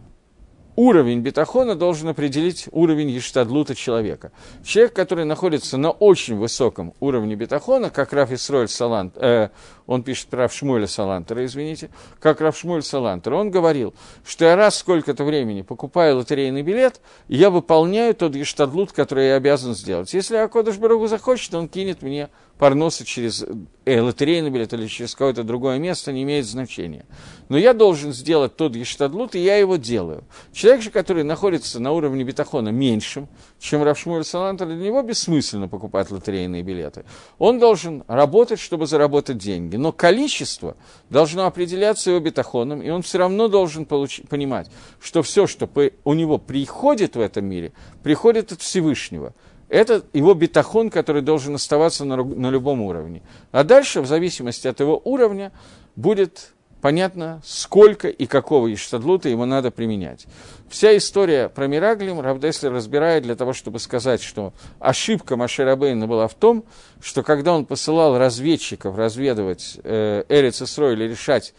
уровень 0.75 1.21
бетахона 1.21 1.75
должен 1.75 2.09
определить 2.09 2.67
уровень 2.71 3.09
ештадлута 3.09 3.75
человека. 3.75 4.31
Человек, 4.63 4.93
который 4.93 5.25
находится 5.25 5.77
на 5.77 5.91
очень 5.91 6.35
высоком 6.35 6.93
уровне 6.99 7.35
бетахона, 7.35 7.89
как 7.89 8.13
Раф 8.13 8.31
Исроэль 8.31 8.67
Салант, 8.67 9.13
э, 9.17 9.49
он 9.87 10.03
пишет 10.03 10.27
про 10.27 10.49
Шмуэля 10.49 10.87
Салантера, 10.87 11.45
извините, 11.45 11.89
как 12.19 12.41
Раф 12.41 12.57
Шмуэль 12.57 12.83
Салантер, 12.83 13.33
он 13.33 13.51
говорил, 13.51 13.93
что 14.25 14.45
я 14.45 14.55
раз 14.55 14.77
сколько-то 14.77 15.23
времени 15.23 15.61
покупаю 15.61 16.17
лотерейный 16.17 16.61
билет, 16.61 17.01
и 17.27 17.35
я 17.35 17.49
выполняю 17.49 18.15
тот 18.15 18.35
ештадлут, 18.35 18.91
который 18.91 19.27
я 19.27 19.35
обязан 19.35 19.75
сделать. 19.75 20.13
Если 20.13 20.35
Акодыш 20.35 20.77
Барагу 20.77 21.07
захочет, 21.07 21.53
он 21.53 21.67
кинет 21.67 22.01
мне 22.01 22.29
парноса 22.57 23.05
через 23.05 23.45
э, 23.85 23.99
лотерейный 23.99 24.49
билет 24.49 24.73
или 24.73 24.87
через 24.87 25.13
какое-то 25.13 25.43
другое 25.43 25.77
место, 25.77 26.11
не 26.11 26.23
имеет 26.23 26.45
значения. 26.45 27.05
Но 27.49 27.57
я 27.57 27.73
должен 27.73 28.13
сделать 28.13 28.55
тот 28.55 28.75
ештадлут, 28.75 29.35
и 29.35 29.39
я 29.39 29.57
его 29.57 29.75
делаю. 29.75 30.23
Человек 30.53 30.81
же, 30.81 30.91
который 30.91 31.23
находится 31.23 31.79
на 31.79 31.91
уровне 31.91 32.23
бетахона 32.23 32.69
меньшим, 32.69 33.27
чем 33.59 33.83
Равшмуэль 33.83 34.23
Салантер, 34.23 34.67
для 34.67 34.77
него 34.77 35.01
бессмысленно 35.01 35.67
покупать 35.67 36.11
лотерейные 36.11 36.63
билеты. 36.63 37.03
Он 37.37 37.59
должен 37.59 38.03
работать, 38.07 38.59
чтобы 38.59 38.87
заработать 38.87 39.37
деньги. 39.37 39.74
Но 39.77 39.91
количество 39.91 40.75
должно 41.09 41.45
определяться 41.45 42.11
его 42.11 42.19
бетахоном, 42.19 42.81
и 42.81 42.89
он 42.89 43.01
все 43.01 43.17
равно 43.17 43.47
должен 43.47 43.83
получ- 43.83 44.27
понимать, 44.27 44.69
что 45.01 45.21
все, 45.21 45.47
что 45.47 45.67
по- 45.67 45.91
у 46.03 46.13
него 46.13 46.37
приходит 46.37 47.15
в 47.15 47.19
этом 47.19 47.45
мире, 47.45 47.73
приходит 48.03 48.51
от 48.51 48.61
Всевышнего– 48.61 49.33
это 49.69 50.03
его 50.13 50.33
бетахон, 50.33 50.89
который 50.89 51.21
должен 51.21 51.55
оставаться 51.55 52.05
на, 52.05 52.17
на 52.17 52.49
любом 52.49 52.81
уровне. 52.81 53.21
А 53.51 53.63
дальше, 53.63 54.01
в 54.01 54.05
зависимости 54.05 54.67
от 54.67 54.79
его 54.79 55.01
уровня, 55.03 55.51
будет 55.95 56.53
понятно, 56.85 57.41
сколько 57.43 58.09
и 58.09 58.27
какого 58.27 58.71
иштадлута 58.71 59.27
ему 59.27 59.45
надо 59.45 59.71
применять. 59.71 60.27
Вся 60.69 60.95
история 60.95 61.49
про 61.49 61.65
Мираглим 61.65 62.19
Равдеслер 62.19 62.71
разбирает 62.71 63.23
для 63.23 63.35
того, 63.35 63.53
чтобы 63.53 63.79
сказать, 63.79 64.21
что 64.21 64.53
ошибка 64.77 65.35
Маширабейна 65.35 66.05
была 66.05 66.27
в 66.27 66.35
том, 66.35 66.63
что 67.01 67.23
когда 67.23 67.55
он 67.55 67.65
посылал 67.65 68.19
разведчиков 68.19 68.95
разведывать 68.99 69.79
э, 69.83 70.25
Эрец 70.29 70.61
или 70.77 71.09
решать 71.09 71.55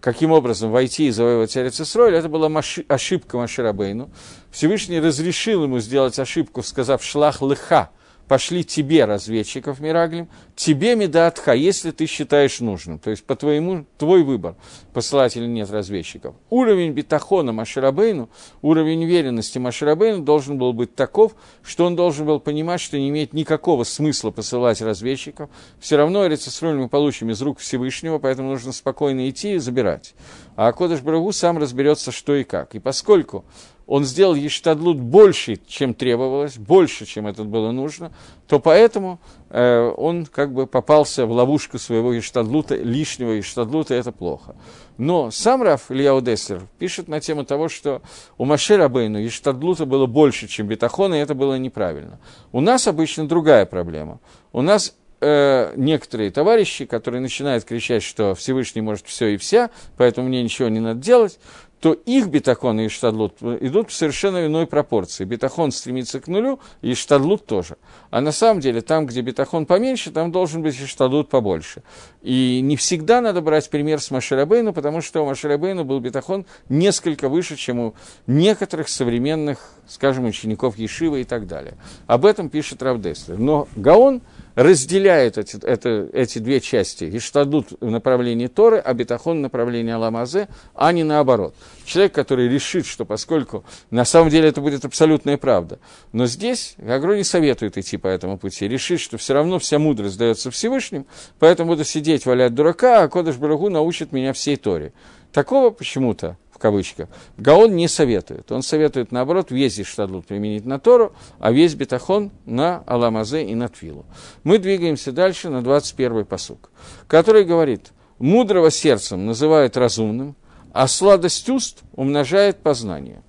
каким 0.00 0.32
образом 0.32 0.70
войти 0.70 1.08
и 1.08 1.10
завоевать 1.10 1.54
Эрицесроль, 1.58 2.14
это 2.14 2.30
была 2.30 2.48
маши, 2.48 2.86
ошибка 2.88 3.36
Маширабейну. 3.36 4.08
Всевышний 4.50 4.98
разрешил 4.98 5.64
ему 5.64 5.78
сделать 5.78 6.18
ошибку, 6.18 6.62
сказав 6.62 7.04
«шлах 7.04 7.42
лыха», 7.42 7.90
пошли 8.28 8.64
тебе, 8.64 9.04
разведчиков 9.04 9.80
Мираглим, 9.80 10.28
тебе 10.56 10.96
Медатха, 10.96 11.52
если 11.52 11.90
ты 11.90 12.06
считаешь 12.06 12.60
нужным. 12.60 12.98
То 12.98 13.10
есть, 13.10 13.24
по 13.24 13.36
твоему, 13.36 13.86
твой 13.98 14.22
выбор, 14.22 14.56
посылать 14.92 15.36
или 15.36 15.46
нет 15.46 15.70
разведчиков. 15.70 16.34
Уровень 16.50 16.92
бетахона 16.92 17.52
Маширабейну, 17.52 18.30
уровень 18.62 19.04
уверенности 19.04 19.58
Маширабейну 19.58 20.22
должен 20.22 20.58
был 20.58 20.72
быть 20.72 20.94
таков, 20.94 21.34
что 21.62 21.84
он 21.84 21.96
должен 21.96 22.26
был 22.26 22.40
понимать, 22.40 22.80
что 22.80 22.98
не 22.98 23.08
имеет 23.08 23.32
никакого 23.32 23.84
смысла 23.84 24.30
посылать 24.30 24.80
разведчиков. 24.80 25.50
Все 25.78 25.96
равно 25.96 26.26
Эрицесроль 26.26 26.76
мы 26.76 26.88
получим 26.88 27.30
из 27.30 27.42
рук 27.42 27.58
Всевышнего, 27.58 28.18
поэтому 28.18 28.50
нужно 28.50 28.72
спокойно 28.72 29.28
идти 29.28 29.54
и 29.54 29.58
забирать. 29.58 30.14
А 30.56 30.72
Кодыш 30.72 31.00
Брагу 31.00 31.32
сам 31.32 31.58
разберется, 31.58 32.12
что 32.12 32.34
и 32.36 32.44
как. 32.44 32.74
И 32.74 32.78
поскольку 32.78 33.44
он 33.86 34.04
сделал 34.04 34.34
Ештадлут 34.34 34.98
больше, 34.98 35.58
чем 35.66 35.94
требовалось, 35.94 36.56
больше, 36.56 37.04
чем 37.06 37.26
это 37.26 37.44
было 37.44 37.70
нужно, 37.70 38.12
то 38.46 38.58
поэтому 38.58 39.20
э, 39.50 39.92
он 39.96 40.26
как 40.26 40.52
бы 40.52 40.66
попался 40.66 41.26
в 41.26 41.32
ловушку 41.32 41.78
своего 41.78 42.12
Ештадлута, 42.12 42.76
лишнего 42.76 43.32
Ештадлута, 43.32 43.94
и 43.94 43.98
это 43.98 44.12
плохо. 44.12 44.56
Но 44.96 45.30
сам 45.30 45.62
Раф 45.62 45.90
Ильяу 45.90 46.20
Деслер 46.20 46.62
пишет 46.78 47.08
на 47.08 47.20
тему 47.20 47.44
того, 47.44 47.68
что 47.68 48.00
у 48.38 48.44
Маше 48.44 48.76
Рабейну 48.76 49.18
Ештадлута 49.18 49.86
было 49.86 50.06
больше, 50.06 50.48
чем 50.48 50.66
Бетахона, 50.66 51.14
и 51.14 51.18
это 51.18 51.34
было 51.34 51.58
неправильно. 51.58 52.18
У 52.52 52.60
нас 52.60 52.86
обычно 52.86 53.28
другая 53.28 53.66
проблема. 53.66 54.20
У 54.52 54.62
нас 54.62 54.94
э, 55.20 55.72
некоторые 55.76 56.30
товарищи, 56.30 56.84
которые 56.84 57.20
начинают 57.20 57.64
кричать, 57.64 58.02
что 58.02 58.34
Всевышний 58.34 58.82
может 58.82 59.06
все 59.06 59.28
и 59.28 59.36
вся, 59.36 59.70
поэтому 59.96 60.28
мне 60.28 60.42
ничего 60.42 60.68
не 60.68 60.80
надо 60.80 61.00
делать, 61.00 61.38
то 61.80 61.92
их 61.92 62.28
бетахон 62.28 62.80
и 62.80 62.88
штадлут 62.88 63.42
идут 63.42 63.90
в 63.90 63.94
совершенно 63.94 64.46
иной 64.46 64.66
пропорции. 64.66 65.24
Бетахон 65.24 65.70
стремится 65.70 66.18
к 66.18 66.28
нулю, 66.28 66.58
и 66.80 66.94
штадлут 66.94 67.44
тоже. 67.44 67.76
А 68.10 68.20
на 68.20 68.32
самом 68.32 68.60
деле, 68.60 68.80
там, 68.80 69.06
где 69.06 69.20
бетахон 69.20 69.66
поменьше, 69.66 70.10
там 70.10 70.32
должен 70.32 70.62
быть 70.62 70.80
и 70.80 70.86
штадлут 70.86 71.28
побольше. 71.28 71.82
И 72.22 72.60
не 72.62 72.76
всегда 72.76 73.20
надо 73.20 73.42
брать 73.42 73.68
пример 73.68 74.00
с 74.00 74.10
Маширабейну, 74.10 74.72
потому 74.72 75.02
что 75.02 75.22
у 75.22 75.26
Маширабейну 75.26 75.84
был 75.84 76.00
бетахон 76.00 76.46
несколько 76.70 77.28
выше, 77.28 77.56
чем 77.56 77.78
у 77.80 77.94
некоторых 78.26 78.88
современных, 78.88 79.58
скажем, 79.86 80.24
учеников 80.24 80.78
Ешивы 80.78 81.20
и 81.20 81.24
так 81.24 81.46
далее. 81.46 81.74
Об 82.06 82.24
этом 82.24 82.48
пишет 82.48 82.82
Равдеслер. 82.82 83.38
Но 83.38 83.68
Гаон 83.76 84.22
разделяет 84.54 85.36
эти, 85.36 85.62
это, 85.64 86.08
эти 86.12 86.38
две 86.38 86.60
части. 86.60 87.10
Иштадут 87.16 87.72
в 87.80 87.90
направлении 87.90 88.46
Торы, 88.46 88.78
а 88.78 88.94
Бетахон 88.94 89.38
в 89.38 89.40
направлении 89.40 89.92
Аламазе, 89.92 90.48
а 90.74 90.92
не 90.92 91.04
наоборот. 91.04 91.54
Человек, 91.84 92.14
который 92.14 92.48
решит, 92.48 92.86
что 92.86 93.04
поскольку 93.04 93.64
на 93.90 94.04
самом 94.04 94.30
деле 94.30 94.48
это 94.48 94.60
будет 94.60 94.84
абсолютная 94.84 95.36
правда, 95.36 95.78
но 96.12 96.26
здесь 96.26 96.74
Гагро 96.78 97.14
не 97.14 97.24
советует 97.24 97.76
идти 97.76 97.96
по 97.96 98.06
этому 98.06 98.38
пути, 98.38 98.66
решит, 98.66 99.00
что 99.00 99.18
все 99.18 99.34
равно 99.34 99.58
вся 99.58 99.78
мудрость 99.78 100.16
дается 100.16 100.50
Всевышним, 100.50 101.06
поэтому 101.38 101.72
буду 101.72 101.84
сидеть, 101.84 102.26
валять 102.26 102.54
дурака, 102.54 103.02
а 103.02 103.08
Кодыш 103.08 103.36
Барагу 103.36 103.68
научит 103.68 104.12
меня 104.12 104.32
всей 104.32 104.56
Торе. 104.56 104.92
Такого 105.32 105.70
почему-то 105.70 106.38
в 106.54 106.58
кавычках, 106.58 107.08
Гаон 107.36 107.74
не 107.74 107.88
советует. 107.88 108.52
Он 108.52 108.62
советует, 108.62 109.10
наоборот, 109.10 109.50
весь 109.50 109.80
Иштадлут 109.80 110.26
применить 110.26 110.64
на 110.64 110.78
Тору, 110.78 111.12
а 111.40 111.50
весь 111.50 111.74
Бетахон 111.74 112.30
на 112.46 112.84
Аламазе 112.86 113.44
и 113.44 113.56
на 113.56 113.68
Твилу. 113.68 114.06
Мы 114.44 114.58
двигаемся 114.58 115.10
дальше 115.10 115.50
на 115.50 115.58
21-й 115.58 116.24
посук, 116.24 116.70
который 117.08 117.44
говорит, 117.44 117.90
мудрого 118.20 118.70
сердцем 118.70 119.26
называют 119.26 119.76
разумным, 119.76 120.36
а 120.74 120.88
сладость 120.88 121.48
уст 121.48 121.82
умножает 121.94 122.58
познание. 122.58 123.22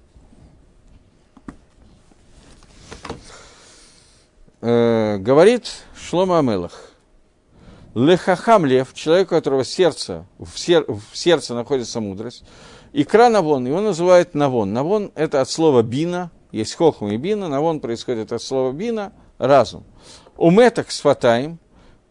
Э, 4.61 5.17
говорит 5.19 5.71
Шлома 5.95 6.39
Амелах, 6.39 6.89
Лехахам 7.93 8.65
лев, 8.65 8.95
человек, 8.95 9.27
у 9.27 9.35
которого 9.35 9.63
сердце, 9.63 10.25
в, 10.39 10.57
сер, 10.57 10.85
в 10.87 11.15
сердце 11.15 11.53
находится 11.53 12.01
мудрость, 12.01 12.43
Икра 12.93 13.29
Навон, 13.29 13.67
его 13.67 13.79
называют 13.79 14.33
Навон. 14.33 14.73
Навон– 14.73 15.11
это 15.15 15.39
от 15.41 15.49
слова 15.49 15.83
бина, 15.83 16.31
есть 16.51 16.73
хохма 16.73 17.13
и 17.13 17.17
бина, 17.17 17.47
Навон 17.47 17.79
происходит 17.79 18.31
от 18.31 18.41
слова 18.41 18.71
бина, 18.71 19.13
разум. 19.37 19.83
У 20.35 20.49
меток 20.49 20.89
с 20.89 20.99
фатаем, 20.99 21.59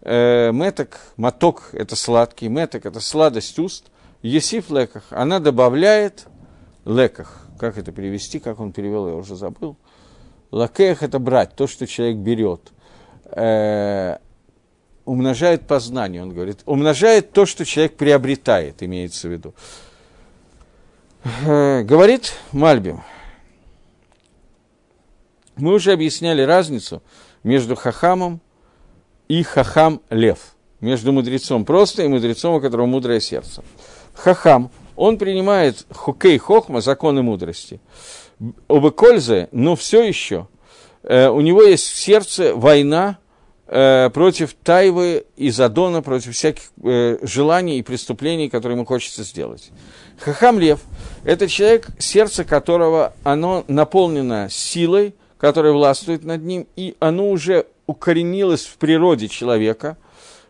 э, 0.02 0.52
меток, 0.52 1.00
моток– 1.16 1.70
это 1.72 1.96
сладкий, 1.96 2.46
меток– 2.46 2.86
это 2.86 3.00
сладость 3.00 3.58
уст, 3.58 3.86
есиф 4.24 4.70
леках, 4.70 5.04
она 5.10 5.38
добавляет 5.38 6.26
леках. 6.84 7.46
Как 7.58 7.78
это 7.78 7.92
перевести, 7.92 8.40
как 8.40 8.58
он 8.58 8.72
перевел, 8.72 9.08
я 9.08 9.14
уже 9.14 9.36
забыл. 9.36 9.76
Лакех– 10.50 11.02
это 11.04 11.18
брать, 11.18 11.54
то, 11.54 11.66
что 11.66 11.86
человек 11.86 12.16
берет. 12.16 12.72
Э, 13.26 14.18
умножает 15.04 15.66
познание, 15.66 16.22
он 16.22 16.32
говорит. 16.32 16.60
Умножает 16.66 17.32
то, 17.32 17.46
что 17.46 17.64
человек 17.64 17.96
приобретает, 17.96 18.82
имеется 18.82 19.28
в 19.28 19.32
виду. 19.32 19.54
Э, 21.46 21.82
говорит 21.82 22.32
Мальбим, 22.52 23.02
мы 25.56 25.74
уже 25.74 25.92
объясняли 25.92 26.42
разницу 26.42 27.02
между 27.42 27.76
хахамом 27.76 28.40
и 29.28 29.42
хахам 29.42 30.02
лев, 30.10 30.56
между 30.80 31.12
мудрецом 31.12 31.64
просто 31.64 32.02
и 32.02 32.08
мудрецом, 32.08 32.54
у 32.54 32.60
которого 32.60 32.86
мудрое 32.86 33.20
сердце. 33.20 33.62
Хахам, 34.14 34.70
он 34.96 35.18
принимает 35.18 35.86
хукей 35.90 36.38
хохма, 36.38 36.80
законы 36.80 37.22
мудрости. 37.22 37.80
Оба 38.68 38.94
но 39.52 39.76
все 39.76 40.02
еще 40.02 40.48
э, 41.02 41.28
у 41.28 41.40
него 41.40 41.62
есть 41.62 41.88
в 41.90 41.96
сердце 41.96 42.54
война 42.54 43.18
э, 43.66 44.10
против 44.10 44.54
Тайвы 44.54 45.24
и 45.36 45.50
Задона, 45.50 46.02
против 46.02 46.34
всяких 46.34 46.64
э, 46.82 47.18
желаний 47.22 47.78
и 47.78 47.82
преступлений, 47.82 48.48
которые 48.48 48.76
ему 48.76 48.86
хочется 48.86 49.22
сделать. 49.22 49.70
Хахам 50.18 50.58
Лев– 50.58 50.80
это 51.24 51.48
человек, 51.48 51.88
сердце 51.98 52.44
которого 52.44 53.14
оно 53.22 53.64
наполнено 53.68 54.48
силой, 54.50 55.14
которая 55.38 55.72
властвует 55.72 56.24
над 56.24 56.42
ним, 56.42 56.66
и 56.76 56.96
оно 57.00 57.30
уже 57.30 57.66
укоренилось 57.86 58.64
в 58.64 58.76
природе 58.76 59.28
человека, 59.28 59.96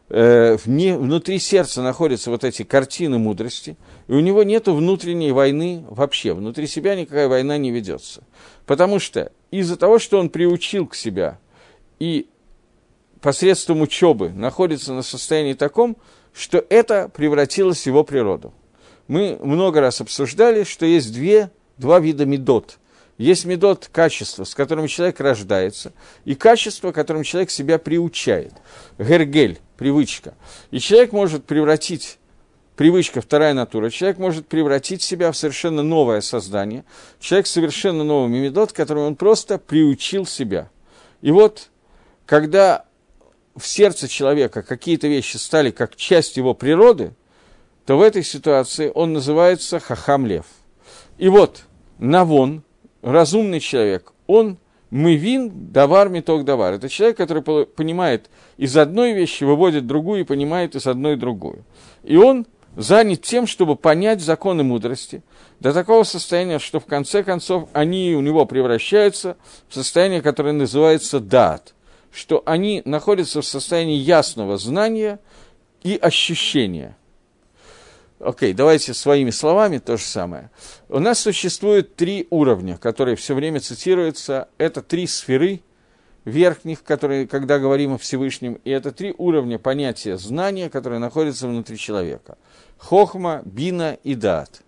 вне, 0.08 0.98
внутри 0.98 1.38
сердца 1.38 1.82
находятся 1.82 2.30
вот 2.30 2.44
эти 2.44 2.62
картины 2.62 3.18
мудрости, 3.18 3.76
и 4.06 4.12
у 4.12 4.20
него 4.20 4.42
нет 4.42 4.68
внутренней 4.68 5.32
войны 5.32 5.84
вообще, 5.88 6.34
внутри 6.34 6.66
себя 6.66 6.94
никакая 6.94 7.28
война 7.28 7.56
не 7.56 7.70
ведется. 7.70 8.22
Потому 8.66 8.98
что 8.98 9.32
из-за 9.50 9.76
того, 9.76 9.98
что 9.98 10.18
он 10.18 10.28
приучил 10.28 10.86
к 10.86 10.94
себя 10.94 11.38
и 11.98 12.28
посредством 13.20 13.80
учебы 13.80 14.30
находится 14.30 14.92
на 14.92 15.02
состоянии 15.02 15.54
таком, 15.54 15.96
что 16.34 16.64
это 16.68 17.08
превратилось 17.08 17.82
в 17.82 17.86
его 17.86 18.04
природу. 18.04 18.52
Мы 19.08 19.38
много 19.40 19.80
раз 19.80 20.00
обсуждали, 20.00 20.64
что 20.64 20.84
есть 20.84 21.12
две, 21.12 21.50
два 21.78 22.00
вида 22.00 22.26
медот. 22.26 22.78
Есть 23.16 23.44
медот 23.44 23.88
качество, 23.92 24.44
с 24.44 24.54
которым 24.54 24.88
человек 24.88 25.20
рождается, 25.20 25.92
и 26.24 26.34
качество, 26.34 26.90
которым 26.90 27.22
человек 27.22 27.50
себя 27.50 27.78
приучает. 27.78 28.52
Гергель, 28.98 29.60
привычка. 29.76 30.34
И 30.72 30.80
человек 30.80 31.12
может 31.12 31.44
превратить 31.44 32.18
привычка, 32.74 33.20
вторая 33.20 33.54
натура, 33.54 33.90
человек 33.90 34.18
может 34.18 34.48
превратить 34.48 35.00
себя 35.00 35.30
в 35.30 35.36
совершенно 35.36 35.82
новое 35.82 36.20
создание, 36.22 36.84
человек 37.20 37.46
совершенно 37.46 38.02
новый 38.02 38.28
медот, 38.30 38.72
которым 38.72 39.04
он 39.04 39.16
просто 39.16 39.58
приучил 39.58 40.26
себя. 40.26 40.70
И 41.22 41.30
вот, 41.30 41.70
когда 42.26 42.84
в 43.54 43.64
сердце 43.64 44.08
человека 44.08 44.62
какие-то 44.62 45.06
вещи 45.06 45.36
стали 45.36 45.70
как 45.70 45.94
часть 45.94 46.36
его 46.36 46.52
природы, 46.52 47.14
то 47.86 47.96
в 47.96 48.02
этой 48.02 48.24
ситуации 48.24 48.90
он 48.92 49.12
называется 49.12 49.78
Хахам 49.78 50.26
Лев. 50.26 50.46
И 51.16 51.28
вот 51.28 51.62
Навон, 51.98 52.63
разумный 53.04 53.60
человек, 53.60 54.12
он 54.26 54.58
мывин 54.90 55.72
давар 55.72 56.08
меток 56.08 56.44
давар. 56.44 56.74
Это 56.74 56.88
человек, 56.88 57.16
который 57.16 57.42
понимает 57.42 58.30
из 58.56 58.76
одной 58.76 59.12
вещи, 59.12 59.44
выводит 59.44 59.86
другую 59.86 60.22
и 60.22 60.24
понимает 60.24 60.74
из 60.74 60.86
одной 60.86 61.16
другую. 61.16 61.64
И 62.02 62.16
он 62.16 62.46
занят 62.76 63.22
тем, 63.22 63.46
чтобы 63.46 63.76
понять 63.76 64.20
законы 64.20 64.62
мудрости 64.62 65.22
до 65.60 65.72
такого 65.72 66.02
состояния, 66.02 66.58
что 66.58 66.80
в 66.80 66.86
конце 66.86 67.22
концов 67.22 67.68
они 67.72 68.14
у 68.16 68.20
него 68.20 68.46
превращаются 68.46 69.36
в 69.68 69.74
состояние, 69.74 70.22
которое 70.22 70.52
называется 70.52 71.20
дат 71.20 71.74
что 72.14 72.42
они 72.46 72.80
находятся 72.84 73.42
в 73.42 73.46
состоянии 73.46 73.96
ясного 73.96 74.56
знания 74.56 75.18
и 75.82 75.96
ощущения. 75.96 76.96
Окей, 78.20 78.52
okay, 78.52 78.54
давайте 78.54 78.94
своими 78.94 79.30
словами 79.30 79.78
то 79.78 79.96
же 79.96 80.04
самое. 80.04 80.50
У 80.88 81.00
нас 81.00 81.18
существует 81.18 81.96
три 81.96 82.26
уровня, 82.30 82.78
которые 82.78 83.16
все 83.16 83.34
время 83.34 83.60
цитируются. 83.60 84.48
Это 84.56 84.82
три 84.82 85.06
сферы 85.06 85.62
верхних, 86.24 86.84
которые, 86.84 87.26
когда 87.26 87.58
говорим 87.58 87.94
о 87.94 87.98
Всевышнем, 87.98 88.60
и 88.64 88.70
это 88.70 88.92
три 88.92 89.14
уровня 89.18 89.58
понятия 89.58 90.16
знания, 90.16 90.70
которые 90.70 91.00
находятся 91.00 91.48
внутри 91.48 91.76
человека. 91.76 92.38
Хохма, 92.78 93.42
бина 93.44 93.98
и 94.04 94.14
дат. 94.14 94.62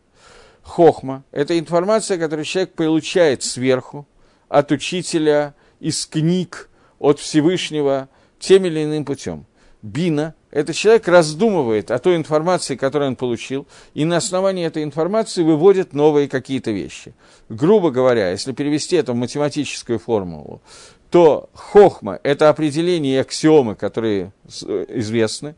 Хохма– 0.62 1.24
это 1.30 1.58
информация, 1.58 2.18
которую 2.18 2.44
человек 2.44 2.72
получает 2.74 3.42
сверху, 3.42 4.06
от 4.48 4.70
учителя, 4.72 5.54
из 5.80 6.06
книг, 6.06 6.68
от 6.98 7.20
Всевышнего 7.20 8.08
тем 8.38 8.64
или 8.64 8.84
иным 8.84 9.04
путем. 9.04 9.46
Бина– 9.82 10.34
это 10.56 10.72
человек 10.72 11.06
раздумывает 11.06 11.90
о 11.90 11.98
той 11.98 12.16
информации, 12.16 12.76
которую 12.76 13.10
он 13.10 13.16
получил, 13.16 13.66
и 13.92 14.06
на 14.06 14.16
основании 14.16 14.64
этой 14.64 14.84
информации 14.84 15.42
выводит 15.42 15.92
новые 15.92 16.28
какие-то 16.28 16.70
вещи. 16.70 17.12
Грубо 17.50 17.90
говоря, 17.90 18.30
если 18.30 18.52
перевести 18.52 18.96
это 18.96 19.12
в 19.12 19.16
математическую 19.16 19.98
формулу, 19.98 20.62
то 21.10 21.50
хохма– 21.52 22.18
это 22.22 22.48
определение 22.48 23.16
и 23.16 23.18
аксиомы, 23.18 23.74
которые 23.74 24.32
известны, 24.46 25.56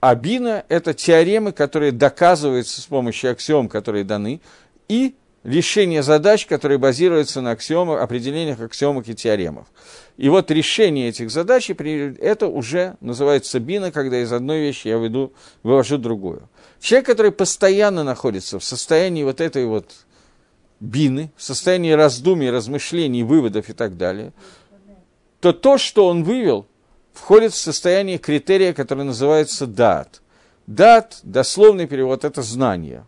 а 0.00 0.14
бина– 0.14 0.64
это 0.70 0.94
теоремы, 0.94 1.52
которые 1.52 1.92
доказываются 1.92 2.80
с 2.80 2.86
помощью 2.86 3.32
аксиом, 3.32 3.68
которые 3.68 4.04
даны, 4.04 4.40
и 4.88 5.14
решение 5.44 6.02
задач, 6.02 6.46
которые 6.46 6.78
базируются 6.78 7.42
на 7.42 7.50
аксиомах, 7.50 8.00
определениях 8.00 8.60
аксиомах 8.60 9.08
и 9.08 9.14
теоремах. 9.14 9.66
И 10.18 10.28
вот 10.28 10.50
решение 10.50 11.10
этих 11.10 11.30
задач, 11.30 11.70
это 11.70 12.48
уже 12.48 12.96
называется 13.00 13.60
бина, 13.60 13.92
когда 13.92 14.20
из 14.20 14.32
одной 14.32 14.58
вещи 14.58 14.88
я 14.88 14.98
веду, 14.98 15.32
вывожу 15.62 15.96
другую. 15.96 16.48
Человек, 16.80 17.06
который 17.06 17.30
постоянно 17.30 18.02
находится 18.02 18.58
в 18.58 18.64
состоянии 18.64 19.22
вот 19.22 19.40
этой 19.40 19.64
вот 19.66 19.92
бины, 20.80 21.30
в 21.36 21.42
состоянии 21.44 21.92
раздумий, 21.92 22.50
размышлений, 22.50 23.22
выводов 23.22 23.68
и 23.68 23.72
так 23.72 23.96
далее, 23.96 24.32
то 25.38 25.52
то, 25.52 25.78
что 25.78 26.08
он 26.08 26.24
вывел, 26.24 26.66
входит 27.12 27.52
в 27.52 27.56
состояние 27.56 28.18
критерия, 28.18 28.72
который 28.72 29.04
называется 29.04 29.68
дат. 29.68 30.20
Дат, 30.66 31.20
дословный 31.22 31.86
перевод, 31.86 32.24
это 32.24 32.42
знание. 32.42 33.06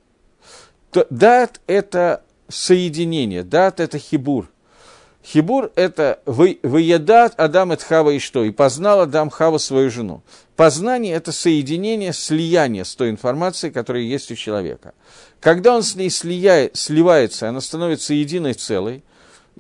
Дат– 1.11 1.61
это 1.67 2.23
соединение, 2.49 3.43
дат– 3.43 3.81
это 3.81 3.99
хибур– 3.99 4.49
Хибур– 5.25 5.71
это 5.75 6.21
«выедат 6.25 7.35
Адам 7.39 7.73
от 7.73 7.83
Хава 7.83 8.11
и 8.11 8.19
что?» 8.19 8.45
И 8.45 8.51
познал 8.51 9.01
Адам 9.01 9.29
Хава 9.29 9.59
свою 9.59 9.91
жену. 9.91 10.23
Познание– 10.57 11.15
это 11.15 11.31
соединение, 11.31 12.13
слияние 12.13 12.85
с 12.85 12.95
той 12.95 13.11
информацией, 13.11 13.71
которая 13.73 14.03
есть 14.03 14.31
у 14.31 14.35
человека. 14.35 14.95
Когда 15.41 15.75
он 15.77 15.83
с 15.83 15.95
ней 15.95 16.11
слияет, 16.11 16.77
сливается, 16.77 17.49
она 17.49 17.61
становится 17.61 18.15
единой 18.15 18.55
целой, 18.55 19.05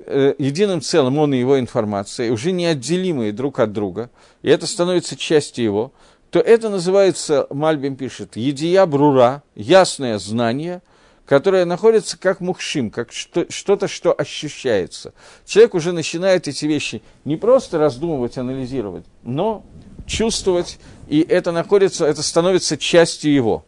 э, 0.06 0.34
единым 0.38 0.80
целым 0.80 1.18
он 1.18 1.34
и 1.34 1.38
его 1.38 1.58
информация, 1.61 2.32
уже 2.32 2.52
неотделимые 2.52 3.32
друг 3.32 3.61
от 3.61 3.72
друга, 3.72 4.11
и 4.42 4.48
это 4.48 4.66
становится 4.66 5.14
частью 5.14 5.64
его, 5.64 5.92
то 6.30 6.38
это 6.38 6.70
называется, 6.70 7.46
Мальбим 7.50 7.96
пишет, 7.96 8.36
«едия 8.36 8.86
брура», 8.86 9.42
ясное 9.54 10.18
знание– 10.18 10.80
которая 11.31 11.64
находится 11.64 12.18
как 12.18 12.41
мухшим, 12.41 12.91
как 12.91 13.12
что-то, 13.12 13.87
что 13.87 14.12
ощущается. 14.12 15.14
Человек 15.47 15.74
уже 15.74 15.93
начинает 15.93 16.49
эти 16.49 16.66
вещи 16.66 17.03
не 17.24 17.37
просто 17.37 17.78
раздумывать, 17.78 18.37
анализировать, 18.37 19.05
но 19.22 19.64
чувствовать, 20.07 20.81
и 21.07 21.20
это 21.20 21.53
находится, 21.53 22.05
это 22.05 22.24
становится 22.24 22.76
частью 22.76 23.33
его. 23.33 23.64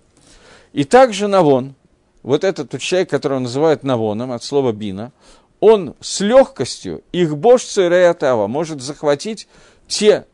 И 0.73 0.83
также 0.83 1.29
Навон, 1.29 1.77
вот 2.25 2.43
этот 2.43 2.77
человек, 2.81 3.11
которого 3.11 3.39
называют 3.39 3.85
Навоном, 3.85 4.33
от 4.33 4.43
слова 4.43 4.73
бина, 4.73 5.13
он 5.61 5.95
с 6.01 6.19
легкостью, 6.19 7.05
их 7.13 7.37
бож 7.37 7.63
Цереятава, 7.63 8.49
может 8.49 8.83
захватить 8.83 9.47
те 9.87 10.27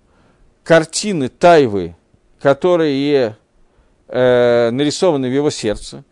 картины 0.65 1.29
Тайвы, 1.29 1.95
которые 2.41 3.37
э, 4.07 4.71
нарисованы 4.71 5.29
в 5.29 5.35
его 5.35 5.51
сердце, 5.51 6.05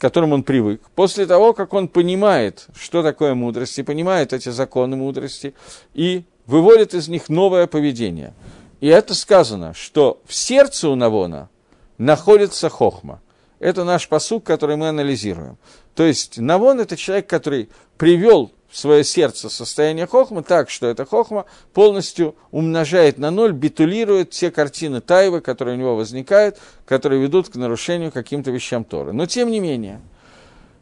которым 0.00 0.32
он 0.32 0.42
привык, 0.42 0.80
после 0.94 1.26
того, 1.26 1.52
как 1.52 1.74
он 1.74 1.86
понимает, 1.86 2.66
что 2.74 3.02
такое 3.02 3.34
мудрость, 3.34 3.78
и 3.78 3.82
понимает 3.82 4.32
эти 4.32 4.48
законы 4.48 4.96
мудрости, 4.96 5.54
и 5.92 6.24
выводит 6.46 6.94
из 6.94 7.08
них 7.08 7.28
новое 7.28 7.66
поведение. 7.66 8.32
И 8.80 8.88
это 8.88 9.14
сказано, 9.14 9.74
что 9.74 10.22
в 10.24 10.34
сердце 10.34 10.88
у 10.88 10.94
Навона 10.94 11.50
находится 11.98 12.70
хохма. 12.70 13.20
Это 13.58 13.84
наш 13.84 14.08
посук, 14.08 14.42
который 14.42 14.76
мы 14.76 14.88
анализируем. 14.88 15.58
То 15.94 16.04
есть 16.04 16.38
Навон– 16.38 16.80
это 16.80 16.96
человек, 16.96 17.26
который 17.28 17.68
привел 17.98 18.52
в 18.70 18.78
свое 18.78 19.02
сердце 19.02 19.50
состояние 19.50 20.06
хохмы 20.06 20.42
так, 20.42 20.70
что 20.70 20.86
эта 20.86 21.04
хохма 21.04 21.44
полностью 21.74 22.36
умножает 22.52 23.18
на 23.18 23.30
ноль, 23.30 23.52
битулирует 23.52 24.30
те 24.30 24.50
картины 24.50 25.00
тайвы, 25.00 25.40
которые 25.40 25.76
у 25.76 25.78
него 25.78 25.96
возникают, 25.96 26.56
которые 26.86 27.20
ведут 27.20 27.48
к 27.48 27.56
нарушению 27.56 28.12
каким-то 28.12 28.52
вещам 28.52 28.84
Торы. 28.84 29.12
Но 29.12 29.26
тем 29.26 29.50
не 29.50 29.58
менее, 29.58 30.00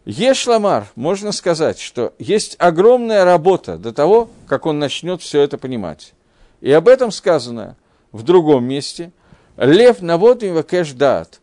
Ешламар, 0.05 0.87
можно 0.97 1.33
сказать, 1.33 1.79
что 1.79 2.13
есть 2.19 2.57
огромная 2.59 3.25
работа 3.25 3.79
до 3.79 3.93
того, 3.93 4.29
как 4.47 4.67
он 4.67 4.79
начнет 4.79 5.23
все 5.23 5.41
это 5.41 5.57
понимать. 5.57 6.13
И 6.61 6.71
об 6.73 6.89
этом 6.89 7.11
сказано 7.11 7.77
в 8.13 8.23
другом 8.23 8.65
месте. 8.65 9.13
Лев 9.57 10.03
навод 10.03 10.43
им 10.43 10.63
кэш 10.63 10.93
дат, 10.93 11.41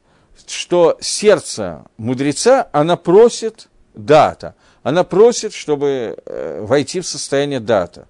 что 0.47 0.97
сердце 1.01 1.85
мудреца, 1.97 2.69
она 2.71 2.97
просит 2.97 3.67
дата– 3.95 4.53
она 4.85 5.03
просит, 5.03 5.51
чтобы 5.51 6.15
э, 6.27 6.61
войти 6.61 6.99
в 6.99 7.07
состояние 7.07 7.59
дата. 7.59 8.07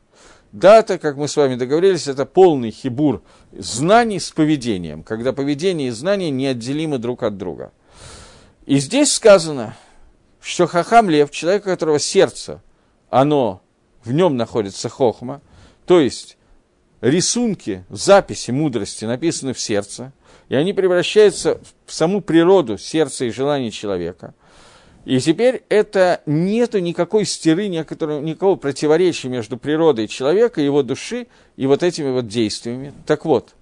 Дата, 0.52 0.98
как 0.98 1.16
мы 1.16 1.30
с 1.30 1.38
вами 1.38 1.56
договорились, 1.56 2.10
это 2.10 2.26
полный 2.26 2.70
хибур 2.70 3.24
знаний 3.54 4.20
с 4.20 4.30
поведением, 4.32 5.02
когда 5.02 5.32
поведение 5.32 5.88
и 5.88 5.92
знания 5.92 6.32
неотделимы 6.32 6.98
друг 6.98 7.24
от 7.24 7.38
друга. 7.38 7.72
И 8.66 8.80
здесь 8.80 9.14
сказано, 9.14 9.78
что 10.42 10.68
Хахам 10.68 11.10
Лев, 11.10 11.32
человек, 11.32 11.62
у 11.62 11.70
которого 11.70 11.98
сердце, 11.98 12.62
оно, 13.10 13.62
в 14.04 14.12
нем 14.12 14.36
находится 14.36 14.90
хохма, 14.90 15.42
То 15.86 16.02
есть 16.02 16.38
рисунки, 17.00 17.86
записи 17.90 18.52
мудрости 18.52 19.06
написаны 19.06 19.54
в 19.54 19.62
сердце, 19.62 20.12
и 20.50 20.56
они 20.56 20.74
превращаются 20.74 21.62
в 21.86 21.94
саму 21.94 22.20
природу 22.20 22.78
сердца 22.78 23.24
и 23.24 23.30
желаний 23.30 23.72
человека. 23.72 24.34
И 25.06 25.20
теперь 25.20 25.64
это 25.70 26.22
нету 26.26 26.80
никакой 26.80 27.26
стиры, 27.26 27.68
никакого 27.68 28.56
противоречия 28.56 29.30
между 29.30 29.58
природой 29.58 30.08
человека, 30.08 30.62
его 30.62 30.84
души 30.84 31.28
и 31.58 31.68
вот 31.68 31.84
этими 31.84 32.10
вот 32.10 32.28
действиями. 32.28 32.94
Так 33.06 33.24
вот, 33.26 33.54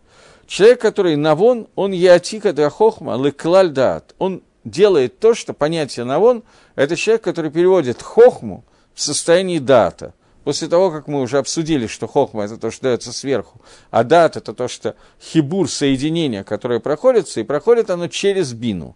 человек, 0.47 0.81
который 0.81 1.15
навон, 1.15 1.67
он 1.75 1.91
яатика 1.91 2.53
да 2.53 2.69
хохма, 2.69 3.17
леклаль 3.21 3.69
даат. 3.69 4.15
Он 4.19 4.41
делает 4.63 5.19
то, 5.19 5.35
что 5.35 5.53
понятие 5.53 6.05
навон, 6.05 6.43
это 6.75 6.95
человек, 6.95 7.23
который 7.23 7.51
переводит 7.51 8.01
хохму 8.01 8.63
в 8.93 9.01
состоянии 9.01 9.59
дата– 9.59 10.13
После 10.43 10.67
того, 10.67 10.91
как 10.91 11.07
мы 11.07 11.21
уже 11.21 11.37
обсудили, 11.37 11.87
что 11.87 12.07
хохма– 12.07 12.43
это 12.45 12.57
то, 12.57 12.69
что 12.69 12.83
дается 12.83 13.13
сверху, 13.13 13.61
а 13.91 14.03
дат– 14.03 14.35
это 14.37 14.53
то, 14.53 14.67
что 14.67 14.95
хибур– 15.21 15.69
соединение, 15.71 16.43
которое 16.43 16.79
проходится, 16.79 17.39
и 17.39 17.43
проходит 17.43 17.89
оно 17.89 18.09
через 18.09 18.53
бину. 18.53 18.95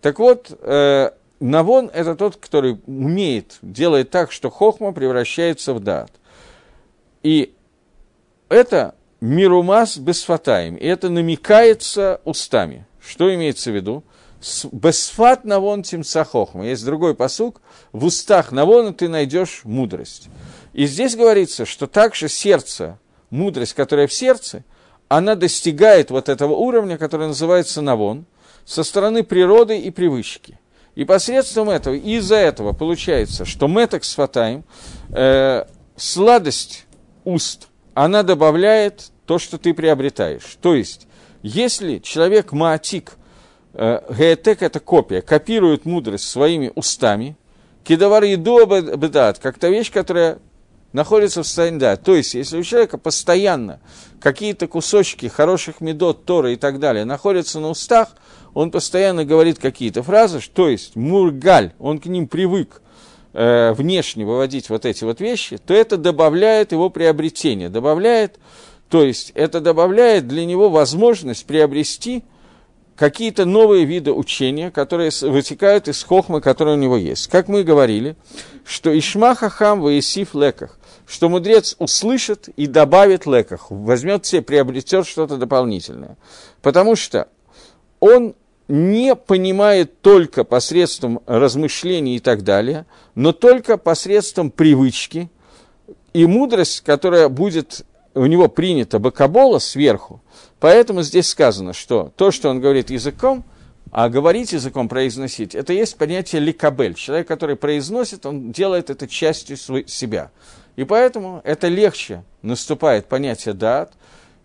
Так 0.00 0.18
вот, 0.18 0.50
э, 0.60 1.10
Навон– 1.40 1.90
это 1.94 2.16
тот, 2.16 2.36
который 2.36 2.80
умеет, 2.86 3.58
делает 3.62 4.10
так, 4.10 4.32
что 4.32 4.50
хохма 4.50 4.92
превращается 4.92 5.72
в 5.72 5.80
дат. 5.80 6.10
И 7.22 7.54
это 8.48 8.94
мирумас 9.20 9.98
бесфатаем, 9.98 10.76
и 10.76 10.86
это 10.86 11.10
намекается 11.10 12.20
устами. 12.24 12.86
Что 13.00 13.32
имеется 13.34 13.70
в 13.70 13.74
виду? 13.74 14.04
Бесфат 14.70 15.44
навон 15.44 15.82
тимца 15.82 16.24
хохма. 16.24 16.66
Есть 16.66 16.84
другой 16.84 17.14
посук. 17.14 17.60
В 17.92 18.04
устах 18.04 18.52
навона 18.52 18.92
ты 18.92 19.08
найдешь 19.08 19.62
мудрость. 19.64 20.28
И 20.72 20.86
здесь 20.86 21.16
говорится, 21.16 21.64
что 21.64 21.86
также 21.86 22.28
сердце, 22.28 22.98
мудрость, 23.30 23.74
которая 23.74 24.06
в 24.06 24.12
сердце, 24.12 24.64
она 25.08 25.34
достигает 25.34 26.10
вот 26.10 26.28
этого 26.28 26.54
уровня, 26.54 26.98
который 26.98 27.26
называется 27.28 27.80
навон, 27.80 28.26
со 28.64 28.84
стороны 28.84 29.24
природы 29.24 29.78
и 29.78 29.90
привычки. 29.90 30.58
И 30.98 31.04
посредством 31.04 31.70
этого, 31.70 31.94
из-за 31.94 32.34
этого 32.34 32.72
получается, 32.72 33.44
что 33.44 33.68
меток 33.68 34.02
с 34.02 34.14
фатаем, 34.16 34.64
э, 35.10 35.64
сладость 35.94 36.86
уст, 37.22 37.68
она 37.94 38.24
добавляет 38.24 39.12
то, 39.24 39.38
что 39.38 39.58
ты 39.58 39.74
приобретаешь. 39.74 40.58
То 40.60 40.74
есть, 40.74 41.06
если 41.40 41.98
человек 41.98 42.50
маатик, 42.50 43.12
э, 43.74 44.00
это 44.42 44.80
копия, 44.80 45.22
копирует 45.22 45.84
мудрость 45.84 46.28
своими 46.28 46.72
устами, 46.74 47.36
кидавар 47.84 48.24
еду 48.24 48.66
бедат, 48.66 49.38
как 49.38 49.56
та 49.60 49.68
вещь, 49.68 49.92
которая 49.92 50.40
находится 50.92 51.44
в 51.44 51.46
состоянии 51.46 51.78
да. 51.78 51.96
То 51.96 52.16
есть, 52.16 52.34
если 52.34 52.58
у 52.58 52.64
человека 52.64 52.98
постоянно 52.98 53.78
какие-то 54.20 54.66
кусочки 54.66 55.26
хороших 55.26 55.80
медот, 55.80 56.24
Торы 56.24 56.54
и 56.54 56.56
так 56.56 56.80
далее 56.80 57.04
находятся 57.04 57.60
на 57.60 57.68
устах, 57.68 58.08
он 58.58 58.72
постоянно 58.72 59.24
говорит 59.24 59.60
какие-то 59.60 60.02
фразы, 60.02 60.40
то 60.52 60.68
есть 60.68 60.96
мургаль, 60.96 61.74
он 61.78 62.00
к 62.00 62.06
ним 62.06 62.26
привык 62.26 62.82
э, 63.32 63.72
внешне 63.72 64.24
выводить 64.24 64.68
вот 64.68 64.84
эти 64.84 65.04
вот 65.04 65.20
вещи, 65.20 65.58
то 65.58 65.72
это 65.72 65.96
добавляет 65.96 66.72
его 66.72 66.90
приобретение, 66.90 67.68
добавляет, 67.68 68.40
то 68.88 69.04
есть 69.04 69.30
это 69.36 69.60
добавляет 69.60 70.26
для 70.26 70.44
него 70.44 70.70
возможность 70.70 71.46
приобрести 71.46 72.24
какие-то 72.96 73.44
новые 73.44 73.84
виды 73.84 74.10
учения, 74.10 74.72
которые 74.72 75.12
вытекают 75.22 75.86
из 75.86 76.02
хохмы, 76.02 76.40
которые 76.40 76.76
у 76.76 76.80
него 76.80 76.96
есть. 76.96 77.28
Как 77.28 77.46
мы 77.46 77.62
говорили, 77.62 78.16
что 78.64 78.90
Ишма 78.90 79.36
Хахам 79.36 79.80
Ваисиф 79.80 80.34
Леках, 80.34 80.80
что 81.06 81.28
мудрец 81.28 81.76
услышит 81.78 82.48
и 82.56 82.66
добавит 82.66 83.24
леках, 83.24 83.70
возьмет 83.70 84.26
себе, 84.26 84.42
приобретет 84.42 85.06
что-то 85.06 85.36
дополнительное. 85.36 86.16
Потому 86.60 86.96
что 86.96 87.28
он 88.00 88.34
не 88.68 89.16
понимает 89.16 90.00
только 90.02 90.44
посредством 90.44 91.20
размышлений 91.26 92.16
и 92.16 92.20
так 92.20 92.44
далее, 92.44 92.86
но 93.14 93.32
только 93.32 93.78
посредством 93.78 94.50
привычки. 94.50 95.30
И 96.12 96.26
мудрость, 96.26 96.82
которая 96.82 97.28
будет 97.28 97.84
у 98.14 98.26
него 98.26 98.48
принята 98.48 98.98
бакабола 98.98 99.58
сверху, 99.58 100.20
поэтому 100.60 101.02
здесь 101.02 101.28
сказано, 101.28 101.72
что 101.72 102.12
то, 102.16 102.30
что 102.30 102.48
он 102.48 102.60
говорит 102.60 102.90
языком, 102.90 103.44
а 103.90 104.08
говорить 104.08 104.52
языком, 104.52 104.88
произносить, 104.88 105.54
это 105.54 105.72
есть 105.72 105.96
понятие 105.96 106.40
ликабель. 106.42 106.94
Человек, 106.94 107.26
который 107.26 107.56
произносит, 107.56 108.26
он 108.26 108.52
делает 108.52 108.90
это 108.90 109.08
частью 109.08 109.56
себя. 109.56 110.30
И 110.76 110.84
поэтому 110.84 111.40
это 111.44 111.68
легче 111.68 112.22
наступает 112.42 113.06
понятие 113.06 113.54
дат. 113.54 113.92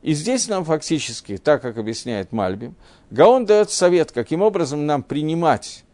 И 0.04 0.14
здесь 0.14 0.50
нам 0.50 0.66
фактически, 0.66 1.38
так 1.38 1.62
как 1.62 1.78
объясняет 1.78 2.34
Мальбим, 2.34 2.76
Гаон 3.10 3.46
дает 3.46 3.72
совет, 3.72 4.12
каким 4.12 4.42
образом 4.42 4.86
нам 4.86 5.02
принимать 5.02 5.86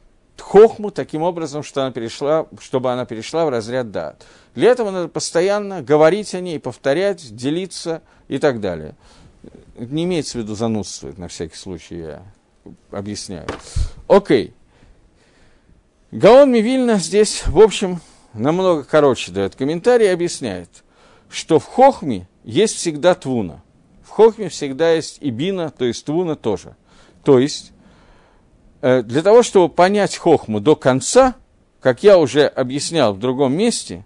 хохму 0.42 0.90
таким 0.90 1.22
образом, 1.22 1.64
что 1.64 1.84
она 1.84 1.92
перешла, 1.92 2.48
чтобы 2.60 2.92
она 2.92 3.06
перешла 3.06 3.46
в 3.46 3.50
разряд 3.50 3.92
дат. 3.92 4.26
Для 4.56 4.70
этого 4.70 4.90
надо 4.90 5.10
постоянно 5.10 5.84
говорить 5.84 6.34
о 6.34 6.40
ней, 6.40 6.60
повторять, 6.60 7.36
делиться 7.36 8.02
и 8.28 8.40
так 8.40 8.60
далее. 8.60 8.96
Не 9.76 10.06
имеется 10.06 10.38
в 10.38 10.42
виду 10.42 10.56
занудствовать, 10.56 11.18
на 11.18 11.28
всякий 11.28 11.56
случай 11.56 11.98
я 11.98 12.24
объясняю. 12.90 13.48
Окей. 14.08 14.54
Гаон 16.12 16.52
Мивильна 16.52 16.96
здесь, 16.96 17.46
в 17.46 17.60
общем, 17.60 18.02
намного 18.34 18.84
короче 18.84 19.32
дает 19.32 19.56
комментарий 19.56 20.08
и 20.08 20.10
объясняет, 20.10 20.70
что 21.30 21.60
в 21.60 21.66
хохме 21.66 22.28
есть 22.44 22.76
всегда 22.78 23.14
твуна. 23.14 23.62
Хохме 24.20 24.50
всегда 24.50 24.92
есть 24.92 25.20
и 25.22 25.30
бина, 25.30 25.70
то 25.70 25.86
есть 25.86 26.04
твуна 26.04 26.36
тоже. 26.36 26.76
То 27.24 27.40
есть, 27.40 27.72
э, 28.82 29.02
для 29.02 29.22
того, 29.22 29.44
чтобы 29.44 29.74
понять 29.74 30.18
хохму 30.18 30.60
до 30.60 30.76
конца, 30.76 31.36
как 31.80 32.04
я 32.04 32.18
уже 32.18 32.46
объяснял 32.46 33.14
в 33.14 33.20
другом 33.20 33.56
месте, 33.56 34.06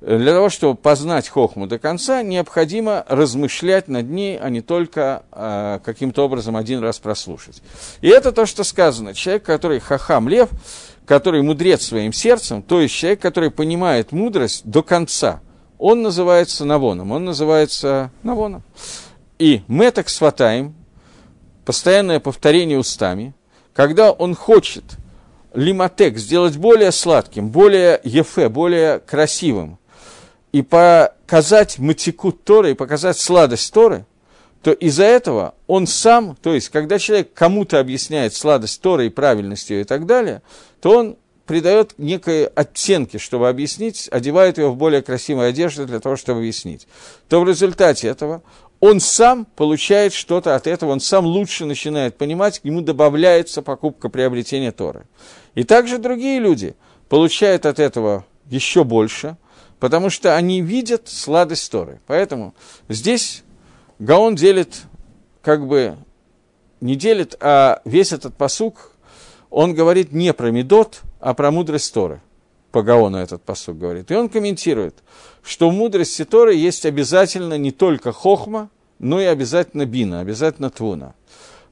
э, 0.00 0.16
для 0.16 0.32
того, 0.32 0.48
чтобы 0.48 0.76
познать 0.76 1.28
хохму 1.28 1.66
до 1.66 1.78
конца, 1.78 2.22
необходимо 2.22 3.04
размышлять 3.06 3.86
над 3.86 4.08
ней, 4.08 4.38
а 4.38 4.48
не 4.48 4.62
только 4.62 5.24
э, 5.30 5.80
каким-то 5.84 6.24
образом 6.24 6.56
один 6.56 6.80
раз 6.80 6.98
прослушать. 6.98 7.62
И 8.00 8.08
это 8.08 8.32
то, 8.32 8.46
что 8.46 8.64
сказано. 8.64 9.12
Человек, 9.12 9.42
который 9.42 9.78
хахам 9.78 10.30
лев, 10.30 10.48
который 11.04 11.42
мудрец 11.42 11.82
своим 11.82 12.14
сердцем, 12.14 12.62
то 12.62 12.80
есть 12.80 12.94
человек, 12.94 13.20
который 13.20 13.50
понимает 13.50 14.10
мудрость 14.10 14.62
до 14.64 14.82
конца, 14.82 15.42
он 15.76 16.00
называется 16.00 16.64
навоном, 16.64 17.12
он 17.12 17.26
называется 17.26 18.10
навоном. 18.22 18.62
И 19.38 19.62
меток 19.68 20.08
сватаем, 20.08 20.74
постоянное 21.64 22.20
повторение 22.20 22.78
устами, 22.78 23.34
когда 23.72 24.10
он 24.10 24.34
хочет 24.34 24.84
лиматек 25.54 26.18
сделать 26.18 26.56
более 26.56 26.92
сладким, 26.92 27.48
более 27.48 28.00
ефе, 28.02 28.48
более 28.48 28.98
красивым, 28.98 29.78
и 30.52 30.62
показать 30.62 31.78
матику 31.78 32.32
Торы, 32.32 32.72
и 32.72 32.74
показать 32.74 33.18
сладость 33.18 33.72
Торы– 33.72 34.04
то 34.62 34.72
из-за 34.72 35.04
этого 35.04 35.54
он 35.66 35.86
сам, 35.86 36.36
то 36.36 36.52
есть, 36.52 36.68
когда 36.70 36.98
человек 36.98 37.32
кому-то 37.32 37.78
объясняет 37.78 38.34
сладость 38.34 38.80
Торы 38.80 39.06
и 39.06 39.10
правильность 39.10 39.70
ее 39.70 39.82
и 39.82 39.84
так 39.84 40.06
далее, 40.06 40.42
то 40.80 40.96
он 40.98 41.16
придает 41.46 41.94
некой 41.96 42.44
оттенки, 42.44 43.16
чтобы 43.16 43.48
объяснить, 43.48 44.08
одевает 44.10 44.58
его 44.58 44.70
в 44.70 44.76
более 44.76 45.00
красивую 45.00 45.48
одежду 45.48 45.86
для 45.86 46.00
того, 46.00 46.16
чтобы 46.16 46.40
объяснить. 46.40 46.86
То 47.28 47.40
в 47.40 47.48
результате 47.48 48.08
этого 48.08 48.42
он 48.80 49.00
сам 49.00 49.44
получает 49.44 50.12
что-то 50.12 50.54
от 50.54 50.66
этого, 50.66 50.90
он 50.90 51.00
сам 51.00 51.26
лучше 51.26 51.64
начинает 51.64 52.16
понимать, 52.16 52.60
к 52.60 52.64
нему 52.64 52.80
добавляется 52.80 53.62
покупка 53.62 54.08
приобретения 54.08 54.72
Торы. 54.72 55.06
И 55.54 55.64
также 55.64 55.98
другие 55.98 56.38
люди 56.38 56.76
получают 57.08 57.66
от 57.66 57.78
этого 57.80 58.24
еще 58.46 58.84
больше, 58.84 59.36
потому 59.80 60.10
что 60.10 60.36
они 60.36 60.62
видят 60.62 61.08
сладость 61.08 61.70
Торы. 61.70 62.00
Поэтому 62.06 62.54
здесь 62.88 63.42
Гаон 63.98 64.36
делит, 64.36 64.82
как 65.42 65.66
бы, 65.66 65.96
не 66.80 66.94
делит, 66.94 67.36
а 67.40 67.80
весь 67.84 68.12
этот 68.12 68.36
посук, 68.36 68.92
он 69.50 69.74
говорит 69.74 70.12
не 70.12 70.32
про 70.32 70.50
Медот, 70.50 71.00
а 71.20 71.34
про 71.34 71.50
мудрость 71.50 71.92
Торы. 71.92 72.20
По 72.70 72.82
Гаону 72.82 73.18
этот 73.18 73.42
посук 73.42 73.78
говорит. 73.78 74.10
И 74.10 74.14
он 74.14 74.28
комментирует, 74.28 74.96
что 75.42 75.70
в 75.70 75.72
мудрости 75.72 76.24
Торы 76.24 76.54
есть 76.54 76.84
обязательно 76.84 77.56
не 77.56 77.70
только 77.70 78.12
хохма, 78.12 78.68
но 78.98 79.20
и 79.20 79.24
обязательно 79.24 79.86
бина, 79.86 80.20
обязательно 80.20 80.70
твуна. 80.70 81.14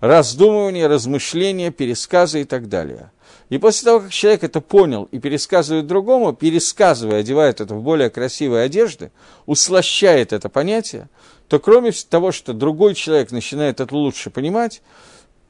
Раздумывание, 0.01 0.87
размышления, 0.87 1.71
пересказы 1.71 2.43
и 2.43 2.45
так 2.45 2.69
далее. 2.69 3.11
И 3.49 3.59
после 3.59 3.85
того, 3.85 4.01
как 4.01 4.11
человек 4.11 4.45
это 4.45 4.61
понял 4.61 5.09
и 5.13 5.19
пересказывает 5.19 5.87
другому, 5.87 6.33
пересказывая, 6.33 7.21
одевает 7.21 7.61
это 7.61 7.75
в 7.75 7.83
более 7.83 8.11
красивые 8.11 8.65
одежды, 8.65 9.13
услощает 9.47 10.33
это 10.33 10.49
понятие, 10.49 11.09
то 11.49 11.61
кроме 11.61 11.93
того, 11.93 12.33
что 12.33 12.53
другой 12.53 12.95
человек 12.95 13.31
начинает 13.31 13.81
это 13.81 13.95
лучше 13.95 14.31
понимать, 14.31 14.83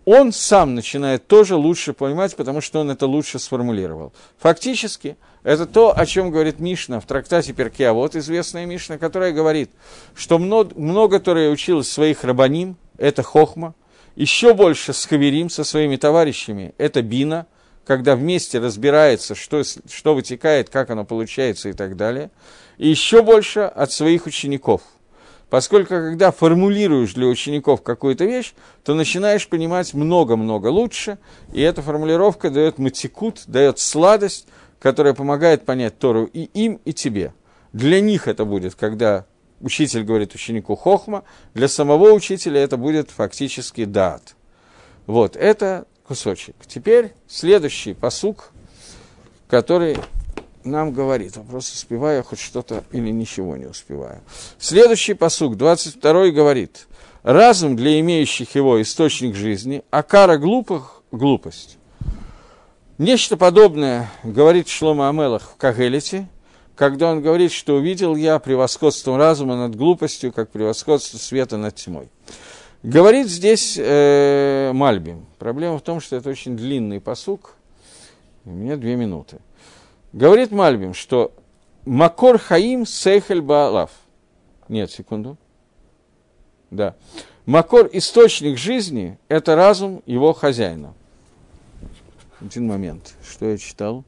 он 0.06 0.32
сам 0.32 0.76
начинает 0.76 1.26
тоже 1.26 1.56
лучше 1.56 1.92
понимать, 1.92 2.36
потому 2.36 2.60
что 2.60 2.78
он 2.80 2.90
это 2.90 3.06
лучше 3.06 3.40
сформулировал. 3.40 4.12
Фактически, 4.38 5.16
это 5.42 5.66
то, 5.66 5.98
о 5.98 6.06
чем 6.06 6.30
говорит 6.30 6.60
Мишна 6.60 7.00
в 7.00 7.06
трактате 7.06 7.52
Перкеа. 7.52 7.92
Вот 7.92 8.14
известная 8.14 8.66
Мишна, 8.66 8.98
которая 8.98 9.32
говорит, 9.32 9.70
что 10.14 10.38
много, 10.38 10.78
много 10.80 11.18
которое 11.18 11.50
училось 11.50 11.90
своих 11.90 12.22
рабаним, 12.22 12.76
это 12.98 13.24
хохма, 13.24 13.74
еще 14.14 14.54
больше 14.54 14.92
с 14.92 15.04
хаверим, 15.06 15.50
со 15.50 15.64
своими 15.64 15.96
товарищами, 15.96 16.72
это 16.78 17.02
бина, 17.02 17.46
когда 17.84 18.14
вместе 18.14 18.60
разбирается, 18.60 19.34
что, 19.34 19.62
что 19.64 20.14
вытекает, 20.14 20.70
как 20.70 20.90
оно 20.90 21.04
получается 21.04 21.68
и 21.68 21.72
так 21.72 21.96
далее. 21.96 22.30
И 22.78 22.88
еще 22.88 23.22
больше 23.22 23.60
от 23.60 23.90
своих 23.90 24.26
учеников– 24.26 24.82
Поскольку, 25.48 25.90
когда 25.90 26.32
формулируешь 26.32 27.14
для 27.14 27.26
учеников 27.26 27.82
какую-то 27.82 28.24
вещь, 28.24 28.52
то 28.84 28.94
начинаешь 28.94 29.48
понимать 29.48 29.94
много-много 29.94 30.68
лучше, 30.68 31.18
и 31.52 31.60
эта 31.60 31.82
формулировка 31.82 32.50
дает 32.50 32.78
матикут, 32.78 33.44
дает 33.46 33.78
сладость, 33.78 34.48
которая 34.80 35.14
помогает 35.14 35.64
понять 35.64 35.98
Тору 35.98 36.24
и 36.24 36.44
им, 36.44 36.80
и 36.84 36.92
тебе. 36.92 37.32
Для 37.72 38.00
них 38.00 38.26
это 38.26 38.44
будет, 38.44 38.74
когда 38.74 39.24
учитель 39.60 40.02
говорит 40.02 40.34
ученику 40.34 40.74
хохма, 40.74 41.22
для 41.54 41.68
самого 41.68 42.12
учителя 42.12 42.60
это 42.60 42.76
будет 42.76 43.10
фактически 43.10 43.84
дат. 43.84 44.34
Вот, 45.06 45.36
это 45.36 45.86
кусочек. 46.06 46.56
Теперь 46.66 47.12
следующий 47.28 47.94
посук, 47.94 48.50
который 49.48 49.96
нам 50.66 50.92
говорит. 50.92 51.36
Вопрос, 51.36 51.72
успеваю 51.72 52.18
я 52.18 52.22
хоть 52.22 52.40
что-то 52.40 52.84
или 52.92 53.10
ничего 53.10 53.56
не 53.56 53.66
успеваю. 53.66 54.20
Следующий 54.58 55.14
посук, 55.14 55.56
22 55.56 56.30
говорит. 56.30 56.86
Разум 57.22 57.76
для 57.76 57.98
имеющих 58.00 58.54
его 58.54 58.80
источник 58.80 59.34
жизни, 59.34 59.82
а 59.90 60.02
кара 60.02 60.38
глупых– 60.38 61.02
глупость. 61.10 61.78
Нечто 62.98 63.36
подобное 63.36 64.10
говорит 64.22 64.68
Шлома 64.68 65.08
Амелах 65.08 65.42
в 65.42 65.56
Кагелите, 65.56 66.28
когда 66.76 67.10
он 67.10 67.22
говорит, 67.22 67.52
что 67.52 67.74
увидел 67.74 68.16
я 68.16 68.38
превосходство 68.38 69.18
разума 69.18 69.56
над 69.56 69.76
глупостью, 69.76 70.32
как 70.32 70.50
превосходство 70.50 71.18
света 71.18 71.56
над 71.56 71.74
тьмой. 71.74 72.08
Говорит 72.82 73.28
здесь 73.28 73.76
э, 73.78 74.70
Мальбим. 74.72 75.26
Проблема 75.38 75.78
в 75.78 75.82
том, 75.82 76.00
что 76.00 76.16
это 76.16 76.30
очень 76.30 76.56
длинный 76.56 77.00
посук. 77.00 77.56
У 78.44 78.50
меня 78.50 78.76
две 78.76 78.94
минуты. 78.94 79.38
Говорит 80.12 80.50
Мальбим, 80.50 80.94
что 80.94 81.32
Макор 81.84 82.38
Хаим 82.38 82.86
Сейхель 82.86 83.40
Баалав. 83.40 83.90
Нет, 84.68 84.90
секунду. 84.90 85.36
Да. 86.70 86.96
Макор– 87.46 87.88
источник 87.92 88.58
жизни– 88.58 89.18
это 89.28 89.54
разум 89.54 90.02
его 90.04 90.32
хозяина. 90.32 90.94
Один 92.40 92.66
момент. 92.66 93.14
Что 93.22 93.46
я 93.46 93.56
читал? 93.56 94.04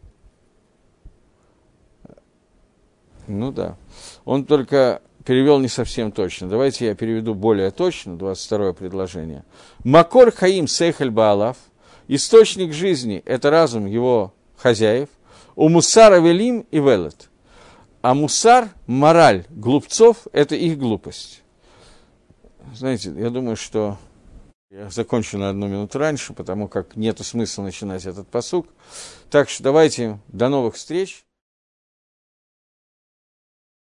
Ну 3.28 3.52
да. 3.52 3.76
Он 4.24 4.44
только 4.44 5.02
перевел 5.24 5.60
не 5.60 5.68
совсем 5.68 6.10
точно. 6.10 6.48
Давайте 6.48 6.86
я 6.86 6.94
переведу 6.94 7.34
более 7.34 7.70
точно, 7.70 8.16
22 8.16 8.72
предложение. 8.72 9.44
Макор 9.84 10.32
Хаим 10.32 10.66
Сейхель 10.66 11.10
Баалав. 11.10 11.56
Источник 12.08 12.72
жизни– 12.72 13.22
это 13.26 13.50
разум 13.50 13.86
его 13.86 14.32
хозяев. 14.56 15.10
У 15.58 15.68
мусара 15.68 16.20
велим 16.20 16.60
и 16.70 16.78
велет. 16.78 17.30
А 18.00 18.14
мусар, 18.14 18.68
мораль 18.86 19.44
глупцов, 19.50 20.28
это 20.32 20.54
их 20.54 20.78
глупость. 20.78 21.42
Знаете, 22.72 23.12
я 23.16 23.28
думаю, 23.28 23.56
что 23.56 23.98
я 24.70 24.88
закончу 24.88 25.36
на 25.36 25.50
одну 25.50 25.66
минуту 25.66 25.98
раньше, 25.98 26.32
потому 26.32 26.68
как 26.68 26.94
нет 26.94 27.18
смысла 27.26 27.64
начинать 27.64 28.06
этот 28.06 28.28
посук. 28.28 28.68
Так 29.30 29.48
что 29.48 29.64
давайте, 29.64 30.20
до 30.28 30.48
новых 30.48 30.76
встреч. 30.76 31.24